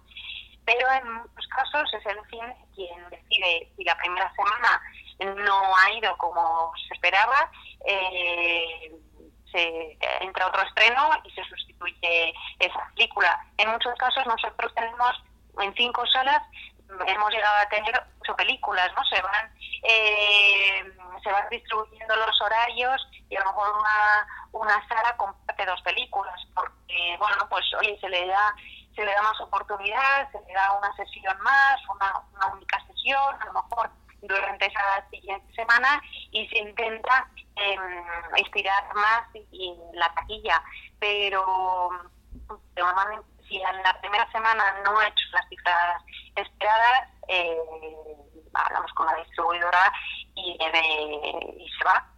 Pero 0.65 0.93
en 0.93 1.13
muchos 1.13 1.47
casos 1.49 1.93
es 1.95 2.07
el 2.07 2.19
cine 2.31 2.57
quien 2.75 3.11
decide 3.11 3.73
si 3.77 3.85
la 3.85 3.97
primera 3.99 4.33
semana 4.35 4.81
no 5.45 5.77
ha 5.77 5.93
ido 5.93 6.17
como 6.19 6.73
se 6.89 6.95
esperaba, 6.95 7.51
eh, 7.87 8.93
se 9.51 9.99
entra 10.21 10.49
otro 10.49 10.63
estreno 10.63 11.11
y 11.25 11.31
se 11.31 11.45
sustituye 11.45 12.35
esa 12.59 12.91
película. 12.95 13.47
En 13.59 13.71
muchos 13.71 13.95
casos 13.97 14.27
nosotros 14.27 14.75
tenemos 14.75 15.23
en 15.61 15.75
cinco 15.75 16.05
salas 16.07 16.43
hemos 17.07 17.31
llegado 17.31 17.57
a 17.57 17.69
tener 17.69 18.03
ocho 18.21 18.37
películas, 18.37 18.91
¿no? 18.97 19.05
Se 19.05 19.21
van 19.21 19.51
eh, 19.83 20.93
se 21.23 21.33
van 21.33 21.49
distribuyendo 21.51 22.17
los 22.17 22.41
horarios 22.41 23.09
y 23.29 23.37
a 23.37 23.41
lo 23.41 23.47
mejor 23.47 23.77
una, 23.79 24.27
una 24.53 24.89
sala 24.89 25.17
comparte 25.17 25.67
dos 25.67 25.83
películas 25.83 26.41
porque, 26.55 27.17
bueno, 27.19 27.47
pues 27.49 27.65
oye, 27.79 27.99
se 28.01 28.09
le 28.09 28.27
da 28.27 28.55
se 28.95 29.05
le 29.05 29.13
da 29.13 29.23
más 29.23 29.39
oportunidad, 29.41 30.31
se 30.33 30.41
le 30.47 30.55
da 30.55 30.73
una 30.73 30.95
sesión 30.97 31.39
más, 31.43 31.77
una, 31.95 32.23
una 32.35 32.47
única 32.55 32.83
sesión, 32.87 33.43
a 33.43 33.45
lo 33.45 33.53
mejor 33.53 33.91
durante 34.23 34.67
esa 34.67 35.09
siguiente 35.11 35.55
semana 35.55 36.01
y 36.31 36.49
se 36.49 36.59
intenta 36.59 37.29
em, 37.57 38.35
estirar 38.37 38.95
más 38.95 39.29
y, 39.35 39.75
la 39.93 40.13
taquilla. 40.15 40.63
Pero 40.99 41.91
normalmente 42.77 43.36
si 43.49 43.57
en 43.57 43.83
la 43.83 44.01
primera 44.01 44.31
semana 44.33 44.63
no 44.85 45.01
he 45.01 45.07
hecho 45.07 45.25
las 45.33 45.49
cifras 45.49 46.03
esperadas, 46.35 47.09
eh, 47.29 47.57
hablamos 48.55 48.93
con 48.93 49.07
la 49.07 49.17
distribuidora 49.17 49.93
y, 50.35 50.53
y 50.53 51.69
se 51.69 51.85
va. 51.85 52.13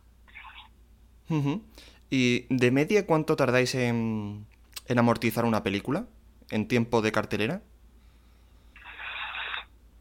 ¿Y 2.10 2.46
de 2.48 2.70
media 2.70 3.06
cuánto 3.06 3.36
tardáis 3.36 3.74
en, 3.74 4.46
en 4.86 4.98
amortizar 4.98 5.44
una 5.44 5.62
película 5.62 6.06
en 6.50 6.68
tiempo 6.68 7.02
de 7.02 7.12
cartelera? 7.12 7.60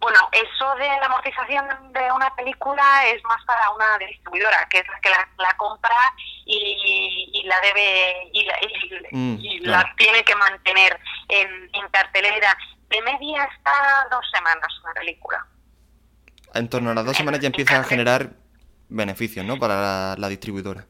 Bueno, 0.07 0.21
eso 0.31 0.75
de 0.75 0.87
la 0.87 1.05
amortización 1.07 1.67
de 1.91 2.11
una 2.13 2.33
película 2.33 3.05
es 3.07 3.21
más 3.25 3.43
para 3.43 3.69
una 3.71 3.97
distribuidora, 3.97 4.65
que 4.69 4.77
es 4.77 4.87
la 4.87 4.99
que 5.01 5.09
la, 5.09 5.57
compra 5.57 5.97
y, 6.45 7.43
la 7.43 7.59
debe 7.59 8.29
y 8.31 8.45
la, 8.45 8.55
mm, 9.11 9.95
tiene 9.97 10.23
que 10.23 10.33
mantener 10.35 10.97
en, 11.27 11.89
cartelera. 11.91 12.57
De 12.87 13.01
media 13.01 13.49
está 13.53 14.07
dos 14.09 14.25
semanas 14.31 14.67
una 14.81 14.93
película. 14.93 15.45
En 16.53 16.69
torno 16.69 16.91
a 16.91 16.93
las 16.93 17.03
dos 17.03 17.17
semanas 17.17 17.41
ya 17.41 17.47
empieza 17.47 17.77
a 17.77 17.83
generar 17.83 18.29
beneficios, 18.87 19.45
¿no? 19.45 19.59
Para 19.59 20.15
la, 20.15 20.27
distribuidora. 20.29 20.85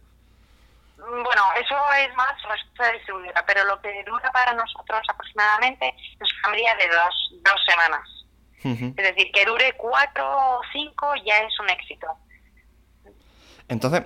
Bueno, 0.95 1.41
eso 1.55 1.76
es 1.93 2.15
más 2.15 2.36
la 2.78 2.91
distribuidora, 2.91 3.43
pero 3.47 3.65
lo 3.65 3.82
que 3.82 4.03
dura 4.03 4.32
para 4.32 4.53
nosotros 4.53 5.01
aproximadamente 5.09 5.95
es 6.20 6.30
una 6.43 6.49
media 6.49 6.76
de 6.76 6.88
dos, 6.88 7.34
dos 7.41 7.65
semanas. 7.65 8.16
Es 8.64 8.95
decir, 8.95 9.32
que 9.32 9.45
dure 9.45 9.74
cuatro 9.78 10.26
o 10.26 10.62
cinco 10.74 11.14
ya 11.26 11.38
es 11.39 11.60
un 11.60 11.70
éxito. 11.70 12.08
Entonces, 13.68 14.03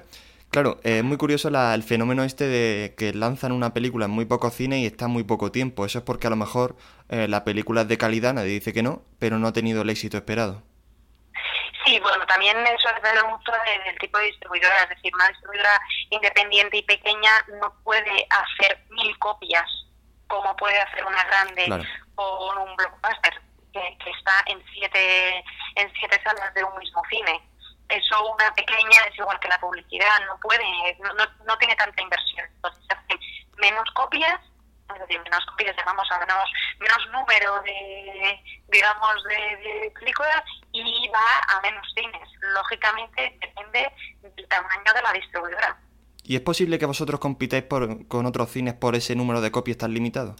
claro, 0.49 0.79
es 0.83 1.03
muy 1.03 1.17
curioso 1.17 1.49
el 1.49 1.83
fenómeno 1.83 2.23
este 2.23 2.45
de 2.45 2.93
que 2.97 3.13
lanzan 3.13 3.51
una 3.51 3.73
película 3.73 4.05
en 4.05 4.11
muy 4.11 4.25
poco 4.25 4.49
cine 4.49 4.79
y 4.79 4.85
está 4.85 5.07
muy 5.07 5.23
poco 5.23 5.51
tiempo. 5.51 5.85
Eso 5.85 5.99
es 5.99 6.03
porque 6.03 6.27
a 6.27 6.29
lo 6.29 6.35
mejor 6.35 6.75
eh, 7.09 7.27
la 7.27 7.43
película 7.43 7.81
es 7.81 7.87
de 7.87 7.97
calidad, 7.97 8.33
nadie 8.33 8.51
dice 8.51 8.73
que 8.73 8.83
no, 8.83 9.03
pero 9.19 9.39
no 9.39 9.47
ha 9.47 9.53
tenido 9.53 9.81
el 9.81 9.89
éxito 9.89 10.17
esperado. 10.17 10.63
Sí, 11.85 11.99
bueno, 11.99 12.25
también 12.27 12.57
eso 12.57 12.89
depende 12.93 13.23
mucho 13.23 13.51
del 13.85 13.97
tipo 13.97 14.17
de 14.19 14.25
distribuidora. 14.25 14.83
Es 14.83 14.89
decir, 14.89 15.11
una 15.15 15.27
distribuidora 15.29 15.81
independiente 16.09 16.77
y 16.77 16.83
pequeña 16.83 17.31
no 17.59 17.73
puede 17.83 18.27
hacer 18.29 18.83
mil 18.89 19.17
copias 19.17 19.65
como 20.27 20.55
puede 20.55 20.79
hacer 20.79 21.03
una 21.03 21.23
grande 21.25 21.85
o 22.15 22.53
un 22.63 22.75
blockbuster 22.77 23.33
que, 23.71 24.09
está 24.09 24.43
en 24.47 24.63
siete, 24.73 25.43
en 25.75 25.91
siete 25.93 26.21
salas 26.23 26.53
de 26.53 26.63
un 26.63 26.77
mismo 26.77 27.01
cine. 27.09 27.41
Eso 27.89 28.33
una 28.33 28.53
pequeña 28.53 28.97
es 29.09 29.17
igual 29.17 29.39
que 29.39 29.49
la 29.49 29.59
publicidad, 29.59 30.25
no 30.27 30.37
puede, 30.39 30.63
no, 30.99 31.25
no, 31.45 31.57
tiene 31.57 31.75
tanta 31.75 32.01
inversión. 32.01 32.45
Entonces 32.55 32.83
se 32.87 32.93
hacen 32.93 33.19
menos 33.57 33.89
copias, 33.93 34.39
es 34.93 34.99
decir, 35.01 35.21
menos 35.21 35.45
copias, 35.45 35.75
llegamos 35.75 36.09
a 36.11 36.19
menos, 36.19 36.49
menos 36.79 37.09
número 37.11 37.61
de, 37.63 38.39
digamos, 38.69 39.23
de, 39.25 39.91
películas 39.99 40.43
y 40.71 41.09
va 41.09 41.57
a 41.57 41.61
menos 41.61 41.85
cines. 41.93 42.29
Lógicamente 42.53 43.37
depende 43.41 43.91
del 44.21 44.47
tamaño 44.47 44.93
de 44.93 45.01
la 45.01 45.13
distribuidora. 45.13 45.77
¿Y 46.23 46.35
es 46.35 46.41
posible 46.41 46.79
que 46.79 46.85
vosotros 46.85 47.19
compitáis 47.19 47.63
por, 47.63 48.07
con 48.07 48.25
otros 48.25 48.49
cines 48.51 48.73
por 48.73 48.95
ese 48.95 49.15
número 49.15 49.41
de 49.41 49.51
copias 49.51 49.77
tan 49.77 49.93
limitado? 49.93 50.35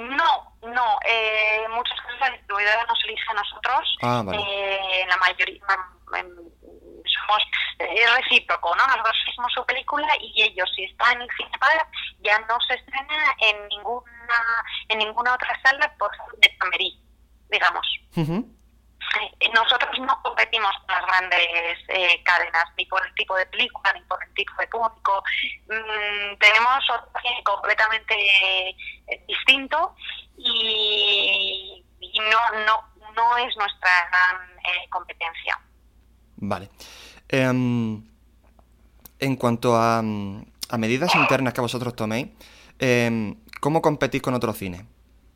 No, 0.00 0.56
no, 0.62 0.98
eh, 1.06 1.66
muchas 1.70 1.96
veces 2.04 2.20
la 2.20 2.30
distribuidora 2.30 2.84
nos 2.86 3.04
elige 3.04 3.22
a 3.28 3.34
nosotros. 3.34 3.96
Ah, 4.02 4.24
eh, 4.32 5.04
la 5.06 5.16
mayoría 5.18 5.60
somos 6.08 7.42
es 7.78 8.16
recíproco, 8.16 8.74
¿no? 8.76 8.86
Nosotros 8.86 9.16
hicimos 9.28 9.52
su 9.54 9.64
película 9.64 10.06
y 10.20 10.42
ellos, 10.42 10.70
si 10.74 10.84
están 10.84 11.20
en 11.20 11.28
Cinepaga, 11.36 11.88
ya 12.20 12.38
no 12.40 12.58
se 12.66 12.74
estrena 12.74 13.34
en 13.40 13.68
ninguna 13.68 14.04
en 14.88 14.98
ninguna 14.98 15.34
otra 15.34 15.58
sala 15.62 15.92
por 15.98 16.10
de 16.38 16.56
Camerí, 16.58 17.00
digamos. 17.50 17.86
Eh, 18.16 18.42
nosotros 19.54 19.90
no 20.00 20.20
competimos 20.22 20.70
con 20.86 20.94
las 20.94 21.06
grandes 21.06 21.78
eh, 21.88 22.22
cadenas, 22.22 22.64
ni 22.76 22.84
por 22.86 23.04
el 23.04 23.14
tipo 23.14 23.36
de 23.36 23.46
película, 23.46 23.92
ni 23.92 24.00
por 24.02 24.22
el 24.22 24.32
tipo 24.34 24.52
de 24.60 24.66
público. 24.68 25.22
Mm, 25.68 26.36
tenemos 26.38 26.90
otro 26.90 27.10
completamente 27.44 28.14
eh, 28.14 29.24
distinto 29.26 29.94
y, 30.36 31.84
no, 32.16 32.64
no, 32.64 33.12
no 33.14 33.36
es 33.38 33.56
nuestra 33.56 33.90
gran 34.10 34.90
competencia. 34.90 35.58
Vale. 36.36 36.70
Em, 37.28 38.02
en 39.18 39.36
cuanto 39.36 39.76
a, 39.76 39.98
a, 39.98 40.78
medidas 40.78 41.14
internas 41.14 41.52
que 41.52 41.60
vosotros 41.60 41.94
toméis, 41.94 42.28
em, 42.78 43.36
¿cómo 43.60 43.82
competís 43.82 44.22
con 44.22 44.34
otros 44.34 44.56
cines? 44.56 44.82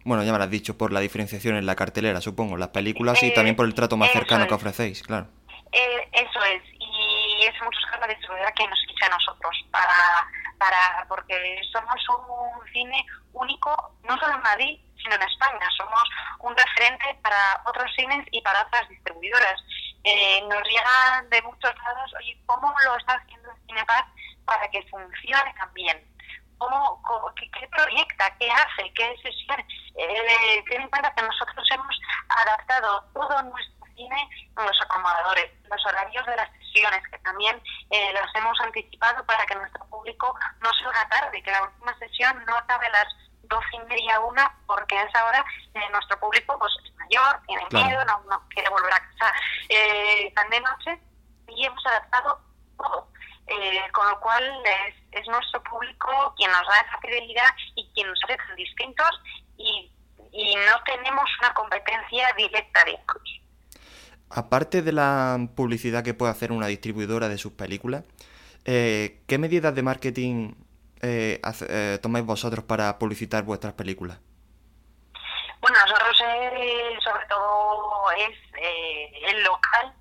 Bueno, 0.05 0.22
ya 0.22 0.32
me 0.32 0.38
lo 0.38 0.44
has 0.44 0.50
dicho, 0.50 0.76
por 0.76 0.92
la 0.92 1.00
diferenciación 1.00 1.57
en 1.57 1.66
la 1.66 1.76
cartelera, 1.76 2.20
supongo, 2.20 2.57
las 2.57 2.68
películas 2.68 3.22
y 3.22 3.32
también 3.32 3.57
por 3.57 3.66
el 3.66 3.74
trato 3.74 3.96
más 3.96 4.12
cercano 4.12 4.46
que 4.46 4.55
ofrecéis, 4.55 5.02
claro. 5.02 5.28
Eh, 5.72 6.09
eso 6.12 6.44
es, 6.44 6.62
y 6.78 7.46
es 7.46 7.55
mucho 7.62 7.78
la 8.00 8.07
distribuidora 8.07 8.52
que 8.52 8.68
nos 8.68 8.78
ficha 8.86 9.07
a 9.07 9.16
nosotros, 9.16 9.64
para, 9.70 10.28
para 10.59 11.07
porque 11.09 11.34
somos 11.72 11.96
un 12.09 12.72
cine 12.72 13.05
único, 13.32 13.70
no 14.07 14.16
solo 14.18 14.34
en 14.34 14.42
Madrid, 14.42 14.78
sino 15.02 15.14
en 15.14 15.22
España. 15.22 15.68
Somos 15.76 16.02
un 16.40 16.57
referente 16.57 17.18
para 17.22 17.62
otros 17.66 17.90
cines 17.96 18.26
y 18.30 18.40
para 18.42 18.62
otras 18.62 18.88
distribuidoras. 18.88 19.61
Eh, 20.05 20.42
nos 20.48 20.62
llegan 20.64 21.30
de 21.30 21.42
muchos 21.42 21.72
lados, 21.82 22.12
oye, 22.18 22.38
¿cómo 22.46 22.72
lo 22.84 22.96
está 22.96 23.14
haciendo 23.14 23.50
Cinepaz 23.66 24.05
para 24.44 24.68
que 24.70 24.82
funcione 24.82 25.55
también? 25.59 26.14
Cómo, 26.59 27.00
qué, 27.36 27.68
proyecta, 27.68 28.36
qué 28.38 28.50
hace, 28.50 28.92
qué 28.94 29.16
sesión. 29.22 29.61
Eh, 29.96 30.64
ten 30.68 30.82
en 30.82 30.88
cuenta 30.88 31.14
que 31.14 31.22
nosotros 31.22 31.66
hemos 31.70 32.00
adaptado 32.28 33.05
todo 33.12 33.42
nuestro 33.42 33.86
cine 33.94 34.28
a 34.57 34.64
los 34.64 34.80
acomodadores, 34.82 35.50
los 35.68 35.86
horarios 35.86 36.26
de 36.26 36.36
las 36.36 36.50
sesiones, 36.52 37.02
que 37.11 37.18
también 37.18 37.61
eh, 37.90 38.12
los 38.12 38.34
hemos 38.34 38.59
anticipado 38.61 39.24
para 39.24 39.44
que 39.46 39.55
nuestro 39.55 39.84
público 39.86 40.34
no 40.61 40.70
salga 40.82 41.09
tarde, 41.09 41.42
que 41.42 41.50
la 41.50 41.62
última 41.62 41.96
sesión 41.98 42.44
no 42.46 42.57
acabe 42.57 42.86
a 42.86 42.90
las 42.90 43.07
doce 43.42 43.76
y 43.76 43.86
media 43.86 44.20
una, 44.20 44.52
porque 44.66 44.98
a 44.98 45.02
esa 45.05 45.24
hora 45.26 45.44
eh, 45.74 45.80
nuestro 45.92 46.18
público 46.18 46.59
pues, 46.59 46.72
es 46.84 46.94
mayor, 46.96 47.40
tiene 47.46 47.66
miedo, 47.70 48.05
no, 48.05 48.20
no, 48.28 48.42
quiere 48.48 48.68
volver 48.70 48.92
a 48.92 48.98
casa 48.98 49.32
eh, 49.68 50.32
tan 50.34 50.48
de 50.50 50.61
noche, 50.61 51.00
y 51.48 51.66
hemos 51.66 51.86
adaptado 51.86 52.40
todo. 52.76 53.09
Eh, 53.47 53.80
con 53.92 54.09
lo 54.09 54.18
cual 54.20 54.42
es, 54.88 54.95
es, 55.20 55.28
nuestro 55.28 55.62
público 55.64 56.34
quien 56.38 56.51
nos 56.51 56.62
da 56.66 56.80
esa 56.80 56.99
fidelidad 57.03 57.55
y 57.74 57.86
quien 57.92 58.09
nos 58.09 58.18
hace 58.24 58.38
tan 58.38 58.57
distintos 58.57 59.11
y, 59.59 59.92
y 60.32 60.55
no 60.57 60.82
tenemos 60.86 61.24
una 61.40 61.53
competencia 61.53 62.32
directa 62.38 62.84
de 62.84 62.92
ellos. 62.92 63.40
Aparte 64.30 64.82
de 64.82 64.92
la 64.92 65.38
publicidad 65.55 66.03
que 66.03 66.14
puede 66.14 66.32
hacer 66.32 66.53
una 66.53 66.66
distribuidora 66.68 67.28
de 67.28 67.36
sus 67.36 67.53
películas, 67.53 68.05
eh, 68.64 69.20
¿qué 69.28 69.38
medidas 69.38 69.74
de 69.74 69.82
marketing 69.82 70.55
eh, 71.03 71.40
eh, 71.68 71.99
tomáis 72.03 72.24
vosotros 72.24 72.64
para 72.64 72.99
publicitar 72.99 73.45
vuestras 73.45 73.74
películas? 73.74 74.18
Bueno, 75.61 75.78
nosotros 75.86 76.16
sobre 77.05 77.26
todo 77.26 78.11
es 78.12 78.38
el 79.28 79.42
local 79.45 79.95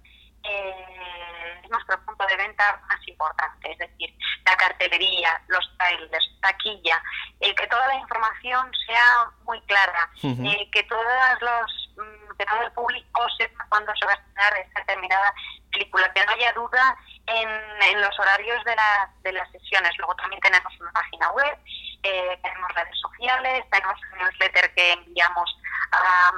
es 0.43 0.75
nuestro 1.73 1.99
punto 2.05 2.25
de 2.27 2.37
venta 2.37 2.81
más 2.87 3.07
importante, 3.07 3.71
es 3.71 3.77
decir, 3.77 4.15
la 4.45 4.55
cartelería, 4.55 5.41
los 5.47 5.65
trailers, 5.77 6.39
taquilla, 6.41 7.01
el 7.39 7.53
que 7.55 7.67
toda 7.67 7.87
la 7.87 7.95
información 7.95 8.71
sea 8.87 9.31
muy 9.43 9.59
clara, 9.61 10.09
eh, 10.23 10.69
que 10.71 10.83
todos 10.83 11.41
los 11.41 11.89
mm, 11.97 12.37
que 12.37 12.45
todo 12.45 12.61
el 12.63 12.71
público 12.71 13.27
sepa 13.37 13.65
cuándo 13.69 13.91
se 13.99 14.05
va 14.05 14.13
a 14.13 14.15
estrenar 14.15 14.57
esta 14.57 14.79
determinada 14.79 15.33
película, 15.71 16.11
que 16.13 16.25
no 16.25 16.31
haya 16.31 16.53
duda 16.53 16.97
en, 17.27 17.49
en 17.49 18.01
los 18.01 18.19
horarios 18.19 18.63
de, 18.63 18.75
la, 18.75 19.11
de 19.21 19.33
las 19.33 19.51
sesiones. 19.51 19.91
Luego 19.97 20.15
también 20.15 20.41
tenemos 20.41 20.73
una 20.79 20.91
página 20.91 21.31
web, 21.31 21.57
eh, 22.03 22.39
tenemos 22.41 22.71
redes 22.73 22.99
sociales, 22.99 23.65
tenemos 23.71 23.99
un 24.11 24.19
newsletter 24.19 24.73
que 24.73 24.91
enviamos 24.93 25.57
a, 25.91 26.31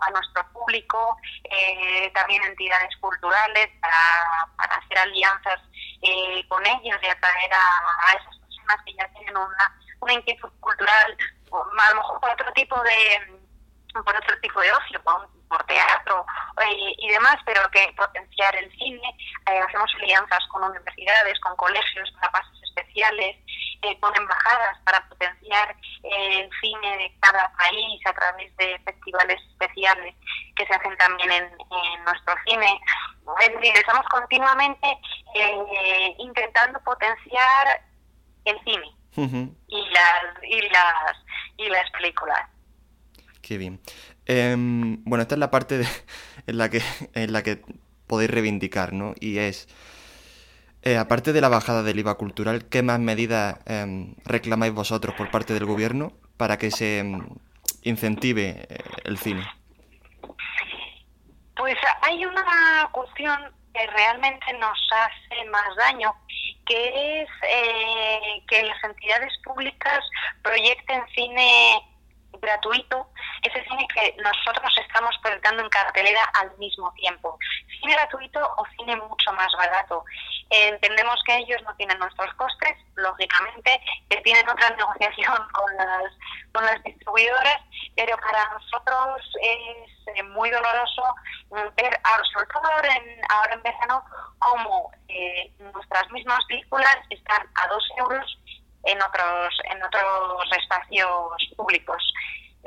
a 0.00 0.10
nuestro 0.10 0.46
público, 0.52 1.16
eh, 1.44 2.10
también 2.14 2.42
entidades 2.44 2.94
culturales 3.00 3.68
para, 3.80 4.48
para 4.56 4.74
hacer 4.74 4.98
alianzas 4.98 5.60
eh, 6.02 6.46
con 6.48 6.64
ellos 6.64 6.98
y 7.02 7.06
atraer 7.06 7.52
a, 7.52 8.08
a, 8.08 8.12
esas 8.12 8.38
personas 8.38 8.76
que 8.84 8.94
ya 8.94 9.08
tienen 9.08 9.36
una, 9.36 9.76
una 10.00 10.12
inquietud 10.12 10.50
cultural, 10.60 11.16
a 11.52 11.90
lo 11.90 11.96
mejor 11.96 12.20
por 12.20 12.30
otro 12.30 12.52
tipo 12.52 12.80
de 12.82 13.38
por 13.92 14.14
otro 14.14 14.38
tipo 14.40 14.60
de 14.60 14.72
ocio, 14.72 15.02
por, 15.02 15.28
por 15.48 15.64
teatro 15.64 16.24
eh, 16.60 16.94
y 16.98 17.08
demás, 17.08 17.36
pero 17.44 17.68
que 17.70 17.92
potenciar 17.96 18.54
el 18.56 18.70
cine. 18.72 19.16
Eh, 19.50 19.58
hacemos 19.58 19.90
alianzas 19.96 20.46
con 20.48 20.62
universidades, 20.64 21.40
con 21.40 21.56
colegios 21.56 22.10
para 22.12 22.30
pases 22.30 22.62
especiales, 22.62 23.36
eh, 23.82 23.98
con 24.00 24.14
embajadas 24.16 24.78
para 24.84 25.08
potenciar 25.08 25.76
el 26.02 26.50
cine 26.60 26.96
de 26.98 27.14
cada 27.20 27.52
país 27.56 28.00
a 28.06 28.12
través 28.12 28.56
de 28.56 28.78
festivales 28.84 29.40
especiales 29.52 30.14
que 30.56 30.66
se 30.66 30.74
hacen 30.74 30.96
también 30.96 31.30
en, 31.30 31.44
en 31.44 32.04
nuestro 32.04 32.34
cine. 32.46 32.80
Es 33.40 33.54
decir, 33.54 33.76
estamos 33.76 34.04
continuamente 34.10 34.98
eh, 35.34 36.14
intentando 36.18 36.80
potenciar 36.80 37.84
el 38.44 38.58
cine 38.64 38.94
y 39.68 39.84
las 39.90 40.42
y 40.44 40.60
las 40.68 41.16
y 41.56 41.68
las 41.68 41.90
películas. 41.90 42.48
Qué 43.42 43.58
bien. 43.58 43.80
Em, 44.26 45.02
bueno, 45.04 45.22
esta 45.22 45.34
es 45.34 45.38
la 45.38 45.50
parte 45.50 45.78
de- 45.78 45.88
en 46.46 46.58
la 46.58 46.68
que 46.68 46.82
en 47.14 47.32
la 47.32 47.42
que 47.42 47.62
podéis 48.06 48.30
reivindicar, 48.30 48.92
¿no? 48.92 49.14
Y 49.20 49.38
es 49.38 49.68
eh, 50.82 50.96
aparte 50.96 51.32
de 51.32 51.40
la 51.40 51.48
bajada 51.48 51.82
del 51.82 51.98
IVA 51.98 52.16
cultural, 52.16 52.68
¿qué 52.68 52.82
más 52.82 53.00
medidas 53.00 53.58
em, 53.66 54.14
reclamáis 54.24 54.72
vosotros 54.72 55.14
por 55.16 55.30
parte 55.30 55.52
del 55.54 55.64
gobierno 55.64 56.12
para 56.36 56.56
que 56.56 56.70
se 56.70 57.00
em, 57.00 57.26
incentive 57.82 58.66
eh, 58.68 58.78
el 59.04 59.18
cine? 59.18 59.44
Pues 61.56 61.76
hay 62.02 62.24
una 62.24 62.88
cuestión 62.92 63.36
que 63.74 63.86
realmente 63.88 64.52
nos 64.60 64.78
hace 64.92 65.44
más 65.50 65.76
daño, 65.76 66.14
que 66.64 67.22
es 67.22 67.28
eh, 67.42 68.42
que 68.46 68.62
las 68.62 68.82
entidades 68.84 69.32
públicas 69.44 70.00
proyecten 70.42 71.02
cine 71.14 71.82
gratuito, 72.40 73.08
ese 73.42 73.62
cine 73.64 73.86
que 73.94 74.16
nosotros 74.22 74.72
estamos 74.80 75.16
proyectando 75.22 75.62
en 75.62 75.68
cartelera 75.70 76.24
al 76.34 76.56
mismo 76.58 76.92
tiempo. 76.94 77.38
Cine 77.80 77.94
gratuito 77.94 78.40
o 78.56 78.64
cine 78.76 78.96
mucho 78.96 79.32
más 79.32 79.52
barato. 79.56 80.04
Entendemos 80.50 81.20
que 81.26 81.36
ellos 81.36 81.62
no 81.62 81.74
tienen 81.76 81.98
nuestros 81.98 82.32
costes, 82.34 82.76
lógicamente, 82.96 83.80
que 84.08 84.20
tienen 84.22 84.48
otra 84.48 84.70
negociación 84.76 85.48
con 85.52 85.76
las, 85.76 86.12
con 86.52 86.64
las 86.64 86.82
distribuidoras, 86.82 87.60
pero 87.96 88.16
para 88.18 88.48
nosotros 88.50 89.36
es 89.42 90.16
eh, 90.16 90.22
muy 90.22 90.50
doloroso 90.50 91.02
ver, 91.50 92.00
sobre 92.32 92.46
todo 92.46 92.64
ahora 92.64 92.96
en, 92.96 93.20
ahora 93.30 93.54
en 93.54 93.62
verano, 93.62 94.04
como 94.38 94.90
eh, 95.08 95.52
nuestras 95.58 96.10
mismas 96.10 96.44
películas 96.46 96.96
están 97.10 97.46
a 97.54 97.68
dos 97.68 97.84
euros 97.98 98.38
en 98.84 99.02
otros 99.02 99.54
en 99.70 99.82
otros 99.82 100.44
espacios 100.56 101.08
públicos. 101.56 102.02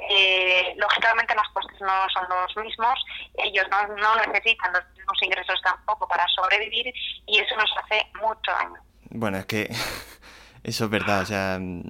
Eh, 0.09 0.73
lógicamente 0.77 1.35
los 1.35 1.47
costes 1.49 1.79
no 1.81 2.09
son 2.13 2.25
los 2.29 2.65
mismos, 2.65 2.97
ellos 3.35 3.65
no, 3.69 3.87
no 3.95 4.15
necesitan 4.15 4.71
los 4.73 5.21
ingresos 5.21 5.61
tampoco 5.61 6.07
para 6.07 6.25
sobrevivir 6.29 6.93
y 7.27 7.39
eso 7.39 7.55
nos 7.55 7.69
hace 7.77 8.07
mucho 8.19 8.51
daño. 8.51 8.81
Bueno, 9.11 9.37
es 9.37 9.45
que 9.45 9.69
eso 10.63 10.85
es 10.85 10.89
verdad, 10.89 11.21
o 11.21 11.25
sea, 11.25 11.57
mm, 11.59 11.83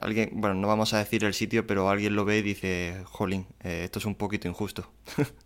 alguien, 0.00 0.30
bueno, 0.32 0.54
no 0.54 0.68
vamos 0.68 0.94
a 0.94 0.98
decir 0.98 1.24
el 1.24 1.34
sitio, 1.34 1.66
pero 1.66 1.88
alguien 1.88 2.16
lo 2.16 2.24
ve 2.24 2.38
y 2.38 2.42
dice, 2.42 3.04
jolín, 3.04 3.46
eh, 3.62 3.82
esto 3.84 3.98
es 3.98 4.06
un 4.06 4.16
poquito 4.16 4.48
injusto. 4.48 4.90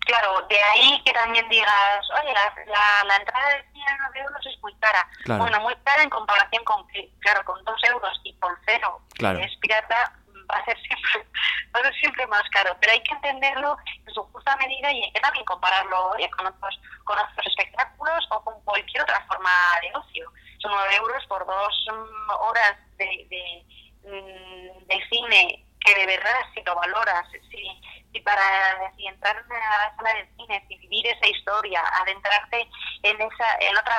Claro, 0.00 0.42
de 0.48 0.60
ahí 0.60 1.02
que 1.04 1.12
también 1.12 1.48
digas, 1.48 2.00
oye, 2.20 2.32
la, 2.32 2.54
la, 2.66 3.04
la 3.04 3.16
entrada 3.16 3.48
de 3.50 3.62
100 3.72 3.86
euros 4.24 4.46
es 4.46 4.62
muy 4.62 4.74
cara. 4.76 5.08
Claro. 5.24 5.40
Bueno, 5.42 5.60
muy 5.60 5.74
cara 5.84 6.02
en 6.02 6.10
comparación 6.10 6.64
con 6.64 6.86
que, 6.88 7.10
claro, 7.20 7.44
con 7.44 7.62
2 7.64 7.84
euros 7.84 8.20
y 8.24 8.34
con 8.38 8.54
cero, 8.66 9.00
Claro. 9.14 9.38
que 9.38 9.44
es 9.46 9.56
pirata, 9.58 10.12
va 10.50 10.56
a 10.56 10.64
ser 10.64 10.76
siempre 10.78 11.26
va 11.74 11.80
a 11.80 11.82
ser 11.84 11.94
siempre 11.94 12.26
más 12.26 12.42
caro. 12.50 12.76
Pero 12.80 12.92
hay 12.92 13.02
que 13.02 13.14
entenderlo 13.14 13.76
en 14.06 14.14
su 14.14 14.22
justa 14.24 14.56
medida 14.56 14.92
y 14.92 15.02
hay 15.04 15.12
que 15.12 15.20
también 15.20 15.44
compararlo 15.44 16.10
oye, 16.10 16.28
con, 16.30 16.46
otros, 16.46 16.80
con 17.04 17.18
otros 17.18 17.46
espectáculos 17.46 18.26
o 18.30 18.44
con 18.44 18.60
cualquier 18.64 19.02
otra 19.02 19.24
forma 19.26 19.50
de 19.82 19.90
ocio. 19.96 20.30
Son 20.58 20.70
9 20.70 20.96
euros 20.96 21.26
por 21.26 21.46
dos 21.46 21.86
mm, 21.90 22.30
horas 22.30 22.76
de, 22.96 23.06
de, 23.30 23.64
mm, 24.08 24.86
de 24.86 25.08
cine 25.08 25.64
que 25.84 25.94
de 25.94 26.06
verdad 26.06 26.34
si 26.54 26.62
lo 26.62 26.74
valoras, 26.74 27.26
si, 27.50 27.80
si 28.12 28.20
para 28.20 28.90
si 28.96 29.06
entrar 29.06 29.36
en 29.36 29.48
la 29.48 29.94
sala 29.96 30.14
de 30.14 30.28
cine, 30.36 30.64
si 30.66 30.76
vivir 30.78 31.06
esa 31.06 31.28
historia, 31.28 31.82
adentrarte 32.00 32.68
en 33.02 33.20
esa, 33.20 33.56
en 33.60 33.76
otra, 33.76 33.96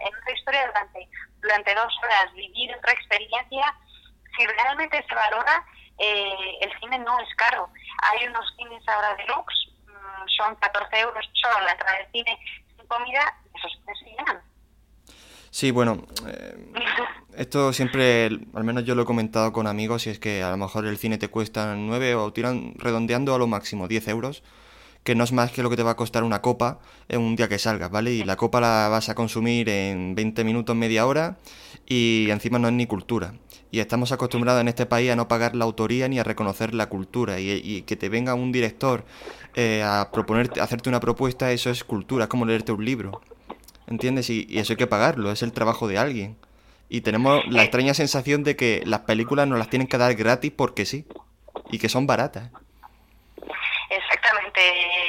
en 0.00 0.16
otra 0.16 0.32
historia 0.32 0.66
durante, 0.66 1.08
durante 1.40 1.74
dos 1.74 1.92
horas, 2.02 2.32
vivir 2.32 2.74
otra 2.74 2.92
experiencia, 2.92 3.74
si 4.36 4.46
realmente 4.46 5.04
se 5.06 5.14
valora, 5.14 5.64
eh, 5.98 6.58
el 6.62 6.80
cine 6.80 6.98
no 7.00 7.18
es 7.20 7.34
caro. 7.36 7.70
Hay 8.02 8.26
unos 8.26 8.46
cines 8.56 8.82
ahora 8.88 9.14
deluxe, 9.16 9.68
mm, 9.86 10.28
son 10.38 10.54
14 10.56 11.00
euros 11.00 11.28
solo 11.34 11.60
la 11.60 11.72
entrada 11.72 11.98
de 11.98 12.10
cine 12.10 12.38
sin 12.76 12.86
comida, 12.86 13.36
esos 13.54 13.72
cines 13.72 13.98
se 13.98 14.04
llenan. 14.06 14.42
Sí, 15.50 15.70
bueno, 15.70 16.04
eh, 16.26 16.56
esto 17.36 17.72
siempre, 17.72 18.26
al 18.26 18.64
menos 18.64 18.84
yo 18.84 18.94
lo 18.94 19.02
he 19.02 19.04
comentado 19.04 19.52
con 19.52 19.66
amigos, 19.66 20.06
y 20.06 20.10
es 20.10 20.18
que 20.18 20.42
a 20.42 20.50
lo 20.50 20.56
mejor 20.56 20.86
el 20.86 20.98
cine 20.98 21.18
te 21.18 21.28
cuesta 21.28 21.74
9 21.76 22.14
o 22.16 22.32
tiran 22.32 22.74
redondeando 22.76 23.34
a 23.34 23.38
lo 23.38 23.46
máximo 23.46 23.88
10 23.88 24.08
euros, 24.08 24.42
que 25.04 25.14
no 25.14 25.24
es 25.24 25.32
más 25.32 25.52
que 25.52 25.62
lo 25.62 25.70
que 25.70 25.76
te 25.76 25.82
va 25.82 25.92
a 25.92 25.96
costar 25.96 26.24
una 26.24 26.42
copa 26.42 26.80
en 27.08 27.20
un 27.20 27.36
día 27.36 27.48
que 27.48 27.58
salgas, 27.58 27.90
¿vale? 27.90 28.12
Y 28.12 28.24
la 28.24 28.36
copa 28.36 28.60
la 28.60 28.88
vas 28.88 29.08
a 29.08 29.14
consumir 29.14 29.68
en 29.68 30.14
20 30.14 30.44
minutos, 30.44 30.76
media 30.76 31.06
hora, 31.06 31.38
y 31.86 32.28
encima 32.30 32.58
no 32.58 32.68
es 32.68 32.74
ni 32.74 32.86
cultura. 32.86 33.34
Y 33.70 33.80
estamos 33.80 34.12
acostumbrados 34.12 34.60
en 34.60 34.68
este 34.68 34.86
país 34.86 35.10
a 35.10 35.16
no 35.16 35.28
pagar 35.28 35.54
la 35.54 35.64
autoría 35.64 36.08
ni 36.08 36.18
a 36.18 36.24
reconocer 36.24 36.74
la 36.74 36.88
cultura. 36.88 37.38
Y, 37.38 37.50
y 37.50 37.82
que 37.82 37.96
te 37.96 38.08
venga 38.08 38.34
un 38.34 38.50
director 38.50 39.04
eh, 39.54 39.82
a 39.82 40.10
proponerte, 40.12 40.60
a 40.60 40.64
hacerte 40.64 40.88
una 40.88 41.00
propuesta, 41.00 41.52
eso 41.52 41.70
es 41.70 41.84
cultura, 41.84 42.24
es 42.24 42.28
como 42.28 42.46
leerte 42.46 42.72
un 42.72 42.84
libro. 42.84 43.20
¿Entiendes? 43.88 44.28
Y, 44.30 44.46
eso 44.58 44.74
hay 44.74 44.76
que 44.76 44.86
pagarlo, 44.86 45.32
es 45.32 45.42
el 45.42 45.52
trabajo 45.52 45.88
de 45.88 45.98
alguien. 45.98 46.38
Y 46.90 47.00
tenemos 47.00 47.44
la 47.48 47.62
extraña 47.62 47.94
sensación 47.94 48.44
de 48.44 48.54
que 48.56 48.82
las 48.86 49.00
películas 49.00 49.46
nos 49.48 49.58
las 49.58 49.68
tienen 49.70 49.88
que 49.88 49.98
dar 49.98 50.14
gratis 50.14 50.52
porque 50.56 50.84
sí. 50.86 51.06
Y 51.70 51.78
que 51.78 51.88
son 51.88 52.06
baratas. 52.06 52.50
Exactamente, 53.90 54.60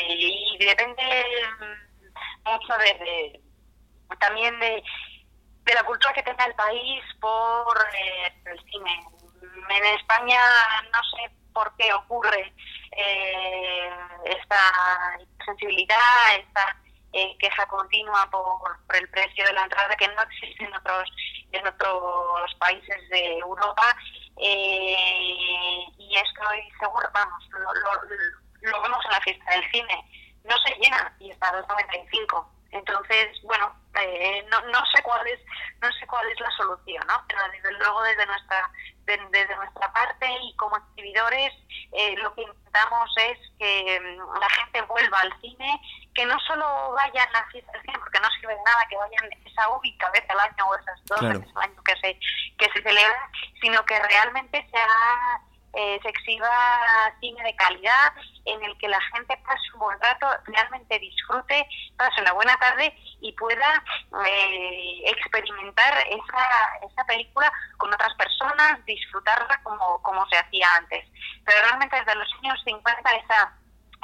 y 0.09 0.57
depende 0.65 1.03
mucho 2.45 2.73
de, 2.79 3.05
de- 3.05 3.41
también 4.19 4.57
de, 4.59 4.81
de 5.65 5.73
la 5.73 5.83
cultura 5.83 6.13
que 6.13 6.23
tenga 6.23 6.45
el 6.45 6.55
país 6.55 7.03
por 7.19 7.77
eh, 7.93 8.33
el 8.45 8.59
cine. 8.71 9.03
En 9.69 9.85
España 9.99 10.39
no 10.91 10.99
sé 11.17 11.31
por 11.53 11.71
qué 11.77 11.93
ocurre 11.93 12.53
eh, 12.97 13.89
esta 14.25 14.57
sensibilidad, 15.45 15.97
esta 16.39 16.77
eh, 17.13 17.35
queja 17.39 17.65
continua 17.67 18.29
por, 18.29 18.77
por 18.85 18.95
el 18.95 19.09
precio 19.09 19.45
de 19.45 19.53
la 19.53 19.63
entrada 19.63 19.95
que 19.95 20.07
no 20.07 20.21
existe 20.23 20.63
en 20.63 20.73
otros 20.73 21.09
en 21.51 21.65
otros 21.65 22.55
países 22.59 23.09
de 23.09 23.39
Europa 23.39 23.95
eh, 24.37 25.85
y 25.97 26.15
estoy 26.15 26.71
seguro, 26.79 27.09
vamos, 27.13 27.49
lo, 27.51 27.59
lo, 27.59 28.71
lo 28.71 28.81
vemos 28.81 29.05
en 29.05 29.11
la 29.11 29.21
fiesta 29.21 29.51
del 29.51 29.71
cine, 29.71 30.05
no 30.43 30.57
se 30.59 30.75
llena 30.75 31.13
y 31.19 31.31
está 31.31 31.49
a 31.49 31.61
2.95. 31.61 32.47
Entonces, 32.71 33.41
bueno, 33.43 33.73
eh, 34.01 34.45
no, 34.51 34.61
no 34.67 34.85
sé 34.93 35.01
cuál 35.03 35.25
es 35.27 35.39
no 35.81 35.91
sé 35.93 36.05
cuál 36.07 36.27
es 36.29 36.39
la 36.39 36.51
solución, 36.51 37.05
¿no? 37.07 37.23
Pero 37.27 37.41
desde 37.51 37.71
luego 37.73 38.01
desde 38.03 38.25
nuestra 38.25 38.69
de- 39.05 39.27
desde 39.31 39.55
nuestra 39.55 39.91
parte 39.93 40.27
y 40.41 40.55
como 40.57 40.77
exhibidores 40.77 41.51
eh, 41.93 42.15
lo 42.17 42.33
que 42.35 42.43
intentamos 42.43 43.09
es 43.17 43.37
que 43.57 43.99
mm, 43.99 44.39
la 44.39 44.49
gente 44.49 44.81
vuelva 44.83 45.19
al 45.19 45.41
cine, 45.41 45.81
que 46.13 46.25
no 46.25 46.37
solo 46.41 46.91
vayan 46.93 47.27
a 47.29 47.39
la 47.41 47.45
fiesta 47.47 47.71
del 47.71 47.81
cine, 47.81 47.97
porque 47.99 48.19
no 48.19 48.29
sirve 48.39 48.53
de 48.55 48.61
nada 48.63 48.85
que 48.89 48.97
vayan 48.97 49.29
esa 49.45 49.69
única 49.69 50.09
vez 50.11 50.23
al 50.29 50.39
año 50.39 50.65
o 50.67 50.75
esas 50.75 51.03
dos 51.05 51.19
Claro. 51.19 51.39
veces 51.39 51.55
al 51.55 51.63
año 51.63 51.83
que 51.83 51.95
se 51.97 52.19
que 52.57 52.71
se 52.73 52.83
celebra, 52.83 53.29
sino 53.61 53.83
que 53.85 53.99
realmente 53.99 54.67
se 54.69 54.77
haga 54.77 55.41
eh, 55.73 55.99
se 56.01 56.09
exhiba 56.09 56.49
cine 57.19 57.43
de 57.43 57.55
calidad 57.55 58.13
en 58.45 58.63
el 58.63 58.77
que 58.77 58.87
la 58.87 58.99
gente 59.13 59.37
pase 59.45 59.61
un 59.73 59.79
buen 59.79 59.99
rato, 59.99 60.27
realmente 60.45 60.99
disfrute, 60.99 61.67
pase 61.97 62.21
una 62.21 62.33
buena 62.33 62.55
tarde 62.57 62.93
y 63.21 63.31
pueda 63.33 63.83
eh, 64.25 65.03
experimentar 65.05 65.93
esa, 66.07 66.87
esa 66.89 67.03
película 67.05 67.51
con 67.77 67.93
otras 67.93 68.13
personas, 68.15 68.83
disfrutarla 68.85 69.61
como, 69.63 70.01
como 70.01 70.27
se 70.29 70.37
hacía 70.37 70.67
antes. 70.75 71.05
Pero 71.45 71.61
realmente 71.63 71.97
desde 71.97 72.15
los 72.15 72.29
años 72.41 72.59
50 72.65 73.15
esa 73.15 73.55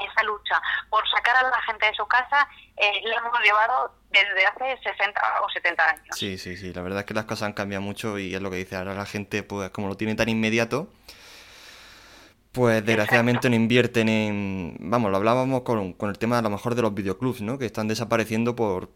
esa 0.03 0.23
lucha 0.23 0.61
por 0.89 1.07
sacar 1.09 1.37
a 1.37 1.49
la 1.49 1.61
gente 1.61 1.85
de 1.85 1.93
su 1.93 2.05
casa 2.05 2.47
eh, 2.77 3.01
la 3.05 3.15
hemos 3.15 3.39
llevado 3.41 3.95
desde 4.09 4.45
hace 4.45 4.77
60 4.83 5.21
o 5.41 5.49
70 5.49 5.89
años. 5.89 6.17
Sí, 6.17 6.37
sí, 6.37 6.57
sí. 6.57 6.73
La 6.73 6.81
verdad 6.81 6.99
es 6.99 7.05
que 7.05 7.13
las 7.13 7.25
cosas 7.25 7.43
han 7.43 7.53
cambiado 7.53 7.81
mucho 7.81 8.17
y 8.19 8.35
es 8.35 8.41
lo 8.41 8.49
que 8.49 8.57
dice 8.57 8.75
ahora 8.75 8.93
la 8.93 9.05
gente, 9.05 9.43
pues 9.43 9.69
como 9.69 9.87
lo 9.87 9.95
tiene 9.95 10.15
tan 10.15 10.29
inmediato, 10.29 10.89
pues 12.55 12.85
desgraciadamente 12.85 13.49
no 13.49 13.55
invierten 13.55 14.09
en... 14.09 14.77
Vamos, 14.79 15.11
lo 15.11 15.17
hablábamos 15.17 15.61
con, 15.63 15.93
con 15.93 16.09
el 16.09 16.17
tema 16.17 16.39
a 16.39 16.41
lo 16.41 16.49
mejor 16.49 16.75
de 16.75 16.81
los 16.81 16.93
videoclubs, 16.93 17.41
¿no? 17.41 17.57
Que 17.57 17.65
están 17.65 17.87
desapareciendo 17.87 18.55
por, 18.55 18.91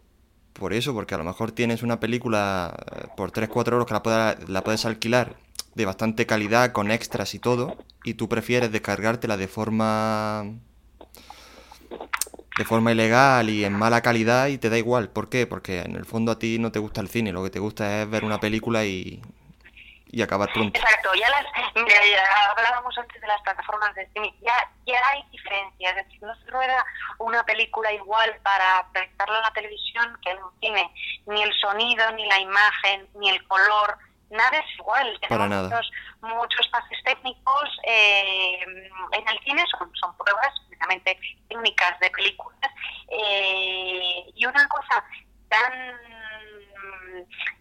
por 0.54 0.72
eso, 0.72 0.94
porque 0.94 1.14
a 1.14 1.18
lo 1.18 1.24
mejor 1.24 1.52
tienes 1.52 1.82
una 1.82 2.00
película 2.00 2.74
eh, 2.96 3.08
por 3.16 3.32
3-4 3.32 3.72
euros 3.74 3.86
que 3.86 3.94
la, 3.94 4.02
pueda- 4.02 4.38
la 4.48 4.64
puedes 4.64 4.84
alquilar 4.86 5.36
de 5.74 5.84
bastante 5.86 6.26
calidad, 6.26 6.72
con 6.72 6.90
extras 6.90 7.34
y 7.34 7.38
todo, 7.38 7.76
y 8.04 8.14
tú 8.14 8.28
prefieres 8.28 8.72
descargártela 8.72 9.36
de 9.36 9.48
forma... 9.48 10.44
de 12.56 12.64
forma 12.64 12.92
ilegal 12.92 13.48
y 13.48 13.64
en 13.64 13.72
mala 13.72 14.02
calidad 14.02 14.48
y 14.48 14.58
te 14.58 14.68
da 14.70 14.78
igual. 14.78 15.10
¿Por 15.10 15.28
qué? 15.28 15.46
Porque 15.46 15.80
en 15.80 15.96
el 15.96 16.04
fondo 16.04 16.32
a 16.32 16.38
ti 16.38 16.58
no 16.58 16.72
te 16.72 16.78
gusta 16.78 17.00
el 17.00 17.08
cine, 17.08 17.32
lo 17.32 17.42
que 17.44 17.50
te 17.50 17.58
gusta 17.58 18.02
es 18.02 18.10
ver 18.10 18.24
una 18.24 18.40
película 18.40 18.84
y, 18.84 19.22
y 20.12 20.22
acabar 20.22 20.52
pronto. 20.52 20.78
Exacto, 20.78 21.14
ya 21.14 21.28
las 21.30 21.46
mira, 21.74 22.00
ya 22.10 22.50
hablábamos 22.50 22.96
antes 22.98 23.20
de 23.20 23.26
las 23.26 23.40
plataformas 23.42 23.94
de 23.94 24.02
streaming, 24.02 24.32
ya, 24.40 24.70
ya 24.86 25.00
hay 25.08 25.22
diferencias, 25.30 25.96
es 25.96 26.04
decir, 26.04 26.22
no 26.22 26.34
se 26.34 26.50
rueda 26.50 26.84
una 27.18 27.44
película 27.44 27.92
igual 27.92 28.36
para 28.42 28.86
proyectarla 28.92 29.38
en 29.38 29.42
la 29.42 29.52
televisión 29.52 30.18
que 30.22 30.30
en 30.30 30.42
un 30.42 30.60
cine, 30.60 30.90
ni 31.26 31.42
el 31.42 31.52
sonido, 31.60 32.10
ni 32.12 32.26
la 32.26 32.40
imagen, 32.40 33.08
ni 33.14 33.30
el 33.30 33.46
color, 33.46 33.98
nada 34.30 34.58
es 34.58 34.78
igual. 34.78 35.18
Para 35.28 35.44
Tenemos 35.44 35.48
nada. 35.48 35.68
Muchos, 35.68 35.92
muchos 36.22 36.68
pases 36.68 36.98
técnicos 37.04 37.68
eh, 37.84 38.62
en 39.12 39.28
el 39.28 39.38
cine 39.44 39.64
son, 39.78 39.90
son 39.94 40.16
pruebas 40.16 40.52
precisamente 40.66 41.18
técnicas 41.48 41.98
de 42.00 42.10
películas 42.10 42.70
eh, 43.08 44.24
y 44.34 44.46
una 44.46 44.66
cosa 44.68 45.04
tan 45.48 46.00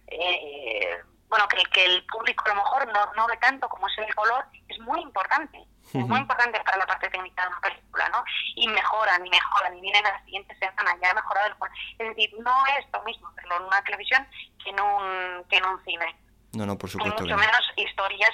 eh, 0.07 0.97
bueno 1.29 1.47
que, 1.47 1.57
que 1.71 1.85
el 1.85 2.05
público 2.05 2.43
a 2.45 2.49
lo 2.49 2.55
mejor 2.55 2.87
no, 2.91 3.13
no 3.15 3.27
ve 3.27 3.37
tanto 3.37 3.67
como 3.69 3.87
es 3.87 3.97
el 3.99 4.13
color 4.15 4.45
es 4.67 4.79
muy 4.79 5.01
importante 5.01 5.59
es 5.91 6.05
muy 6.05 6.19
importante 6.19 6.59
para 6.63 6.77
la 6.77 6.85
parte 6.85 7.09
técnica 7.09 7.41
de 7.43 7.47
una 7.49 7.61
película 7.61 8.09
¿no? 8.09 8.23
y 8.55 8.67
mejoran 8.67 9.25
y 9.25 9.29
mejoran 9.29 9.75
y 9.77 9.81
vienen 9.81 10.05
a 10.05 10.11
la 10.11 10.23
siguiente 10.23 10.55
semana 10.59 10.95
ya 11.01 11.11
ha 11.11 11.13
mejorado 11.15 11.47
el 11.47 11.55
color 11.55 11.73
es 11.97 12.07
decir 12.09 12.29
no 12.39 12.53
es 12.77 12.85
lo 12.93 13.03
mismo 13.03 13.27
hacerlo 13.29 13.57
en 13.57 13.63
una 13.63 13.81
televisión 13.83 14.27
que 14.63 14.69
en 14.69 14.79
un, 14.79 15.43
que 15.49 15.57
en 15.57 15.65
un 15.65 15.83
cine 15.83 16.15
No, 16.53 16.65
no, 16.65 16.77
por 16.77 16.89
y 16.89 16.93
supuesto 16.93 17.15
que 17.17 17.23
mucho 17.23 17.35
no. 17.35 17.41
menos 17.41 17.61
historias 17.75 18.31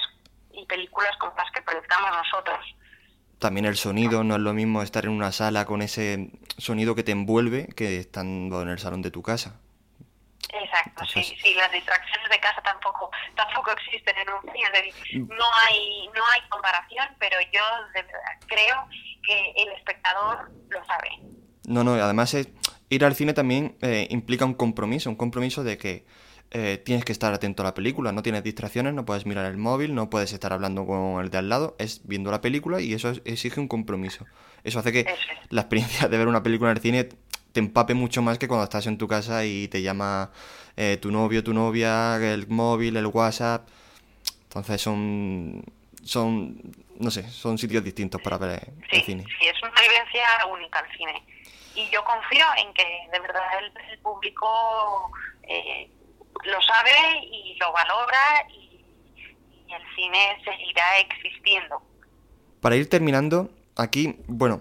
y 0.52 0.66
películas 0.66 1.16
como 1.18 1.32
las 1.36 1.50
que 1.52 1.62
proyectamos 1.62 2.10
nosotros 2.12 2.58
También 3.38 3.64
el 3.66 3.76
sonido, 3.76 4.22
no 4.24 4.34
es 4.36 4.40
lo 4.40 4.52
mismo 4.54 4.82
estar 4.82 5.04
en 5.04 5.10
una 5.12 5.32
sala 5.32 5.64
con 5.66 5.80
ese 5.82 6.30
sonido 6.58 6.94
que 6.94 7.02
te 7.04 7.12
envuelve 7.12 7.68
que 7.76 7.98
estando 7.98 8.62
en 8.62 8.68
el 8.68 8.78
salón 8.78 9.02
de 9.02 9.10
tu 9.10 9.22
casa. 9.22 9.60
Exacto, 10.52 11.04
sí, 11.06 11.22
sí, 11.42 11.54
las 11.54 11.70
distracciones 11.72 12.28
de 12.30 12.38
casa 12.38 12.62
tampoco 12.62 13.10
tampoco 13.34 13.72
existen 13.72 14.16
en 14.18 14.28
un 14.30 14.40
cine, 14.52 14.70
decir, 14.72 15.20
Mm. 15.22 15.28
no 15.28 15.44
hay 15.66 16.08
no 16.14 16.22
hay 16.32 16.40
comparación, 16.48 17.06
pero 17.18 17.36
yo 17.52 17.62
de 17.94 18.02
verdad 18.02 18.38
creo 18.46 18.86
que 19.26 19.52
el 19.62 19.68
espectador 19.72 20.50
lo 20.68 20.84
sabe. 20.84 21.10
No, 21.66 21.82
no, 21.82 21.94
además 21.94 22.32
es, 22.34 22.48
ir 22.90 23.04
al 23.04 23.14
cine 23.16 23.32
también 23.34 23.76
eh, 23.82 24.06
implica 24.10 24.44
un 24.44 24.54
compromiso, 24.54 25.10
un 25.10 25.16
compromiso 25.16 25.64
de 25.64 25.78
que 25.78 26.06
eh, 26.52 26.78
tienes 26.78 27.04
que 27.04 27.10
estar 27.10 27.34
atento 27.34 27.62
a 27.64 27.66
la 27.66 27.74
película, 27.74 28.12
no 28.12 28.22
tienes 28.22 28.44
distracciones, 28.44 28.94
no 28.94 29.04
puedes 29.04 29.26
mirar 29.26 29.46
el 29.46 29.56
móvil, 29.56 29.96
no 29.96 30.08
puedes 30.08 30.32
estar 30.32 30.52
hablando 30.52 30.86
con 30.86 31.20
el 31.20 31.28
de 31.28 31.38
al 31.38 31.48
lado, 31.48 31.74
es 31.80 32.06
viendo 32.06 32.30
la 32.30 32.40
película 32.40 32.80
y 32.80 32.92
eso 32.94 33.10
es- 33.10 33.20
exige 33.24 33.58
un 33.58 33.66
compromiso. 33.66 34.26
Eso 34.62 34.78
hace 34.78 34.92
que 34.92 35.00
Eso 35.00 35.10
es. 35.10 35.38
la 35.52 35.62
experiencia 35.62 36.06
de 36.08 36.16
ver 36.16 36.28
una 36.28 36.44
película 36.44 36.70
en 36.70 36.76
el 36.76 36.82
cine 36.82 37.08
te 37.56 37.60
empape 37.60 37.94
mucho 37.94 38.20
más 38.20 38.36
que 38.38 38.46
cuando 38.48 38.64
estás 38.64 38.86
en 38.86 38.98
tu 38.98 39.08
casa 39.08 39.42
y 39.46 39.66
te 39.68 39.80
llama 39.80 40.30
eh, 40.76 40.98
tu 41.00 41.10
novio, 41.10 41.42
tu 41.42 41.54
novia, 41.54 42.16
el 42.16 42.46
móvil, 42.48 42.98
el 42.98 43.06
WhatsApp. 43.06 43.66
Entonces 44.42 44.78
son, 44.78 45.64
son, 46.04 46.60
no 47.00 47.10
sé, 47.10 47.26
son 47.30 47.56
sitios 47.56 47.82
distintos 47.82 48.20
para 48.20 48.36
ver 48.36 48.60
Sí, 48.90 48.96
el 48.98 49.02
cine. 49.04 49.24
sí, 49.40 49.46
es 49.46 49.62
una 49.62 49.72
vivencia 49.80 50.26
única 50.52 50.80
el 50.80 50.98
cine. 50.98 51.22
Y 51.74 51.88
yo 51.90 52.04
confío 52.04 52.44
en 52.58 52.74
que 52.74 52.84
de 53.10 53.20
verdad 53.20 53.42
el, 53.58 53.72
el 53.90 53.98
público 54.00 55.10
eh, 55.44 55.88
lo 56.44 56.60
sabe 56.60 56.92
y 57.22 57.56
lo 57.58 57.72
valora 57.72 58.46
y, 58.50 58.84
y 59.66 59.72
el 59.72 59.82
cine 59.96 60.18
seguirá 60.44 60.98
existiendo. 60.98 61.80
Para 62.60 62.76
ir 62.76 62.90
terminando, 62.90 63.48
aquí, 63.76 64.14
bueno, 64.26 64.60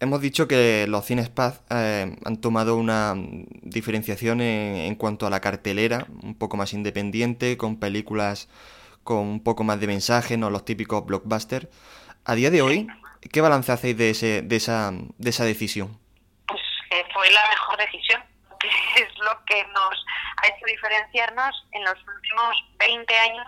hemos 0.00 0.20
dicho 0.20 0.48
que 0.48 0.86
los 0.88 1.04
cines 1.04 1.28
Paz 1.28 1.62
eh, 1.70 2.16
han 2.24 2.40
tomado 2.40 2.76
una 2.76 3.14
diferenciación 3.62 4.40
en, 4.40 4.76
en 4.76 4.94
cuanto 4.96 5.26
a 5.26 5.30
la 5.30 5.40
cartelera, 5.40 6.06
un 6.22 6.36
poco 6.36 6.56
más 6.56 6.72
independiente, 6.72 7.56
con 7.56 7.78
películas 7.78 8.48
con 9.04 9.18
un 9.18 9.42
poco 9.42 9.64
más 9.64 9.80
de 9.80 9.86
mensaje, 9.86 10.36
no 10.36 10.50
los 10.50 10.64
típicos 10.64 11.04
blockbusters. 11.04 11.68
A 12.24 12.34
día 12.34 12.50
de 12.50 12.62
hoy, 12.62 12.86
¿qué 13.32 13.40
balance 13.40 13.72
hacéis 13.72 13.96
de, 13.96 14.10
ese, 14.10 14.42
de, 14.42 14.56
esa, 14.56 14.90
de 14.92 15.30
esa 15.30 15.44
decisión? 15.44 15.98
pues 16.46 16.60
que 16.90 17.04
fue 17.12 17.30
la 17.30 17.48
mejor 17.48 17.78
decisión, 17.78 18.22
que 18.60 18.68
es 19.02 19.18
lo 19.18 19.44
que 19.46 19.64
nos 19.68 20.04
ha 20.36 20.48
hecho 20.48 20.66
diferenciarnos 20.66 21.66
en 21.72 21.84
los 21.84 21.94
últimos 21.94 22.64
20 22.78 23.18
años 23.18 23.46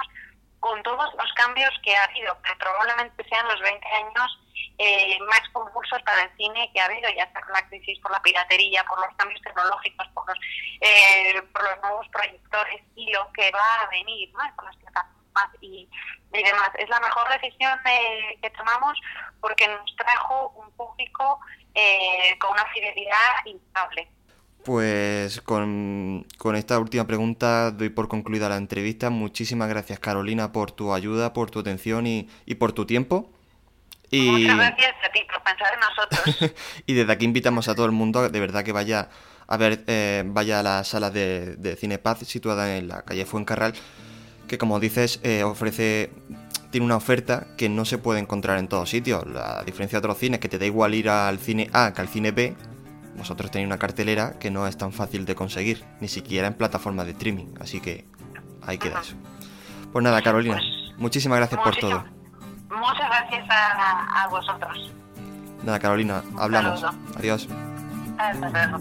con 0.61 0.83
todos 0.83 1.11
los 1.19 1.33
cambios 1.35 1.71
que 1.83 1.95
ha 1.95 2.05
habido, 2.05 2.37
que 2.43 2.55
probablemente 2.57 3.25
sean 3.29 3.47
los 3.49 3.61
20 3.61 3.87
años 3.87 4.42
eh, 4.79 5.19
más 5.29 5.41
convulsos 5.53 6.03
para 6.03 6.23
el 6.23 6.37
cine 6.37 6.71
que 6.73 6.81
ha 6.81 6.87
habido, 6.87 7.09
ya 7.11 7.31
sea 7.31 7.41
con 7.41 7.53
la 7.53 7.67
crisis 7.69 7.99
por 8.01 8.11
la 8.11 8.23
piratería, 8.23 8.85
por 8.85 8.99
los 8.99 9.15
cambios 9.17 9.41
tecnológicos, 9.43 10.09
por 10.15 10.27
los, 10.29 10.39
eh, 10.81 11.43
por 11.53 11.63
los 11.63 11.81
nuevos 11.83 12.09
proyectores 12.09 12.83
y 12.97 13.11
lo 13.13 13.31
que 13.33 13.51
va 13.53 13.83
a 13.83 13.91
venir 13.91 14.33
¿no? 14.33 14.57
con 14.57 14.67
las 14.67 14.77
plataformas 14.77 15.49
y, 15.61 15.89
demás. 16.33 16.71
Es 16.79 16.89
la 16.89 17.01
mejor 17.01 17.29
decisión 17.29 17.79
eh, 17.85 18.39
que 18.41 18.51
tomamos 18.51 18.99
porque 19.41 19.69
nos 19.69 19.95
trajo 19.97 20.51
un 20.57 20.71
público 20.73 21.41
eh, 21.75 22.37
con 22.39 22.53
una 22.53 22.65
fidelidad 22.67 23.45
impecable. 23.45 24.09
Pues 24.65 25.41
con, 25.41 26.25
con 26.39 26.55
esta 26.55 26.79
última 26.79 27.07
pregunta 27.07 27.73
doy 27.73 27.91
por 27.91 28.09
concluida 28.09 28.49
la 28.49 28.57
entrevista. 28.57 29.11
Muchísimas 29.11 29.69
gracias 29.69 29.99
Carolina 29.99 30.53
por 30.53 30.71
tu 30.71 30.95
ayuda, 30.95 31.33
por 31.33 31.51
tu 31.51 31.61
atención 31.61 32.07
y, 32.07 32.29
y 32.47 32.55
por 32.55 32.73
tu 32.73 32.87
tiempo. 32.87 33.32
Y, 34.13 34.29
Muchas 34.29 34.57
gracias 34.57 34.95
a 35.09 35.11
ti 35.11 35.21
por 35.27 35.43
pensar 35.43 35.69
en 35.73 35.81
nosotros. 35.81 36.53
y 36.87 36.93
desde 36.93 37.11
aquí 37.11 37.25
invitamos 37.25 37.67
a 37.69 37.75
todo 37.75 37.87
el 37.87 37.93
mundo 37.93 38.29
de 38.29 38.41
verdad 38.41 38.63
que 38.63 38.73
vaya 38.73 39.09
a 39.49 39.57
ver, 39.57 39.85
eh, 39.87 40.23
vaya 40.27 40.61
a 40.61 40.63
la 40.63 40.85
sala 40.85 41.11
de, 41.11 41.57
de 41.57 41.77
Cine 41.77 41.99
Paz 41.99 42.19
situada 42.21 42.77
en 42.77 42.89
la 42.89 43.03
calle 43.07 43.25
Fuencarral, 43.25 43.73
que 44.49 44.59
como 44.59 44.81
dices 44.81 45.19
eh, 45.23 45.45
ofrece 45.45 46.11
tiene 46.71 46.85
una 46.85 46.97
oferta 46.97 47.47
que 47.57 47.71
no 47.71 47.87
se 47.87 47.97
puede 47.97 48.21
encontrar 48.21 48.59
en 48.59 48.69
todos 48.69 48.91
sitios. 48.91 49.27
La 49.27 49.63
diferencia 49.65 49.97
de 49.97 50.07
otros 50.07 50.19
cines 50.19 50.41
que 50.41 50.49
te 50.51 50.59
da 50.59 50.67
igual 50.67 50.95
ir 50.95 51.09
al 51.09 51.39
cine 51.39 51.71
A 51.73 51.95
que 51.95 52.03
al 52.03 52.09
cine 52.09 52.33
B. 52.33 52.55
Vosotros 53.17 53.51
tenéis 53.51 53.67
una 53.67 53.79
cartelera 53.79 54.39
que 54.39 54.51
no 54.51 54.67
es 54.67 54.77
tan 54.77 54.93
fácil 54.93 55.25
de 55.25 55.35
conseguir, 55.35 55.85
ni 56.01 56.09
siquiera 56.09 56.49
en 56.49 56.55
plataformas 56.55 57.07
de 57.07 57.13
streaming, 57.13 57.55
así 57.61 57.81
que 57.81 58.07
ahí 58.63 58.77
queda 58.77 59.01
eso. 59.01 59.17
Pues 59.91 60.03
nada, 60.03 60.21
Carolina, 60.23 60.57
Pues, 60.57 60.99
muchísimas 60.99 61.39
gracias 61.39 61.61
por 61.63 61.77
todo. 61.77 62.22
Gracias 63.33 63.51
a, 63.51 64.25
a 64.25 64.29
vosotros. 64.29 64.93
Nada, 65.63 65.79
Carolina, 65.79 66.23
hablamos. 66.39 66.85
Adiós. 67.17 67.49
Hasta 68.19 68.49
luego. 68.51 68.79